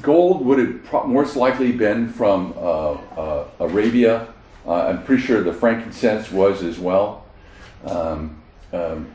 gold 0.00 0.44
would 0.46 0.58
have 0.58 1.06
most 1.08 1.36
likely 1.36 1.72
been 1.72 2.08
from 2.08 2.54
uh, 2.56 2.92
uh, 2.92 3.48
Arabia. 3.60 4.28
Uh, 4.66 4.86
I'm 4.86 5.04
pretty 5.04 5.22
sure 5.22 5.42
the 5.42 5.52
frankincense 5.52 6.30
was 6.30 6.62
as 6.62 6.78
well. 6.78 7.26
Um, 7.84 8.40
um 8.72 9.10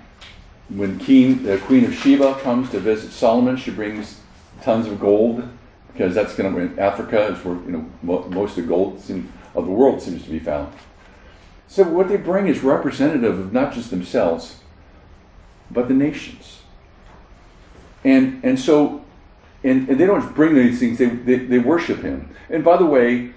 when 0.70 1.00
King, 1.00 1.44
the 1.44 1.58
Queen 1.60 1.86
of 1.86 1.94
Sheba 1.96 2.36
comes 2.42 2.70
to 2.72 2.80
visit 2.82 3.12
Solomon, 3.12 3.56
she 3.56 3.72
brings 3.72 4.20
tons 4.62 4.86
of 4.86 5.00
gold 5.00 5.48
because 5.94 6.14
that's 6.14 6.36
going 6.36 6.54
to 6.54 6.82
Africa 6.82 7.28
is 7.28 7.44
where 7.46 7.56
you 7.56 7.72
know 8.04 8.26
most 8.30 8.58
of 8.58 8.64
the 8.64 8.70
gold 8.70 8.98
of 9.56 9.66
the 9.66 9.72
world 9.72 10.02
seems 10.02 10.24
to 10.24 10.30
be 10.30 10.40
found. 10.40 10.74
So 11.68 11.84
what 11.84 12.08
they 12.08 12.18
bring 12.18 12.48
is 12.48 12.64
representative 12.64 13.40
of 13.40 13.54
not 13.54 13.74
just 13.74 13.90
themselves, 13.90 14.60
but 15.72 15.88
the 15.88 15.94
nations. 15.94 16.62
And 18.04 18.44
and 18.44 18.60
so, 18.60 19.04
and, 19.64 19.90
and 19.90 20.00
they 20.00 20.06
don't 20.06 20.34
bring 20.36 20.56
these 20.56 20.80
things; 20.80 20.98
they, 20.98 21.08
they 21.08 21.38
they 21.38 21.60
worship 21.60 22.02
Him. 22.02 22.30
And 22.50 22.64
by 22.64 22.78
the 22.78 22.86
way, 22.86 23.32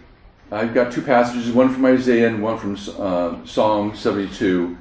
I've 0.52 0.74
got 0.74 0.92
two 0.92 1.02
passages, 1.02 1.52
one 1.52 1.72
from 1.72 1.84
Isaiah 1.86 2.28
and 2.28 2.42
one 2.42 2.58
from 2.58 2.76
uh, 2.98 3.44
Psalm 3.44 3.96
seventy-two. 3.96 4.76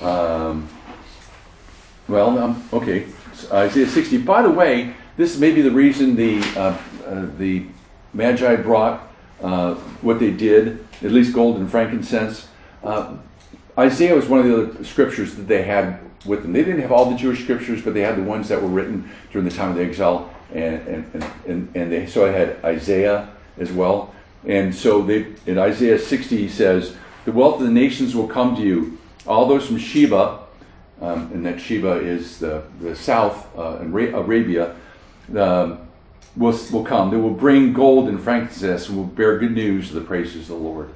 Um, 0.00 0.68
well, 2.08 2.38
um, 2.38 2.68
okay, 2.72 3.06
Isaiah 3.52 3.86
60. 3.86 4.18
By 4.18 4.42
the 4.42 4.50
way, 4.50 4.94
this 5.16 5.38
may 5.38 5.52
be 5.52 5.62
the 5.62 5.70
reason 5.70 6.16
the 6.16 6.40
uh, 6.56 6.76
uh, 7.06 7.26
the 7.38 7.66
Magi 8.12 8.56
brought 8.56 9.08
uh, 9.42 9.74
what 10.02 10.18
they 10.18 10.30
did, 10.30 10.86
at 11.02 11.12
least 11.12 11.32
gold 11.32 11.56
and 11.58 11.70
frankincense. 11.70 12.48
Isaiah 13.78 14.14
was 14.14 14.26
one 14.26 14.40
of 14.40 14.46
the 14.46 14.62
other 14.62 14.84
scriptures 14.84 15.34
that 15.36 15.48
they 15.48 15.62
had 15.62 15.98
with 16.26 16.42
them. 16.42 16.52
They 16.52 16.64
didn't 16.64 16.82
have 16.82 16.92
all 16.92 17.10
the 17.10 17.16
Jewish 17.16 17.42
scriptures, 17.42 17.82
but 17.82 17.94
they 17.94 18.02
had 18.02 18.16
the 18.16 18.22
ones 18.22 18.48
that 18.48 18.60
were 18.60 18.68
written 18.68 19.10
during 19.32 19.48
the 19.48 19.54
time 19.54 19.70
of 19.70 19.76
the 19.76 19.82
exile, 19.82 20.30
and 20.52 20.86
and, 20.86 21.24
and, 21.46 21.76
and 21.76 21.92
they 21.92 22.06
so 22.06 22.26
I 22.26 22.30
had 22.30 22.64
Isaiah 22.64 23.30
as 23.58 23.72
well. 23.72 24.14
And 24.46 24.74
so 24.74 25.02
they 25.02 25.34
in 25.46 25.58
Isaiah 25.58 25.98
60 25.98 26.36
he 26.36 26.48
says, 26.48 26.96
"The 27.24 27.32
wealth 27.32 27.60
of 27.60 27.66
the 27.66 27.72
nations 27.72 28.14
will 28.14 28.28
come 28.28 28.56
to 28.56 28.62
you, 28.62 28.98
all 29.26 29.46
those 29.46 29.66
from 29.66 29.78
Sheba." 29.78 30.42
um, 31.02 31.30
and 31.32 31.44
that 31.44 31.60
Sheba 31.60 31.96
is 31.96 32.38
the, 32.38 32.62
the 32.80 32.94
south 32.94 33.46
uh, 33.58 33.78
in 33.80 33.92
Arabia, 33.92 34.76
um, 35.36 35.80
will, 36.36 36.56
will 36.72 36.84
come. 36.84 37.10
They 37.10 37.16
will 37.16 37.30
bring 37.30 37.72
gold 37.72 38.08
and 38.08 38.20
frankincense 38.20 38.88
and 38.88 38.96
will 38.96 39.04
bear 39.04 39.36
good 39.38 39.52
news 39.52 39.88
of 39.88 39.96
the 39.96 40.02
praises 40.02 40.42
of 40.42 40.48
the 40.48 40.62
Lord. 40.62 40.90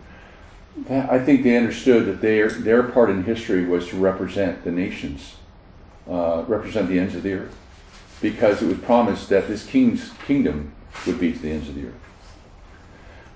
I 0.89 1.19
think 1.19 1.43
they 1.43 1.57
understood 1.57 2.07
that 2.07 2.21
their, 2.21 2.51
their 2.51 2.83
part 2.83 3.09
in 3.09 3.25
history 3.25 3.65
was 3.65 3.89
to 3.89 3.97
represent 3.97 4.63
the 4.63 4.71
nations, 4.71 5.37
uh, 6.09 6.45
represent 6.47 6.89
the 6.89 6.99
ends 6.99 7.15
of 7.15 7.23
the 7.23 7.33
earth, 7.33 7.57
because 8.21 8.63
it 8.63 8.67
was 8.67 8.79
promised 8.79 9.31
that 9.31 9.49
this 9.49 9.65
king's 9.65 10.11
kingdom 10.27 10.73
would 11.07 11.19
be 11.19 11.33
to 11.33 11.39
the 11.39 11.51
ends 11.51 11.69
of 11.69 11.75
the 11.77 11.87
earth. 11.87 11.95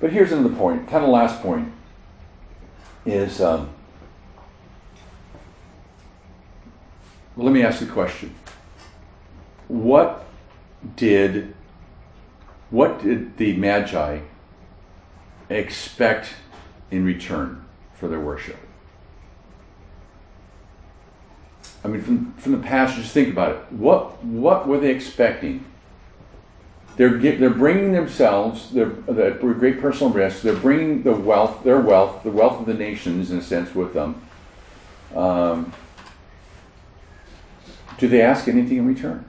But 0.00 0.12
here's 0.12 0.32
another 0.32 0.54
point, 0.54 0.88
kind 0.88 1.02
of 1.02 1.10
last 1.10 1.40
point, 1.40 1.72
is 3.06 3.40
um, 3.40 3.70
let 7.36 7.52
me 7.52 7.62
ask 7.62 7.80
the 7.80 7.86
question. 7.86 8.34
What 9.68 10.26
did 10.96 11.54
what 12.70 13.02
did 13.02 13.36
the 13.36 13.56
Magi 13.56 14.20
expect 15.48 16.34
in 16.90 17.04
return 17.04 17.64
for 17.94 18.08
their 18.08 18.20
worship? 18.20 18.56
I 21.82 21.88
mean, 21.88 22.02
from, 22.02 22.34
from 22.34 22.52
the 22.52 22.58
past, 22.58 22.96
just 22.96 23.12
think 23.12 23.28
about 23.28 23.52
it. 23.52 23.72
What 23.72 24.22
what 24.24 24.68
were 24.68 24.78
they 24.78 24.90
expecting? 24.90 25.64
They're 26.96 27.16
they're 27.16 27.48
bringing 27.48 27.92
themselves, 27.92 28.70
they're, 28.70 28.90
they're 28.90 29.32
great 29.32 29.80
personal 29.80 30.12
risk. 30.12 30.42
They're 30.42 30.54
bringing 30.54 31.02
the 31.02 31.14
wealth, 31.14 31.64
their 31.64 31.80
wealth, 31.80 32.22
the 32.22 32.30
wealth 32.30 32.60
of 32.60 32.66
the 32.66 32.74
nations, 32.74 33.30
in 33.30 33.38
a 33.38 33.42
sense, 33.42 33.74
with 33.74 33.94
them. 33.94 34.20
Um, 35.14 35.72
do 37.96 38.08
they 38.08 38.20
ask 38.20 38.48
anything 38.48 38.78
in 38.78 38.86
return? 38.86 39.24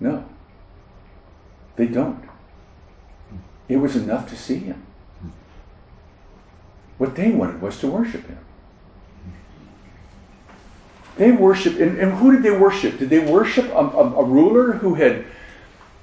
No. 0.00 0.24
They 1.76 1.86
don't. 1.86 2.28
It 3.68 3.76
was 3.76 3.96
enough 3.96 4.28
to 4.30 4.36
see 4.36 4.58
him. 4.58 4.82
What 6.98 7.14
they 7.14 7.30
wanted 7.30 7.62
was 7.62 7.78
to 7.80 7.86
worship 7.86 8.26
him. 8.26 8.38
They 11.16 11.32
worshiped, 11.32 11.80
and, 11.80 11.98
and 11.98 12.12
who 12.12 12.32
did 12.32 12.42
they 12.42 12.56
worship? 12.56 12.98
Did 12.98 13.10
they 13.10 13.18
worship 13.18 13.66
a, 13.70 13.78
a, 13.78 14.14
a 14.20 14.24
ruler 14.24 14.72
who 14.72 14.94
had 14.94 15.24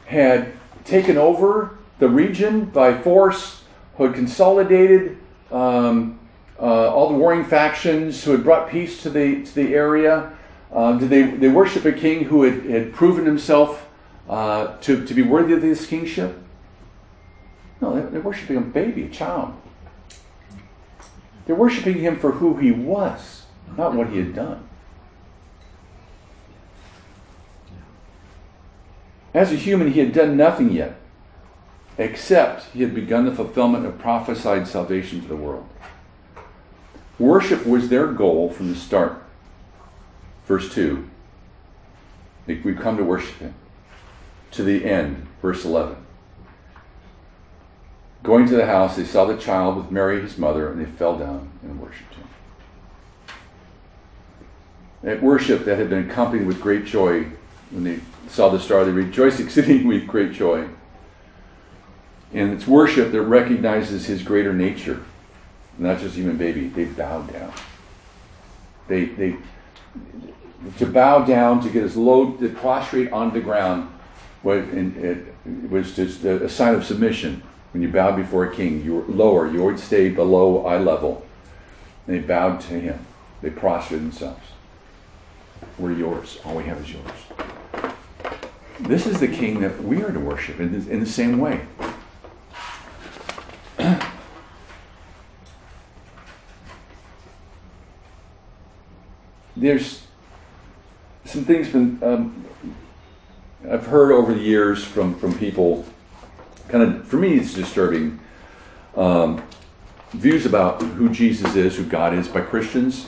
had 0.06 0.54
taken 0.84 1.18
over 1.18 1.78
the 2.00 2.08
region 2.08 2.66
by 2.66 3.02
force, 3.02 3.64
who 3.98 4.04
had 4.04 4.14
consolidated 4.14 5.18
um, 5.52 6.20
uh, 6.60 6.93
all 6.93 7.10
the 7.10 7.18
warring 7.18 7.46
factions, 7.46 8.24
who 8.24 8.32
had 8.32 8.43
brought 8.43 8.70
peace 8.70 9.02
to 9.04 9.10
the 9.10 9.43
to 9.43 9.56
the 9.56 9.74
area? 9.74 10.34
Uh, 10.72 10.98
did 10.98 11.10
they, 11.10 11.24
they 11.24 11.48
worship 11.48 11.86
a 11.86 11.91
king 11.93 12.26
who 12.26 12.43
had, 12.43 12.66
had 12.66 12.93
proven 12.93 13.26
himself 13.26 13.88
uh, 14.28 14.76
to, 14.78 15.06
to 15.06 15.14
be 15.14 15.22
worthy 15.22 15.54
of 15.54 15.62
this 15.62 15.86
kingship? 15.86 16.38
No, 17.80 17.96
they're, 17.96 18.08
they're 18.08 18.22
worshiping 18.22 18.58
a 18.58 18.62
baby, 18.62 19.04
a 19.04 19.10
child. 19.10 19.54
They're 21.46 21.56
worshiping 21.56 22.00
him 22.00 22.18
for 22.18 22.32
who 22.32 22.58
he 22.58 22.72
was, 22.72 23.43
not 23.78 23.93
what 23.93 24.10
he 24.10 24.18
had 24.18 24.34
done. 24.34 24.68
As 29.34 29.52
a 29.52 29.56
human, 29.56 29.91
he 29.91 30.00
had 30.00 30.14
done 30.14 30.38
nothing 30.38 30.72
yet, 30.72 30.96
except 31.98 32.72
he 32.74 32.82
had 32.82 32.96
begun 32.96 33.26
the 33.26 33.36
fulfillment 33.36 33.86
of 33.86 34.00
prophesied 34.00 34.68
salvation 34.68 35.22
to 35.22 35.28
the 35.28 35.36
world. 35.36 35.68
Worship 37.20 37.66
was 37.66 37.89
their 37.89 38.08
goal 38.08 38.50
from 38.50 38.70
the 38.70 38.76
start. 38.76 39.22
Verse 40.46 40.74
2. 40.74 41.10
We've 42.48 42.80
come 42.80 42.98
to 42.98 43.04
worship 43.04 43.38
him. 43.39 43.54
To 44.52 44.64
the 44.64 44.86
end, 44.86 45.28
verse 45.41 45.66
11. 45.66 46.05
Going 48.26 48.48
to 48.48 48.56
the 48.56 48.66
house, 48.66 48.96
they 48.96 49.06
saw 49.06 49.26
the 49.26 49.38
child 49.38 49.78
with 49.78 49.92
Mary, 49.92 50.20
his 50.20 50.36
mother, 50.36 50.72
and 50.72 50.82
they 50.82 50.90
fell 50.90 51.16
down 51.16 51.48
and 51.62 51.80
worshipped 51.80 52.16
him. 52.16 52.28
That 55.04 55.22
worship 55.22 55.64
that 55.66 55.78
had 55.78 55.92
been 55.92 56.10
accompanied 56.10 56.48
with 56.48 56.60
great 56.60 56.86
joy 56.86 57.28
when 57.70 57.84
they 57.84 58.00
saw 58.28 58.50
the 58.50 58.60
star, 58.60 58.84
they 58.84 58.92
rejoiced 58.92 59.40
exceedingly 59.42 60.00
with 60.00 60.08
great 60.08 60.32
joy. 60.32 60.68
And 62.34 62.52
it's 62.52 62.66
worship 62.66 63.12
that 63.12 63.22
recognizes 63.22 64.08
his 64.08 64.24
greater 64.24 64.54
nature, 64.54 65.04
not 65.78 66.00
just 66.00 66.16
human 66.16 66.38
baby. 66.38 66.68
They 66.68 66.86
bowed 66.86 67.32
down. 67.32 67.54
They, 68.88 69.06
they, 69.06 69.36
to 70.80 70.88
bow 70.88 71.26
down, 71.26 71.62
to 71.62 71.70
get 71.70 71.84
as 71.84 71.96
low, 71.96 72.32
to 72.32 72.50
prostrate 72.50 73.12
on 73.12 73.34
the 73.34 73.40
ground, 73.40 73.92
was, 74.42 74.66
was 75.70 75.96
just 75.96 76.24
a 76.24 76.50
sign 76.50 76.74
of 76.74 76.84
submission. 76.84 77.44
When 77.76 77.82
you 77.82 77.90
bow 77.90 78.16
before 78.16 78.46
a 78.46 78.56
king, 78.56 78.86
you 78.86 78.96
were 78.96 79.04
lower, 79.04 79.52
you 79.52 79.62
would 79.62 79.80
stay 79.80 80.08
below 80.08 80.66
eye 80.66 80.78
level. 80.78 81.26
They 82.08 82.20
bowed 82.20 82.62
to 82.62 82.80
him. 82.80 83.06
They 83.42 83.50
prostrated 83.50 84.06
themselves. 84.06 84.46
We're 85.78 85.92
yours. 85.92 86.40
All 86.46 86.56
we 86.56 86.64
have 86.64 86.78
is 86.78 86.94
yours. 86.94 87.94
This 88.80 89.06
is 89.06 89.20
the 89.20 89.28
king 89.28 89.60
that 89.60 89.84
we 89.84 90.02
are 90.04 90.14
to 90.14 90.22
worship 90.22 90.62
in, 90.62 90.74
in 90.90 91.02
the 91.02 91.06
same 91.06 91.38
way. 91.38 91.66
There's 99.58 100.08
some 101.26 101.44
things 101.44 101.68
been 101.68 102.00
um, 102.02 102.46
I've 103.70 103.88
heard 103.88 104.14
over 104.14 104.34
the 104.34 104.40
years 104.40 104.82
from 104.86 105.20
from 105.20 105.38
people. 105.38 105.84
Kind 106.70 106.84
of 106.84 107.07
for 107.07 107.18
me, 107.18 107.36
it's 107.36 107.53
disturbing. 107.53 108.20
Um, 108.95 109.43
views 110.11 110.45
about 110.45 110.82
who 110.82 111.09
Jesus 111.09 111.55
is, 111.55 111.76
who 111.76 111.84
God 111.84 112.13
is, 112.13 112.28
by 112.28 112.41
Christians. 112.41 113.07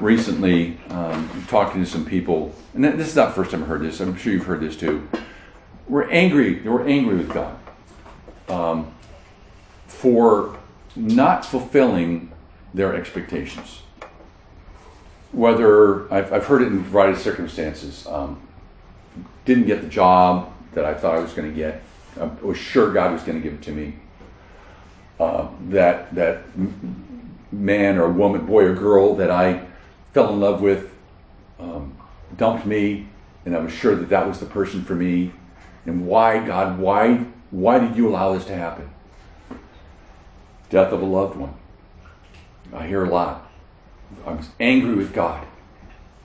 Recently, 0.00 0.78
um, 0.88 1.44
talking 1.48 1.84
to 1.84 1.88
some 1.88 2.04
people, 2.04 2.54
and 2.74 2.82
this 2.84 3.08
is 3.08 3.16
not 3.16 3.28
the 3.28 3.34
first 3.34 3.50
time 3.50 3.62
I've 3.62 3.68
heard 3.68 3.82
this. 3.82 4.00
I'm 4.00 4.16
sure 4.16 4.32
you've 4.32 4.46
heard 4.46 4.60
this 4.60 4.76
too. 4.76 5.08
We're 5.86 6.10
angry. 6.10 6.60
We're 6.62 6.86
angry 6.86 7.16
with 7.16 7.32
God 7.32 7.56
um, 8.48 8.92
for 9.86 10.58
not 10.96 11.44
fulfilling 11.44 12.32
their 12.74 12.96
expectations 12.96 13.82
whether 15.32 16.12
I've, 16.12 16.32
I've 16.32 16.46
heard 16.46 16.62
it 16.62 16.68
in 16.68 16.78
a 16.78 16.82
variety 16.82 17.14
of 17.14 17.22
circumstances. 17.22 18.06
Um, 18.06 18.40
didn't 19.44 19.66
get 19.66 19.80
the 19.80 19.88
job 19.88 20.52
that 20.72 20.84
I 20.84 20.94
thought 20.94 21.16
I 21.16 21.20
was 21.20 21.32
going 21.32 21.50
to 21.50 21.54
get. 21.54 21.82
I 22.20 22.24
was 22.42 22.58
sure 22.58 22.92
God 22.92 23.12
was 23.12 23.22
going 23.22 23.40
to 23.40 23.42
give 23.42 23.54
it 23.54 23.62
to 23.62 23.72
me. 23.72 23.94
Uh, 25.18 25.48
that 25.68 26.14
that 26.14 26.42
man 27.52 27.98
or 27.98 28.10
woman, 28.10 28.46
boy 28.46 28.64
or 28.64 28.74
girl 28.74 29.14
that 29.16 29.30
I 29.30 29.66
fell 30.12 30.32
in 30.32 30.40
love 30.40 30.60
with, 30.60 30.94
um, 31.60 31.96
dumped 32.36 32.66
me, 32.66 33.08
and 33.44 33.56
I 33.56 33.60
was 33.60 33.72
sure 33.72 33.94
that 33.94 34.08
that 34.08 34.26
was 34.26 34.40
the 34.40 34.46
person 34.46 34.84
for 34.84 34.94
me. 34.94 35.32
And 35.86 36.06
why, 36.06 36.44
God? 36.44 36.78
Why? 36.78 37.26
Why 37.50 37.78
did 37.78 37.96
you 37.96 38.08
allow 38.08 38.32
this 38.32 38.44
to 38.46 38.56
happen? 38.56 38.90
Death 40.70 40.92
of 40.92 41.02
a 41.02 41.04
loved 41.04 41.36
one. 41.36 41.54
I 42.72 42.86
hear 42.86 43.04
a 43.04 43.10
lot. 43.10 43.50
I 44.26 44.32
was 44.32 44.48
angry 44.58 44.94
with 44.94 45.12
God. 45.12 45.46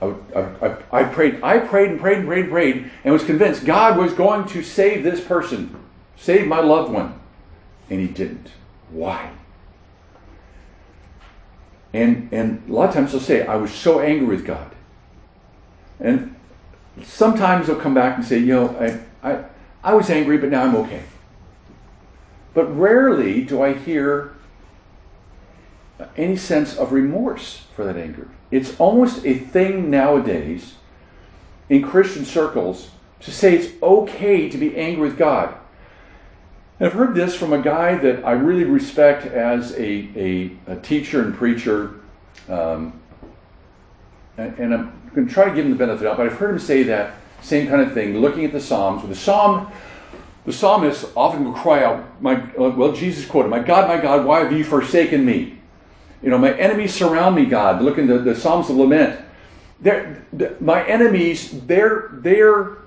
I, 0.01 0.13
I, 0.35 0.77
I, 0.91 1.03
prayed, 1.05 1.41
I 1.41 1.57
prayed 1.57 1.91
and 1.91 1.99
prayed 1.99 2.19
and 2.19 2.27
prayed 2.27 2.43
and 2.43 2.51
prayed, 2.51 2.91
and 3.03 3.13
was 3.13 3.23
convinced 3.23 3.65
God 3.65 3.97
was 3.97 4.13
going 4.13 4.47
to 4.49 4.61
save 4.61 5.03
this 5.03 5.21
person, 5.21 5.75
save 6.15 6.47
my 6.47 6.59
loved 6.59 6.91
one, 6.91 7.19
and 7.89 7.99
He 7.99 8.07
didn't. 8.07 8.51
Why? 8.91 9.31
And 11.93 12.29
and 12.31 12.69
a 12.69 12.73
lot 12.73 12.89
of 12.89 12.95
times 12.95 13.11
they'll 13.11 13.21
say, 13.21 13.45
I 13.45 13.55
was 13.55 13.73
so 13.73 13.99
angry 13.99 14.27
with 14.27 14.45
God. 14.45 14.75
And 15.99 16.35
sometimes 17.03 17.67
they'll 17.67 17.79
come 17.79 17.93
back 17.93 18.17
and 18.17 18.25
say, 18.25 18.37
you 18.37 18.53
know, 18.53 19.01
I, 19.23 19.31
I, 19.31 19.43
I 19.83 19.93
was 19.95 20.09
angry, 20.09 20.37
but 20.37 20.49
now 20.49 20.63
I'm 20.63 20.75
okay. 20.75 21.03
But 22.53 22.65
rarely 22.65 23.43
do 23.43 23.61
I 23.61 23.73
hear 23.73 24.35
any 26.15 26.37
sense 26.37 26.75
of 26.75 26.91
remorse 26.91 27.65
for 27.75 27.83
that 27.85 27.97
anger. 27.97 28.27
It's 28.51 28.79
almost 28.79 29.25
a 29.25 29.33
thing 29.33 29.89
nowadays 29.89 30.75
in 31.69 31.81
Christian 31.81 32.25
circles 32.25 32.91
to 33.21 33.31
say 33.31 33.55
it's 33.55 33.81
okay 33.81 34.49
to 34.49 34.57
be 34.57 34.75
angry 34.77 35.09
with 35.09 35.17
God. 35.17 35.55
And 36.79 36.87
I've 36.87 36.93
heard 36.93 37.15
this 37.15 37.35
from 37.35 37.53
a 37.53 37.61
guy 37.61 37.95
that 37.95 38.23
I 38.23 38.33
really 38.33 38.63
respect 38.63 39.25
as 39.25 39.71
a, 39.73 40.09
a, 40.15 40.51
a 40.67 40.75
teacher 40.77 41.23
and 41.23 41.33
preacher. 41.33 41.95
Um, 42.47 42.99
and, 44.37 44.57
and, 44.59 44.73
I'm 44.73 45.11
going 45.15 45.27
to 45.27 45.33
try 45.33 45.49
to 45.49 45.55
give 45.55 45.65
him 45.65 45.71
the 45.71 45.77
benefit 45.77 46.05
of 46.05 46.13
it, 46.13 46.17
but 46.17 46.27
I've 46.27 46.37
heard 46.37 46.51
him 46.51 46.59
say 46.59 46.83
that 46.83 47.15
same 47.41 47.67
kind 47.67 47.81
of 47.81 47.93
thing, 47.93 48.19
looking 48.19 48.45
at 48.45 48.51
the 48.51 48.59
Psalms. 48.59 49.07
The 49.07 49.15
Psalm, 49.15 49.71
the 50.45 50.53
psalmist 50.53 51.05
often 51.15 51.43
will 51.43 51.53
cry 51.53 51.83
out, 51.83 52.03
"My 52.21 52.41
well, 52.55 52.91
Jesus 52.91 53.25
quoted, 53.25 53.49
"My 53.49 53.59
God, 53.59 53.87
my 53.87 53.99
God, 53.99 54.25
why 54.25 54.39
have 54.39 54.51
you 54.51 54.63
forsaken 54.63 55.25
me?" 55.25 55.56
You 56.21 56.31
know, 56.31 56.37
my 56.37 56.53
enemies 56.57 56.93
surround 56.93 57.35
me, 57.35 57.45
God. 57.45 57.81
Look 57.81 57.97
in 57.97 58.07
the, 58.07 58.17
the 58.17 58.35
Psalms 58.35 58.69
of 58.69 58.77
Lament. 58.77 59.23
My 60.59 60.85
enemies, 60.87 61.61
they're, 61.65 62.09
they're, 62.13 62.77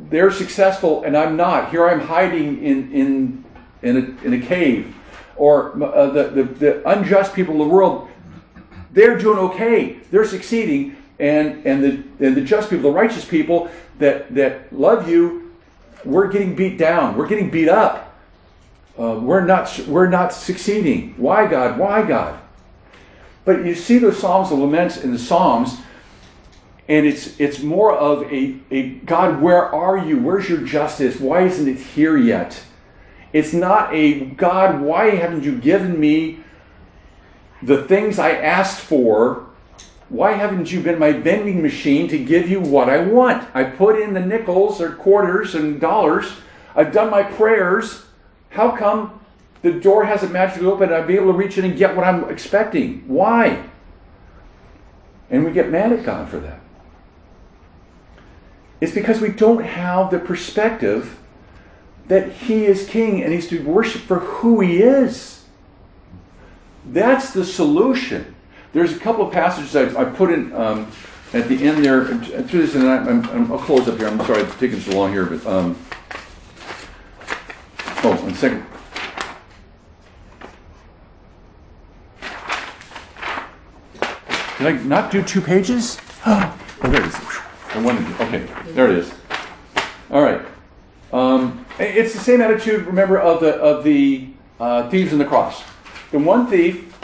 they're 0.00 0.30
successful 0.30 1.04
and 1.04 1.16
I'm 1.16 1.36
not. 1.36 1.70
Here 1.70 1.88
I'm 1.88 2.00
hiding 2.00 2.62
in, 2.64 2.92
in, 2.92 3.44
in, 3.82 3.96
a, 3.96 4.26
in 4.26 4.42
a 4.42 4.44
cave. 4.44 4.94
Or 5.36 5.80
uh, 5.82 6.10
the, 6.10 6.24
the, 6.24 6.42
the 6.42 6.88
unjust 6.88 7.34
people 7.34 7.54
of 7.54 7.68
the 7.68 7.74
world, 7.74 8.08
they're 8.92 9.16
doing 9.16 9.38
okay. 9.38 10.00
They're 10.10 10.24
succeeding. 10.24 10.96
And, 11.20 11.64
and, 11.66 11.84
the, 11.84 12.26
and 12.26 12.34
the 12.34 12.40
just 12.40 12.70
people, 12.70 12.90
the 12.90 12.96
righteous 12.96 13.24
people 13.24 13.70
that, 13.98 14.34
that 14.34 14.72
love 14.72 15.08
you, 15.08 15.54
we're 16.04 16.28
getting 16.28 16.56
beat 16.56 16.78
down. 16.78 17.16
We're 17.16 17.28
getting 17.28 17.50
beat 17.50 17.68
up 17.68 18.09
uh, 19.00 19.18
we're 19.18 19.44
not 19.44 19.80
we're 19.88 20.08
not 20.08 20.32
succeeding. 20.32 21.14
Why 21.16 21.46
God? 21.46 21.78
Why 21.78 22.06
God? 22.06 22.38
But 23.46 23.64
you 23.64 23.74
see 23.74 23.98
the 23.98 24.12
Psalms 24.12 24.52
of 24.52 24.58
laments 24.58 24.98
in 24.98 25.12
the 25.12 25.18
Psalms, 25.18 25.78
and 26.86 27.06
it's 27.06 27.40
it's 27.40 27.62
more 27.62 27.94
of 27.94 28.30
a, 28.30 28.56
a 28.70 28.90
God, 29.06 29.40
where 29.40 29.64
are 29.74 29.96
you? 29.96 30.18
Where's 30.18 30.50
your 30.50 30.60
justice? 30.60 31.18
Why 31.18 31.44
isn't 31.44 31.66
it 31.66 31.78
here 31.78 32.16
yet? 32.16 32.62
It's 33.32 33.54
not 33.54 33.94
a 33.94 34.24
God, 34.26 34.80
why 34.80 35.10
haven't 35.10 35.44
you 35.44 35.56
given 35.56 35.98
me 35.98 36.40
the 37.62 37.84
things 37.84 38.18
I 38.18 38.32
asked 38.32 38.80
for? 38.80 39.46
Why 40.08 40.32
haven't 40.32 40.72
you 40.72 40.80
been 40.80 40.98
my 40.98 41.12
vending 41.12 41.62
machine 41.62 42.08
to 42.08 42.18
give 42.18 42.50
you 42.50 42.60
what 42.60 42.90
I 42.90 42.98
want? 43.04 43.48
I 43.54 43.62
put 43.62 44.00
in 44.00 44.12
the 44.12 44.20
nickels 44.20 44.80
or 44.80 44.90
quarters 44.92 45.54
and 45.54 45.80
dollars. 45.80 46.32
I've 46.74 46.92
done 46.92 47.10
my 47.10 47.22
prayers. 47.22 48.06
How 48.50 48.76
come 48.76 49.20
the 49.62 49.72
door 49.72 50.04
hasn't 50.04 50.32
magically 50.32 50.66
opened 50.66 50.92
and 50.92 51.02
I'd 51.02 51.06
be 51.06 51.16
able 51.16 51.32
to 51.32 51.38
reach 51.38 51.58
in 51.58 51.64
and 51.64 51.76
get 51.76 51.96
what 51.96 52.06
I'm 52.06 52.28
expecting? 52.28 53.04
Why? 53.06 53.64
And 55.30 55.44
we 55.44 55.52
get 55.52 55.70
mad 55.70 55.92
at 55.92 56.04
God 56.04 56.28
for 56.28 56.38
that. 56.40 56.60
It's 58.80 58.92
because 58.92 59.20
we 59.20 59.28
don't 59.28 59.62
have 59.62 60.10
the 60.10 60.18
perspective 60.18 61.18
that 62.08 62.32
He 62.32 62.64
is 62.64 62.88
King 62.88 63.22
and 63.22 63.32
He's 63.32 63.48
to 63.48 63.62
worship 63.62 64.02
for 64.02 64.18
who 64.18 64.60
He 64.60 64.82
is. 64.82 65.44
That's 66.86 67.32
the 67.32 67.44
solution. 67.44 68.34
There's 68.72 68.92
a 68.92 68.98
couple 68.98 69.26
of 69.26 69.32
passages 69.32 69.76
I, 69.76 70.00
I 70.00 70.04
put 70.04 70.32
in 70.32 70.52
um, 70.54 70.90
at 71.32 71.48
the 71.48 71.66
end 71.66 71.84
there. 71.84 72.06
Through 72.06 72.66
this, 72.66 72.74
and 72.74 72.88
I, 72.88 73.38
will 73.42 73.58
close 73.58 73.86
up 73.86 73.98
here. 73.98 74.08
I'm 74.08 74.18
sorry 74.24 74.42
it's 74.42 74.56
taking 74.56 74.80
so 74.80 74.96
long 74.96 75.12
here, 75.12 75.26
but 75.26 75.46
um, 75.46 75.76
Oh, 78.02 78.16
one 78.22 78.34
second. 78.34 78.64
Did 84.58 84.66
I 84.66 84.72
not 84.84 85.10
do 85.10 85.22
two 85.22 85.40
pages? 85.40 85.98
Oh, 86.82 86.88
there 86.88 87.02
it 87.02 87.08
is. 87.08 87.14
I 87.74 87.82
wanted 87.82 88.06
to. 88.06 88.22
Okay, 88.24 88.46
there 88.72 88.90
it 88.90 88.96
is. 88.96 89.12
All 90.10 90.22
right. 90.22 90.40
Um, 91.12 91.66
it's 91.78 92.14
the 92.14 92.20
same 92.20 92.40
attitude, 92.40 92.86
remember, 92.86 93.18
of 93.18 93.40
the 93.40 93.54
of 93.56 93.84
the 93.84 94.28
uh, 94.58 94.88
thieves 94.88 95.12
on 95.12 95.18
the 95.18 95.26
cross. 95.26 95.62
The 96.10 96.18
one 96.18 96.46
thief 96.46 96.98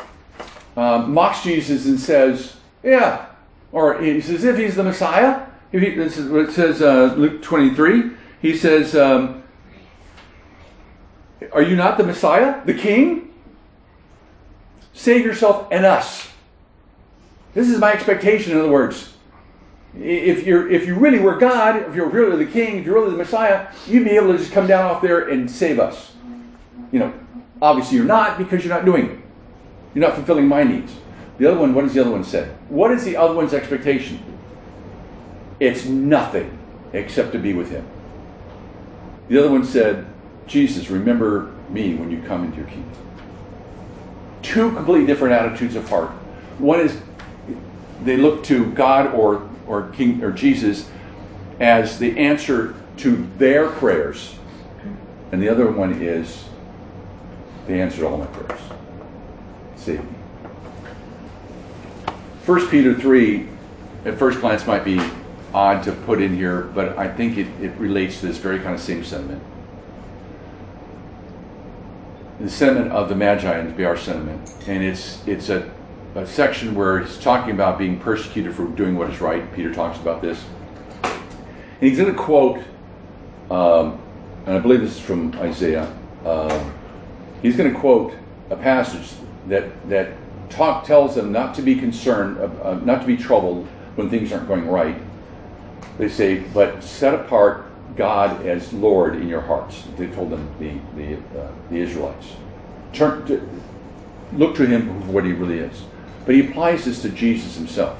um, 0.79 1.13
mocks 1.13 1.43
Jesus 1.43 1.85
and 1.85 2.01
says, 2.01 2.57
"Yeah," 2.83 3.27
or 3.71 4.01
he 4.01 4.21
says, 4.23 4.45
"If 4.45 4.57
he's 4.57 4.77
the 4.77 4.85
Messiah." 4.85 5.47
He, 5.73 5.79
this 5.91 6.17
is 6.17 6.31
what 6.31 6.49
it 6.49 6.53
says, 6.53 6.81
uh, 6.81 7.15
Luke 7.17 7.43
twenty-three. 7.43 8.13
He 8.41 8.57
says, 8.57 8.97
um, 8.97 9.43
"Are 11.53 11.63
you 11.63 11.77
not 11.77 11.99
the 11.99 12.05
Messiah, 12.05 12.65
the 12.65 12.75
King? 12.75 13.31
Save 14.93 15.25
yourself 15.25 15.67
and 15.71 15.85
us." 15.85 16.29
This 17.55 17.69
is 17.69 17.79
my 17.79 17.93
expectation. 17.93 18.53
In 18.53 18.59
other 18.59 18.71
words, 18.71 19.15
if 19.99 20.47
you're 20.47 20.71
if 20.71 20.87
you 20.87 20.95
really 20.95 21.19
were 21.19 21.37
God, 21.37 21.77
if 21.89 21.95
you're 21.95 22.09
really 22.09 22.45
the 22.45 22.51
King, 22.51 22.79
if 22.79 22.87
you're 22.87 22.95
really 22.95 23.11
the 23.11 23.17
Messiah, 23.17 23.67
you'd 23.87 24.05
be 24.05 24.11
able 24.11 24.33
to 24.33 24.39
just 24.39 24.53
come 24.53 24.67
down 24.67 24.91
off 24.91 25.01
there 25.01 25.29
and 25.29 25.51
save 25.51 25.81
us. 25.81 26.13
You 26.93 26.99
know, 26.99 27.13
obviously 27.63 27.97
you're 27.97 28.07
not 28.07 28.39
because 28.39 28.65
you're 28.65 28.75
not 28.75 28.85
doing 28.85 29.07
it. 29.07 29.19
You're 29.95 30.07
not 30.07 30.15
fulfilling 30.15 30.47
my 30.47 30.63
needs. 30.63 30.95
The 31.39 31.47
other 31.47 31.59
one, 31.59 31.75
what 31.75 31.83
does 31.83 31.95
the 31.95 32.01
other 32.01 32.11
one 32.11 32.25
say? 32.25 32.49
What 32.69 32.91
is 32.91 33.05
the 33.05 33.17
other 33.17 33.35
one's 33.35 33.55
expectation? 33.55 34.23
It's 35.59 35.87
nothing 35.87 36.59
except 36.93 37.33
to 37.33 37.39
be 37.39 37.53
with 37.53 37.71
him. 37.71 37.87
The 39.29 39.39
other 39.39 39.51
one 39.51 39.65
said, 39.65 40.07
Jesus, 40.47 40.91
remember 40.91 41.53
me 41.69 41.95
when 41.95 42.11
you 42.11 42.23
come 42.23 42.45
into 42.45 42.59
your 42.59 42.67
kingdom. 42.67 42.93
Two 44.43 44.71
completely 44.73 45.07
different 45.07 45.35
attitudes 45.35 45.75
of 45.75 45.89
heart. 45.89 46.11
One 46.59 46.81
is 46.81 47.01
they 48.05 48.17
look 48.17 48.45
to 48.45 48.73
God 48.73 49.13
or 49.15 49.49
or 49.67 49.89
King 49.91 50.23
or 50.23 50.31
Jesus 50.31 50.89
as 51.59 51.99
the 51.99 52.17
answer 52.19 52.75
to 52.99 53.29
their 53.39 53.69
prayers, 53.69 54.37
and 55.33 55.43
the 55.43 55.49
other 55.49 55.71
one 55.71 56.01
is 56.01 56.45
the 57.67 57.75
answer 57.75 57.99
to 57.99 58.07
all 58.07 58.19
my 58.19 58.27
prayers. 58.27 58.61
Save 59.75 60.05
me. 60.05 60.11
First 62.45 62.71
Peter 62.71 62.95
three, 62.95 63.49
at 64.05 64.17
first 64.19 64.41
glance, 64.41 64.67
might 64.67 64.85
be 64.85 65.01
odd 65.53 65.83
to 65.83 65.93
put 65.93 66.23
in 66.23 66.37
here, 66.37 66.63
but 66.63 66.97
I 66.97 67.09
think 67.09 67.37
it, 67.37 67.49
it 67.61 67.73
relates 67.79 68.21
to 68.21 68.27
this 68.27 68.39
very 68.39 68.61
kind 68.61 68.75
of 68.75 68.81
same 68.81 69.03
sentiment. 69.03 69.43
The 72.39 72.51
sentiment 72.51 72.93
of 72.93 73.09
the 73.09 73.14
Magi 73.14 73.51
and 73.51 73.70
to 73.70 73.74
be 73.74 73.84
our 73.84 73.97
sentiment, 73.97 74.55
and 74.66 74.84
it's 74.84 75.26
it's 75.26 75.49
a 75.49 75.70
a 76.14 76.26
section 76.26 76.74
where 76.74 77.01
he's 77.01 77.18
talking 77.18 77.51
about 77.53 77.78
being 77.78 77.99
persecuted 77.99 78.55
for 78.55 78.66
doing 78.68 78.97
what 78.97 79.11
is 79.11 79.20
right. 79.20 79.53
Peter 79.55 79.72
talks 79.72 79.99
about 79.99 80.22
this. 80.22 80.45
And 81.03 81.91
he's 81.91 81.99
going 81.99 82.11
to 82.11 82.18
quote, 82.18 82.59
um, 83.51 84.01
and 84.47 84.57
I 84.57 84.59
believe 84.59 84.80
this 84.80 84.97
is 84.97 85.01
from 85.01 85.34
Isaiah. 85.37 85.95
Uh, 86.24 86.70
he's 87.43 87.57
going 87.57 87.72
to 87.72 87.78
quote 87.78 88.14
a 88.51 88.57
passage 88.57 89.14
that 89.49 89.89
that 89.89 90.12
talk 90.49 90.84
tells 90.84 91.14
them 91.14 91.32
not 91.32 91.55
to 91.57 91.62
be 91.62 91.74
concerned, 91.74 92.39
uh, 92.39 92.51
uh, 92.62 92.80
not 92.82 93.01
to 93.03 93.07
be 93.07 93.16
troubled 93.16 93.66
when 93.97 94.09
things 94.09 94.32
aren't 94.32 94.49
going 94.49 94.68
right. 94.68 95.01
They 95.99 96.09
say, 96.09 96.39
but 96.55 96.82
set 96.82 97.14
apart 97.14 97.66
God 97.97 98.47
as 98.47 98.73
Lord 98.73 99.17
in 99.17 99.29
your 99.29 99.41
hearts. 99.41 99.85
They 99.97 100.07
told 100.09 100.31
them 100.31 100.49
the 100.59 100.79
the, 100.97 101.17
uh, 101.41 101.51
the 101.71 101.77
Israelites. 101.77 102.35
Turn 102.93 103.27
to, 103.27 103.49
look 104.33 104.55
to 104.57 104.67
Him 104.67 105.03
for 105.03 105.13
what 105.13 105.25
He 105.25 105.33
really 105.33 105.59
is. 105.59 105.83
But 106.27 106.35
he 106.35 106.47
applies 106.47 106.85
this 106.85 107.01
to 107.03 107.09
Jesus 107.09 107.57
himself. 107.57 107.99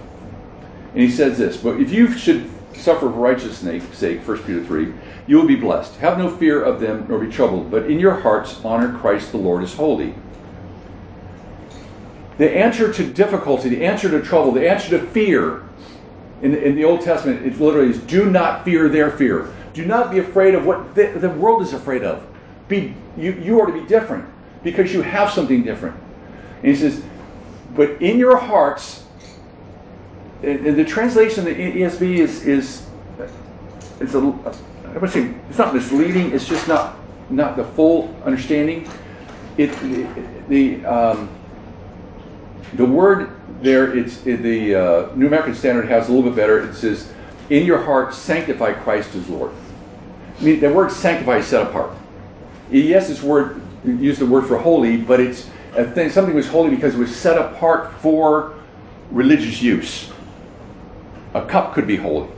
And 0.93 1.01
he 1.01 1.11
says 1.11 1.39
this, 1.39 1.57
but 1.57 1.81
if 1.81 1.93
you 1.93 2.13
should 2.13 2.51
suffer 2.75 3.01
for 3.01 3.09
righteousness' 3.09 3.85
sake, 3.97 4.27
1 4.27 4.39
Peter 4.39 4.65
3, 4.65 4.93
you 5.27 5.37
will 5.37 5.47
be 5.47 5.57
blessed. 5.57 5.97
Have 5.97 6.19
no 6.19 6.29
fear 6.29 6.63
of 6.63 6.81
them, 6.81 7.07
nor 7.09 7.21
be 7.21 7.31
troubled, 7.31 7.71
but 7.71 7.89
in 7.89 8.01
your 8.01 8.21
hearts 8.21 8.61
honor 8.65 8.99
Christ 8.99 9.31
the 9.31 9.39
Lord 9.39 9.63
as 9.63 9.75
holy. 9.75 10.15
The 12.39 12.51
answer 12.55 12.93
to 12.93 13.13
difficulty, 13.13 13.69
the 13.69 13.85
answer 13.85 14.11
to 14.11 14.21
trouble, 14.21 14.53
the 14.53 14.69
answer 14.69 14.91
to 14.99 15.07
fear 15.07 15.63
in, 16.43 16.55
in 16.55 16.75
the 16.75 16.85
Old 16.85 17.01
Testament, 17.01 17.47
it 17.47 17.59
literally 17.59 17.91
is 17.91 17.99
do 17.99 18.29
not 18.29 18.65
fear 18.65 18.89
their 18.89 19.11
fear. 19.11 19.55
Do 19.77 19.85
not 19.85 20.11
be 20.11 20.19
afraid 20.19 20.55
of 20.55 20.65
what 20.65 20.95
the, 20.95 21.09
the 21.09 21.29
world 21.29 21.61
is 21.61 21.75
afraid 21.75 22.03
of. 22.03 22.27
Be, 22.67 22.95
you, 23.15 23.33
you 23.33 23.61
are 23.61 23.67
to 23.67 23.73
be 23.75 23.87
different 23.87 24.27
because 24.65 24.91
you 24.91 25.03
have 25.03 25.31
something 25.31 25.65
different. 25.65 26.01
And 26.63 26.69
he 26.69 26.77
says, 26.77 27.05
but 27.75 27.91
in 28.01 28.19
your 28.19 28.39
hearts, 28.39 29.05
the 30.41 30.83
translation 30.89 31.47
of 31.47 31.55
the 31.55 31.63
ESV 31.63 32.17
is 32.17 32.47
is 32.47 32.87
it's 34.01 34.15
a 34.15 34.19
I 34.95 34.99
would 34.99 35.11
say 35.11 35.35
it's 35.51 35.59
not 35.59 35.75
misleading. 35.75 36.33
It's 36.33 36.49
just 36.49 36.69
not 36.69 36.97
not 37.29 37.57
the 37.57 37.65
full 37.65 38.17
understanding. 38.25 38.89
It 39.59 39.69
the 40.49 40.85
um, 40.87 41.29
the 42.75 42.87
word 42.87 43.31
there 43.61 43.95
it's 43.95 44.21
the 44.21 44.75
uh, 44.75 45.15
New 45.15 45.27
American 45.27 45.55
Standard 45.55 45.89
has 45.89 46.09
a 46.09 46.13
little 46.13 46.31
bit 46.31 46.37
better. 46.37 46.67
It 46.67 46.75
says, 46.75 47.13
"In 47.51 47.67
your 47.67 47.83
heart, 47.83 48.15
sanctify 48.15 48.73
Christ 48.73 49.15
as 49.15 49.29
Lord." 49.29 49.53
I 50.39 50.43
mean, 50.43 50.61
the 50.61 50.73
word 50.73 50.91
"sanctify" 50.91 51.39
is 51.39 51.47
set 51.47 51.63
apart. 51.63 51.93
Yes, 52.71 53.09
this 53.09 53.23
word 53.23 53.61
use 53.85 54.19
the 54.19 54.27
word 54.27 54.47
for 54.47 54.59
holy, 54.59 54.97
but 54.97 55.21
it's 55.21 55.49
a 55.75 55.85
thing, 55.85 56.11
something 56.11 56.35
was 56.35 56.49
holy 56.49 56.71
because 56.71 56.95
it 56.95 56.99
was 56.99 57.15
set 57.15 57.39
apart 57.39 57.93
for 58.01 58.55
religious 59.11 59.63
use. 59.63 60.11
A 61.35 61.45
cup 61.45 61.75
could 61.75 61.87
be 61.87 61.97
holy. 61.97 62.29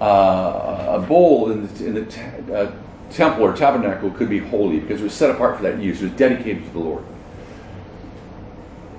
Uh, 0.00 0.98
a 1.00 1.04
bowl 1.06 1.50
in 1.50 1.66
the, 1.66 1.86
in 1.86 1.94
the 1.94 2.04
t- 2.04 2.20
uh, 2.52 2.70
temple 3.10 3.44
or 3.44 3.54
tabernacle 3.54 4.10
could 4.10 4.28
be 4.28 4.38
holy 4.38 4.80
because 4.80 5.00
it 5.00 5.04
was 5.04 5.12
set 5.12 5.30
apart 5.30 5.56
for 5.56 5.62
that 5.62 5.78
use. 5.78 6.02
It 6.02 6.10
was 6.10 6.18
dedicated 6.18 6.64
to 6.64 6.70
the 6.70 6.78
Lord. 6.78 7.04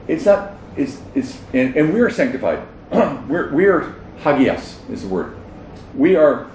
It's 0.08 0.26
not. 0.26 0.54
It's 0.76 1.02
it's 1.14 1.40
and, 1.54 1.76
and 1.76 1.94
we 1.94 2.00
are 2.02 2.10
sanctified. 2.10 2.66
we're 2.92 3.54
we 3.54 3.66
are 3.66 3.96
hagios 4.20 4.78
is 4.90 5.04
the 5.04 5.08
word. 5.08 5.36
We 5.94 6.16
are 6.16 6.48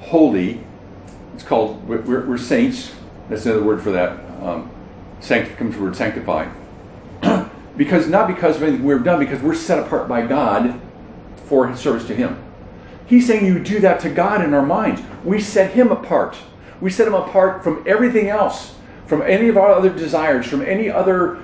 holy. 0.00 0.64
Called 1.48 1.88
we're, 1.88 2.26
we're 2.26 2.36
saints. 2.36 2.94
That's 3.30 3.46
another 3.46 3.64
word 3.64 3.80
for 3.80 3.90
that. 3.92 4.18
Um, 4.42 4.70
sanctif- 5.22 5.56
comes 5.56 5.74
from 5.74 5.84
the 5.84 5.90
word 5.90 5.96
sanctify. 5.96 6.50
because 7.78 8.06
not 8.06 8.26
because 8.28 8.56
of 8.56 8.64
anything 8.64 8.84
we've 8.84 9.02
done, 9.02 9.18
because 9.18 9.40
we're 9.40 9.54
set 9.54 9.78
apart 9.78 10.08
by 10.08 10.26
God 10.26 10.78
for 11.46 11.68
his 11.68 11.80
service 11.80 12.06
to 12.08 12.14
him. 12.14 12.38
He's 13.06 13.26
saying 13.26 13.46
you 13.46 13.58
do 13.58 13.80
that 13.80 13.98
to 14.00 14.10
God 14.10 14.44
in 14.44 14.52
our 14.52 14.64
minds. 14.64 15.00
We 15.24 15.40
set 15.40 15.70
him 15.70 15.90
apart. 15.90 16.36
We 16.82 16.90
set 16.90 17.08
him 17.08 17.14
apart 17.14 17.64
from 17.64 17.82
everything 17.86 18.28
else, 18.28 18.74
from 19.06 19.22
any 19.22 19.48
of 19.48 19.56
our 19.56 19.72
other 19.72 19.88
desires, 19.88 20.46
from 20.46 20.60
any 20.60 20.90
other 20.90 21.38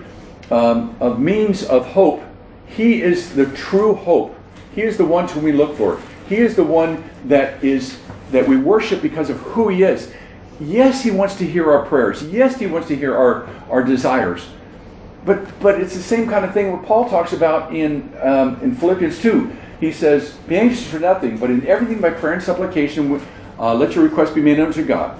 um, 0.50 0.94
of 1.00 1.18
means 1.18 1.64
of 1.64 1.86
hope. 1.86 2.22
He 2.66 3.00
is 3.00 3.34
the 3.34 3.46
true 3.46 3.94
hope. 3.94 4.38
He 4.74 4.82
is 4.82 4.98
the 4.98 5.06
one 5.06 5.26
to 5.28 5.34
whom 5.34 5.44
we 5.44 5.52
look 5.52 5.78
for. 5.78 5.98
He 6.28 6.36
is 6.36 6.56
the 6.56 6.64
one 6.64 7.08
that 7.24 7.64
is 7.64 7.98
that 8.34 8.46
we 8.46 8.56
worship 8.56 9.00
because 9.00 9.30
of 9.30 9.38
who 9.38 9.68
he 9.68 9.82
is. 9.82 10.12
Yes, 10.60 11.02
he 11.02 11.10
wants 11.10 11.36
to 11.36 11.46
hear 11.46 11.72
our 11.72 11.86
prayers. 11.86 12.22
Yes, 12.24 12.58
he 12.58 12.66
wants 12.66 12.88
to 12.88 12.96
hear 12.96 13.16
our, 13.16 13.48
our 13.70 13.82
desires. 13.82 14.46
But, 15.24 15.58
but 15.60 15.80
it's 15.80 15.94
the 15.94 16.02
same 16.02 16.28
kind 16.28 16.44
of 16.44 16.52
thing 16.52 16.70
what 16.70 16.84
Paul 16.84 17.08
talks 17.08 17.32
about 17.32 17.74
in, 17.74 18.14
um, 18.20 18.60
in 18.60 18.74
Philippians 18.74 19.20
2. 19.20 19.56
He 19.80 19.92
says, 19.92 20.32
Be 20.48 20.56
anxious 20.56 20.86
for 20.86 20.98
nothing, 20.98 21.38
but 21.38 21.50
in 21.50 21.66
everything 21.66 22.00
by 22.00 22.10
prayer 22.10 22.34
and 22.34 22.42
supplication, 22.42 23.20
uh, 23.58 23.74
let 23.74 23.94
your 23.94 24.04
requests 24.04 24.32
be 24.32 24.42
made 24.42 24.58
known 24.58 24.72
to 24.72 24.82
God. 24.82 25.18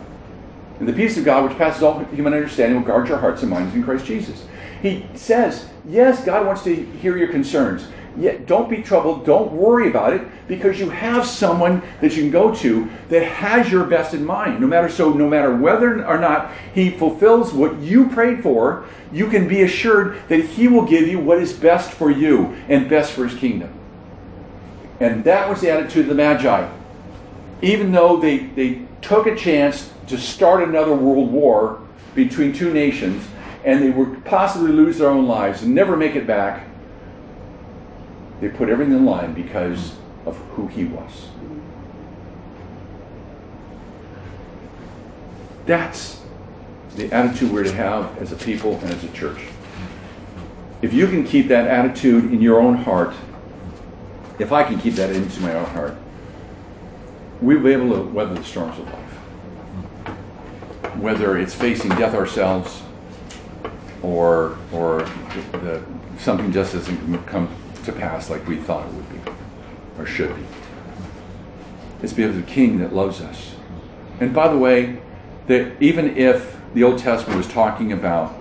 And 0.78 0.88
the 0.88 0.92
peace 0.92 1.16
of 1.16 1.24
God, 1.24 1.48
which 1.48 1.56
passes 1.56 1.82
all 1.82 2.04
human 2.06 2.34
understanding, 2.34 2.78
will 2.78 2.86
guard 2.86 3.08
your 3.08 3.18
hearts 3.18 3.42
and 3.42 3.50
minds 3.50 3.74
in 3.74 3.82
Christ 3.82 4.04
Jesus. 4.06 4.44
He 4.82 5.06
says, 5.14 5.68
Yes, 5.88 6.24
God 6.24 6.46
wants 6.46 6.62
to 6.64 6.74
hear 6.74 7.16
your 7.16 7.28
concerns. 7.28 7.86
Yet 8.16 8.46
don't 8.46 8.70
be 8.70 8.82
troubled, 8.82 9.26
don't 9.26 9.52
worry 9.52 9.88
about 9.88 10.12
it, 10.12 10.22
because 10.46 10.78
you 10.78 10.90
have 10.90 11.26
someone 11.26 11.82
that 12.00 12.14
you 12.14 12.22
can 12.22 12.30
go 12.30 12.54
to 12.56 12.88
that 13.08 13.24
has 13.24 13.72
your 13.72 13.84
best 13.84 14.14
in 14.14 14.24
mind. 14.24 14.60
No 14.60 14.68
matter 14.68 14.88
so, 14.88 15.12
no 15.12 15.28
matter 15.28 15.54
whether 15.54 16.06
or 16.06 16.18
not 16.18 16.52
he 16.74 16.90
fulfills 16.90 17.52
what 17.52 17.78
you 17.78 18.08
prayed 18.08 18.42
for, 18.42 18.84
you 19.12 19.28
can 19.28 19.48
be 19.48 19.62
assured 19.62 20.16
that 20.28 20.44
he 20.44 20.68
will 20.68 20.84
give 20.84 21.08
you 21.08 21.18
what 21.18 21.38
is 21.38 21.52
best 21.52 21.90
for 21.90 22.10
you 22.10 22.54
and 22.68 22.88
best 22.88 23.12
for 23.12 23.26
his 23.26 23.38
kingdom. 23.38 23.72
And 25.00 25.24
that 25.24 25.48
was 25.48 25.60
the 25.60 25.70
attitude 25.70 26.02
of 26.02 26.08
the 26.08 26.14
Magi. 26.14 26.68
Even 27.62 27.90
though 27.90 28.16
they, 28.18 28.38
they 28.38 28.82
took 29.02 29.26
a 29.26 29.34
chance 29.34 29.92
to 30.06 30.16
start 30.18 30.62
another 30.62 30.94
world 30.94 31.32
war 31.32 31.80
between 32.14 32.52
two 32.52 32.72
nations, 32.72 33.26
and 33.64 33.82
they 33.82 33.90
would 33.90 34.24
possibly 34.24 34.70
lose 34.70 34.98
their 34.98 35.08
own 35.08 35.26
lives 35.26 35.62
and 35.62 35.74
never 35.74 35.96
make 35.96 36.14
it 36.14 36.26
back 36.26 36.64
they 38.40 38.48
put 38.48 38.68
everything 38.68 38.94
in 38.94 39.04
line 39.04 39.32
because 39.32 39.94
of 40.26 40.36
who 40.54 40.66
he 40.66 40.84
was. 40.84 41.28
That's 45.66 46.20
the 46.96 47.12
attitude 47.12 47.50
we're 47.52 47.64
to 47.64 47.72
have 47.72 48.16
as 48.18 48.32
a 48.32 48.36
people 48.36 48.78
and 48.80 48.90
as 48.90 49.02
a 49.02 49.08
church. 49.08 49.46
If 50.82 50.92
you 50.92 51.06
can 51.06 51.24
keep 51.24 51.48
that 51.48 51.66
attitude 51.66 52.32
in 52.32 52.42
your 52.42 52.60
own 52.60 52.76
heart, 52.76 53.14
if 54.38 54.52
I 54.52 54.64
can 54.64 54.78
keep 54.78 54.94
that 54.94 55.10
into 55.10 55.40
my 55.40 55.54
own 55.54 55.64
heart, 55.66 55.96
we'll 57.40 57.62
be 57.62 57.72
able 57.72 57.94
to 57.96 58.02
weather 58.02 58.34
the 58.34 58.44
storms 58.44 58.78
of 58.78 58.86
life. 58.92 59.00
whether 60.96 61.36
it's 61.36 61.54
facing 61.54 61.90
death 61.90 62.14
ourselves 62.14 62.82
or 64.02 64.56
or 64.72 65.00
the, 65.52 65.82
something 66.18 66.52
just 66.52 66.72
doesn't 66.72 67.26
come 67.26 67.48
to 67.84 67.92
pass 67.92 68.30
like 68.30 68.46
we 68.46 68.56
thought 68.56 68.86
it 68.86 68.92
would 68.92 69.10
be 69.10 69.30
or 69.98 70.06
should 70.06 70.34
be. 70.34 70.42
It's 72.02 72.12
because 72.12 72.36
of 72.36 72.44
the 72.44 72.50
King 72.50 72.78
that 72.78 72.94
loves 72.94 73.20
us. 73.20 73.54
And 74.20 74.34
by 74.34 74.48
the 74.48 74.58
way, 74.58 75.00
that 75.46 75.80
even 75.80 76.16
if 76.16 76.56
the 76.74 76.82
Old 76.82 76.98
Testament 76.98 77.36
was 77.36 77.48
talking 77.48 77.92
about 77.92 78.34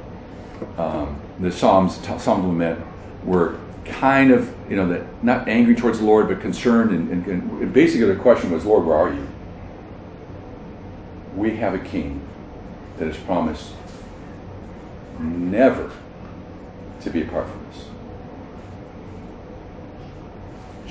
um, 0.78 1.20
the 1.40 1.52
Psalms, 1.52 1.96
Psalms 1.96 2.28
of 2.28 2.46
Lament, 2.46 2.80
were 3.24 3.58
kind 3.86 4.32
of, 4.32 4.54
you 4.70 4.76
know, 4.76 4.88
that 4.88 5.24
not 5.24 5.48
angry 5.48 5.76
towards 5.76 6.00
the 6.00 6.06
Lord, 6.06 6.28
but 6.28 6.42
concerned. 6.42 6.92
And, 6.92 7.10
and, 7.10 7.52
and 7.62 7.74
basically, 7.74 8.08
the 8.08 8.16
question 8.16 8.52
was, 8.52 8.66
Lord, 8.66 8.86
where 8.86 8.98
are 8.98 9.14
you? 9.14 9.28
We 11.36 11.56
have 11.58 11.74
a 11.74 11.80
king 11.80 12.22
that 12.98 13.08
has 13.08 13.18
promised 13.18 13.74
never 15.20 15.92
to 17.02 17.10
be 17.10 17.22
apart 17.24 17.48
from 17.50 17.66
us. 17.68 17.86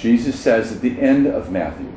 Jesus 0.03 0.39
says 0.39 0.73
at 0.73 0.81
the 0.81 1.01
end 1.01 1.29
of 1.29 1.53
Matthew, 1.53 1.93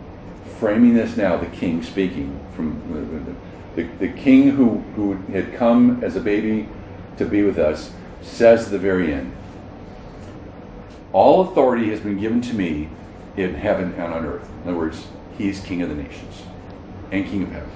framing 0.59 0.93
this 0.93 1.17
now, 1.17 1.37
the 1.37 1.47
king 1.47 1.81
speaking 1.81 2.39
from 2.55 3.35
the, 3.75 3.81
the, 3.81 3.89
the 3.97 4.13
king 4.13 4.51
who, 4.51 4.77
who 4.95 5.13
had 5.33 5.55
come 5.55 6.03
as 6.03 6.15
a 6.15 6.19
baby 6.19 6.69
to 7.17 7.25
be 7.25 7.41
with 7.41 7.57
us, 7.57 7.91
says 8.21 8.65
at 8.65 8.71
the 8.71 8.77
very 8.77 9.11
end, 9.11 9.35
All 11.13 11.49
authority 11.49 11.89
has 11.89 11.99
been 11.99 12.19
given 12.19 12.41
to 12.41 12.53
me 12.53 12.89
in 13.37 13.55
heaven 13.55 13.95
and 13.95 14.13
on 14.13 14.23
earth. 14.23 14.47
In 14.61 14.69
other 14.69 14.77
words, 14.77 15.07
he 15.35 15.49
is 15.49 15.59
king 15.61 15.81
of 15.81 15.89
the 15.89 15.95
nations 15.95 16.43
and 17.11 17.25
king 17.25 17.41
of 17.41 17.51
heaven. 17.53 17.71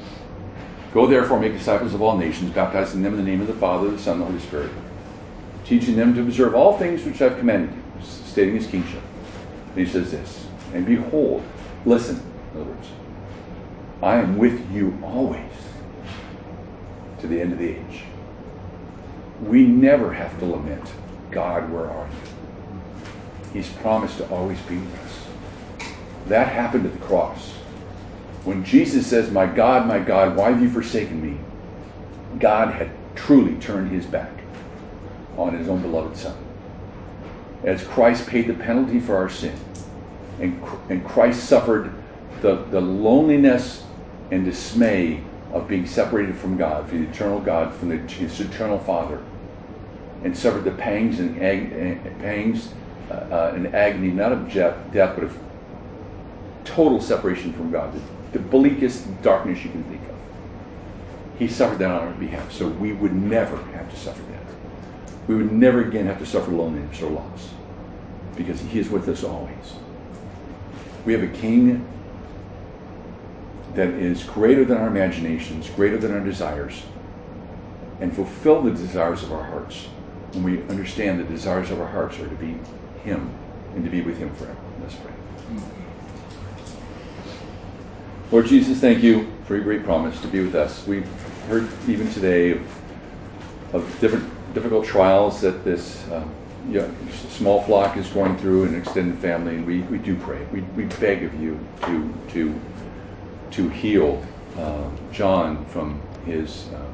Go 0.94 1.08
therefore, 1.08 1.40
make 1.40 1.54
disciples 1.54 1.96
of 1.96 2.04
all 2.04 2.20
nations, 2.20 2.54
baptizing 2.54 3.02
them 3.02 3.14
in 3.14 3.26
the 3.26 3.32
name 3.32 3.42
of 3.42 3.48
the 3.48 3.54
Father, 3.54 3.90
the 3.90 3.98
Son, 3.98 4.14
and 4.14 4.22
the 4.22 4.26
Holy 4.28 4.40
Spirit, 4.40 4.70
teaching 5.66 5.96
them 5.96 6.14
to 6.14 6.22
observe 6.22 6.54
all 6.54 6.78
things 6.78 7.04
which 7.04 7.20
I've 7.20 7.40
commanded 7.40 7.76
you, 7.76 7.84
stating 8.04 8.54
his 8.54 8.68
kingship. 8.68 9.02
He 9.76 9.86
says 9.86 10.11
this, 10.11 10.47
and 10.74 10.86
behold, 10.86 11.43
listen, 11.86 12.22
in 12.53 12.61
other 12.61 12.72
words, 12.72 12.88
I 14.01 14.15
am 14.15 14.38
with 14.38 14.72
you 14.72 14.97
always 15.03 15.51
to 17.20 17.28
the 17.28 17.39
end 17.39 17.53
of 17.53 17.59
the 17.59 17.70
age. 17.70 18.03
We 19.41 19.65
never 19.65 20.13
have 20.13 20.38
to 20.39 20.45
lament, 20.45 20.91
God, 21.32 21.72
where 21.72 21.89
are 21.89 22.07
you? 22.07 23.51
He's 23.53 23.70
promised 23.70 24.17
to 24.17 24.30
always 24.30 24.59
be 24.61 24.78
with 24.78 24.99
us. 24.99 25.88
That 26.28 26.49
happened 26.49 26.86
at 26.86 26.93
the 26.93 27.05
cross. 27.05 27.53
When 28.43 28.63
Jesus 28.63 29.07
says, 29.07 29.32
My 29.32 29.45
God, 29.45 29.88
my 29.88 29.99
God, 29.99 30.36
why 30.36 30.51
have 30.51 30.61
you 30.61 30.70
forsaken 30.70 31.22
me? 31.22 31.39
God 32.39 32.74
had 32.74 32.91
truly 33.15 33.55
turned 33.55 33.91
his 33.91 34.05
back 34.05 34.32
on 35.38 35.57
his 35.57 35.67
own 35.67 35.82
beloved 35.82 36.15
Son. 36.15 36.38
As 37.64 37.84
Christ 37.84 38.28
paid 38.28 38.47
the 38.47 38.53
penalty 38.53 38.99
for 38.99 39.16
our 39.16 39.30
sin, 39.30 39.57
and, 40.39 40.64
and 40.89 41.05
Christ 41.05 41.43
suffered 41.43 41.93
the, 42.41 42.55
the 42.55 42.80
loneliness 42.80 43.84
and 44.32 44.45
dismay 44.45 45.24
of 45.51 45.68
being 45.68 45.86
separated 45.86 46.38
from 46.38 46.57
God, 46.57 46.88
from 46.88 47.03
the 47.03 47.10
eternal 47.10 47.39
God, 47.39 47.74
from 47.74 47.89
the, 47.89 47.97
his 47.97 48.39
eternal 48.39 48.80
Father, 48.80 49.22
and 50.24 50.38
suffered 50.38 50.64
the 50.64 50.72
pangs 50.72 51.20
and 51.20 51.41
ag- 51.41 52.20
pangs 52.20 52.74
uh, 53.10 53.14
uh, 53.14 53.51
and 53.55 53.74
agony, 53.74 54.12
not 54.12 54.32
of 54.32 54.51
death, 54.53 54.78
but 54.91 55.24
of 55.24 55.38
total 56.64 57.01
separation 57.01 57.51
from 57.53 57.72
God, 57.72 57.93
the, 57.93 58.38
the 58.38 58.39
bleakest 58.39 59.22
darkness 59.22 59.64
you 59.64 59.72
can 59.72 59.84
think 59.86 60.01
of. 60.03 60.16
He 61.39 61.47
suffered 61.47 61.80
that 61.80 61.89
on 61.89 62.07
our 62.07 62.14
behalf, 62.14 62.51
so 62.51 62.68
we 62.68 62.93
would 62.93 63.14
never 63.14 63.57
have 63.74 63.89
to 63.89 63.95
suffer 63.97 64.22
that. 64.24 64.39
We 65.30 65.36
would 65.36 65.52
never 65.52 65.82
again 65.82 66.08
have 66.08 66.18
to 66.18 66.26
suffer 66.26 66.50
loneliness 66.50 67.04
or 67.04 67.12
loss, 67.12 67.50
because 68.36 68.62
He 68.62 68.80
is 68.80 68.90
with 68.90 69.08
us 69.08 69.24
always. 69.24 69.76
We 71.06 71.14
have 71.14 71.22
a 71.22 71.28
King 71.28 71.88
that 73.76 73.90
is 73.90 74.24
greater 74.24 74.66
than 74.66 74.78
our 74.78 74.88
imaginations, 74.88 75.70
greater 75.70 76.00
than 76.00 76.12
our 76.12 76.20
desires, 76.20 76.82
and 78.00 78.12
fulfill 78.12 78.64
the 78.64 78.72
desires 78.72 79.22
of 79.22 79.32
our 79.32 79.44
hearts 79.44 79.86
when 80.32 80.44
we 80.44 80.64
understand 80.64 81.20
the 81.20 81.26
desires 81.26 81.70
of 81.70 81.80
our 81.80 81.90
hearts 81.90 82.18
are 82.18 82.28
to 82.28 82.36
be 82.36 82.58
Him 83.04 83.30
and 83.76 83.84
to 83.84 83.92
be 83.92 84.02
with 84.02 84.18
Him 84.18 84.34
forever. 84.34 84.58
Let's 84.82 84.96
pray. 84.96 85.14
Lord 88.32 88.48
Jesus, 88.48 88.80
thank 88.80 89.04
you 89.04 89.32
for 89.46 89.54
your 89.54 89.64
great 89.64 89.84
promise 89.84 90.20
to 90.22 90.28
be 90.28 90.44
with 90.44 90.56
us. 90.56 90.88
We've 90.88 91.06
heard 91.48 91.70
even 91.88 92.12
today 92.12 92.54
of, 92.54 92.62
of 93.74 94.00
different 94.02 94.39
difficult 94.54 94.86
trials 94.86 95.41
that 95.41 95.64
this 95.64 96.10
um, 96.12 96.30
small 97.30 97.62
flock 97.64 97.97
is 97.97 98.08
going 98.08 98.38
through 98.38 98.66
and 98.66 98.76
extended 98.76 99.18
family, 99.20 99.56
and 99.56 99.66
we, 99.66 99.82
we 99.84 99.97
do 99.97 100.16
pray. 100.16 100.45
We, 100.52 100.62
we 100.62 100.86
beg 100.86 101.24
of 101.24 101.34
you 101.41 101.60
to 101.82 102.14
to 102.30 102.60
to 103.52 103.70
heal 103.70 104.24
uh, 104.58 104.89
John 105.12 105.66
from 105.66 106.02
his 106.26 106.68
uh, 106.74 106.86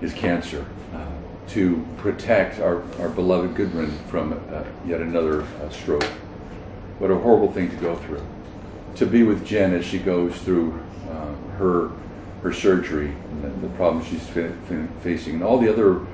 his 0.00 0.12
cancer, 0.12 0.66
uh, 0.94 1.06
to 1.48 1.86
protect 1.96 2.60
our, 2.60 2.82
our 3.00 3.08
beloved 3.08 3.54
Goodwin 3.54 3.90
from 4.08 4.32
uh, 4.32 4.64
yet 4.86 5.00
another 5.00 5.42
uh, 5.42 5.70
stroke. 5.70 6.04
What 6.98 7.10
a 7.10 7.16
horrible 7.16 7.50
thing 7.50 7.70
to 7.70 7.76
go 7.76 7.96
through. 7.96 8.24
To 8.96 9.06
be 9.06 9.22
with 9.22 9.44
Jen 9.44 9.74
as 9.74 9.84
she 9.84 9.98
goes 9.98 10.36
through 10.38 10.78
uh, 11.10 11.32
her 11.58 11.90
her 12.42 12.52
surgery 12.52 13.08
and 13.08 13.42
the, 13.42 13.66
the 13.66 13.74
problems 13.74 14.06
she's 14.06 14.26
facing, 15.02 15.34
and 15.34 15.42
all 15.42 15.58
the 15.58 15.72
other 15.72 16.06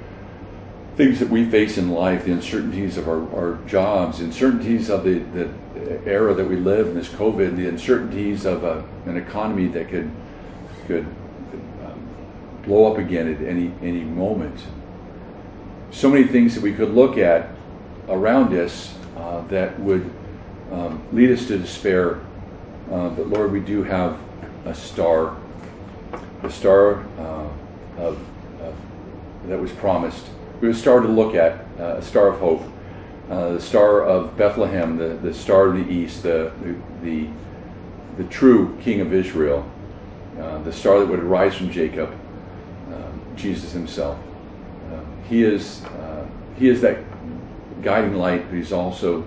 things 0.97 1.19
that 1.21 1.29
we 1.29 1.49
face 1.49 1.79
in 1.79 1.91
life, 1.91 2.25
the 2.25 2.33
uncertainties 2.33 2.97
of 2.97 3.09
our, 3.09 3.23
our 3.35 3.59
jobs, 3.67 4.21
uncertainties 4.21 4.91
of 4.91 5.05
the, 5.05 5.21
the 5.21 5.51
era 6.07 6.35
that 6.35 6.47
we 6.47 6.57
live 6.57 6.89
in, 6.89 6.95
this 6.95 7.09
COVID, 7.09 7.57
the 7.57 7.69
uncertainties 7.69 8.45
of 8.45 8.65
a, 8.65 8.85
an 9.07 9.17
economy 9.17 9.69
that 9.69 9.89
could 9.89 10.11
could 10.87 11.05
um, 11.85 12.09
blow 12.65 12.93
up 12.93 12.99
again 12.99 13.33
at 13.33 13.41
any 13.43 13.73
any 13.83 14.05
moment. 14.05 14.59
So 15.91 16.11
many 16.11 16.25
things 16.25 16.55
that 16.55 16.63
we 16.63 16.73
could 16.73 16.91
look 16.91 17.19
at 17.19 17.51
around 18.09 18.53
us 18.55 18.95
uh, 19.17 19.43
that 19.49 19.79
would 19.81 20.11
um, 20.71 21.03
lead 21.13 21.31
us 21.31 21.47
to 21.47 21.59
despair. 21.59 22.21
Uh, 22.91 23.09
but 23.11 23.29
Lord, 23.29 23.53
we 23.53 23.61
do 23.61 23.83
have 23.83 24.19
a 24.65 24.75
star, 24.75 25.37
the 26.43 26.51
star 26.51 27.05
uh, 27.19 27.49
of, 27.99 28.19
of, 28.61 28.75
that 29.47 29.59
was 29.59 29.71
promised 29.73 30.27
we 30.63 30.69
have 30.69 30.77
a 30.77 30.81
star 30.81 31.01
to 31.01 31.09
look 31.09 31.35
at, 31.35 31.59
uh, 31.81 31.97
a 31.97 32.03
star 32.03 32.29
of 32.29 32.39
hope, 32.39 32.63
uh, 33.29 33.55
the 33.55 33.61
star 33.61 34.05
of 34.05 34.37
Bethlehem, 34.37 34.97
the, 34.97 35.09
the 35.09 35.35
star 35.35 35.67
of 35.67 35.75
the 35.75 35.93
east, 35.93 36.23
the, 36.23 36.53
the, 36.63 36.77
the, 37.03 37.29
the 38.17 38.25
true 38.31 38.79
King 38.81 39.01
of 39.01 39.13
Israel, 39.13 39.69
uh, 40.39 40.59
the 40.63 40.73
star 40.73 41.01
that 41.01 41.07
would 41.07 41.19
arise 41.19 41.57
from 41.57 41.69
Jacob, 41.73 42.17
um, 42.93 43.21
Jesus 43.35 43.73
himself. 43.73 44.17
Um, 44.93 45.05
he, 45.29 45.43
is, 45.43 45.83
uh, 45.85 46.29
he 46.57 46.69
is 46.69 46.81
that 46.83 46.99
guiding 47.83 48.15
light, 48.15 48.49
but 48.49 48.55
he's 48.55 48.73
also 48.73 49.27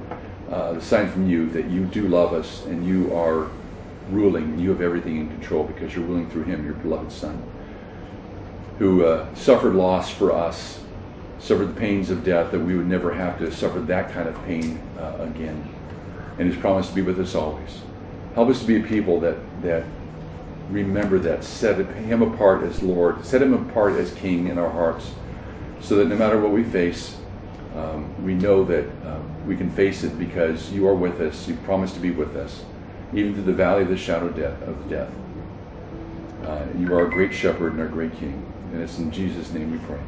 uh, 0.50 0.72
the 0.72 0.82
sign 0.82 1.12
from 1.12 1.30
you 1.30 1.50
that 1.50 1.66
you 1.66 1.84
do 1.84 2.08
love 2.08 2.32
us 2.32 2.64
and 2.66 2.88
you 2.88 3.14
are 3.14 3.50
ruling 4.10 4.46
and 4.46 4.62
you 4.62 4.70
have 4.70 4.80
everything 4.80 5.18
in 5.18 5.28
control 5.28 5.66
because 5.66 5.94
you're 5.94 6.06
ruling 6.06 6.30
through 6.30 6.44
him, 6.44 6.64
your 6.64 6.76
beloved 6.76 7.12
Son, 7.12 7.44
who 8.80 9.04
uh, 9.04 9.36
suffered 9.36 9.76
loss 9.76 10.10
for 10.10 10.32
us 10.32 10.80
suffered 11.40 11.68
the 11.68 11.80
pains 11.80 12.10
of 12.10 12.24
death, 12.24 12.52
that 12.52 12.60
we 12.60 12.76
would 12.76 12.88
never 12.88 13.14
have 13.14 13.38
to 13.40 13.52
suffer 13.52 13.80
that 13.82 14.12
kind 14.12 14.28
of 14.28 14.46
pain 14.46 14.82
uh, 15.00 15.18
again. 15.20 15.68
And 16.38 16.52
He's 16.52 16.60
promised 16.60 16.90
to 16.90 16.96
be 16.96 17.02
with 17.02 17.20
us 17.20 17.36
always. 17.36 17.82
Help 18.34 18.50
us 18.50 18.60
to 18.62 18.68
be 18.68 18.78
a 18.78 18.84
people 18.84 19.20
that, 19.22 19.38
that 19.62 19.84
remember 20.70 21.20
that, 21.20 21.44
set 21.44 21.78
Him 21.78 22.22
apart 22.22 22.64
as 22.64 22.82
Lord, 22.82 23.26
set 23.26 23.42
Him 23.42 23.54
apart 23.54 23.94
as 23.94 24.14
King 24.14 24.48
in 24.48 24.58
our 24.58 24.70
hearts, 24.70 25.14
so 25.80 25.96
that 25.98 26.06
no 26.06 26.16
matter 26.16 26.40
what 26.40 26.52
we 26.52 26.64
face, 26.64 27.18
um, 27.76 28.24
we 28.24 28.34
know 28.34 28.64
that 28.64 28.86
um, 29.06 29.46
we 29.46 29.56
can 29.56 29.70
face 29.70 30.04
it 30.04 30.18
because 30.18 30.72
you 30.72 30.88
are 30.88 30.96
with 30.96 31.20
us. 31.20 31.48
You 31.48 31.56
promise 31.58 31.94
to 31.94 32.00
be 32.00 32.12
with 32.12 32.36
us, 32.36 32.64
even 33.14 33.34
through 33.34 33.44
the 33.44 33.54
valley 33.54 33.84
of 33.84 33.90
the 33.90 33.98
shadow 33.98 34.28
of 34.28 34.36
death. 34.36 34.62
Of 34.64 34.90
death. 34.90 35.12
Uh, 36.44 36.66
you 36.78 36.94
are 36.94 37.06
a 37.06 37.10
great 37.10 37.34
shepherd 37.34 37.74
and 37.74 37.82
our 37.82 37.88
great 37.88 38.14
King. 38.18 38.46
And 38.72 38.82
it's 38.82 38.98
in 38.98 39.12
Jesus' 39.12 39.52
name 39.52 39.72
we 39.72 39.78
pray. 39.80 40.00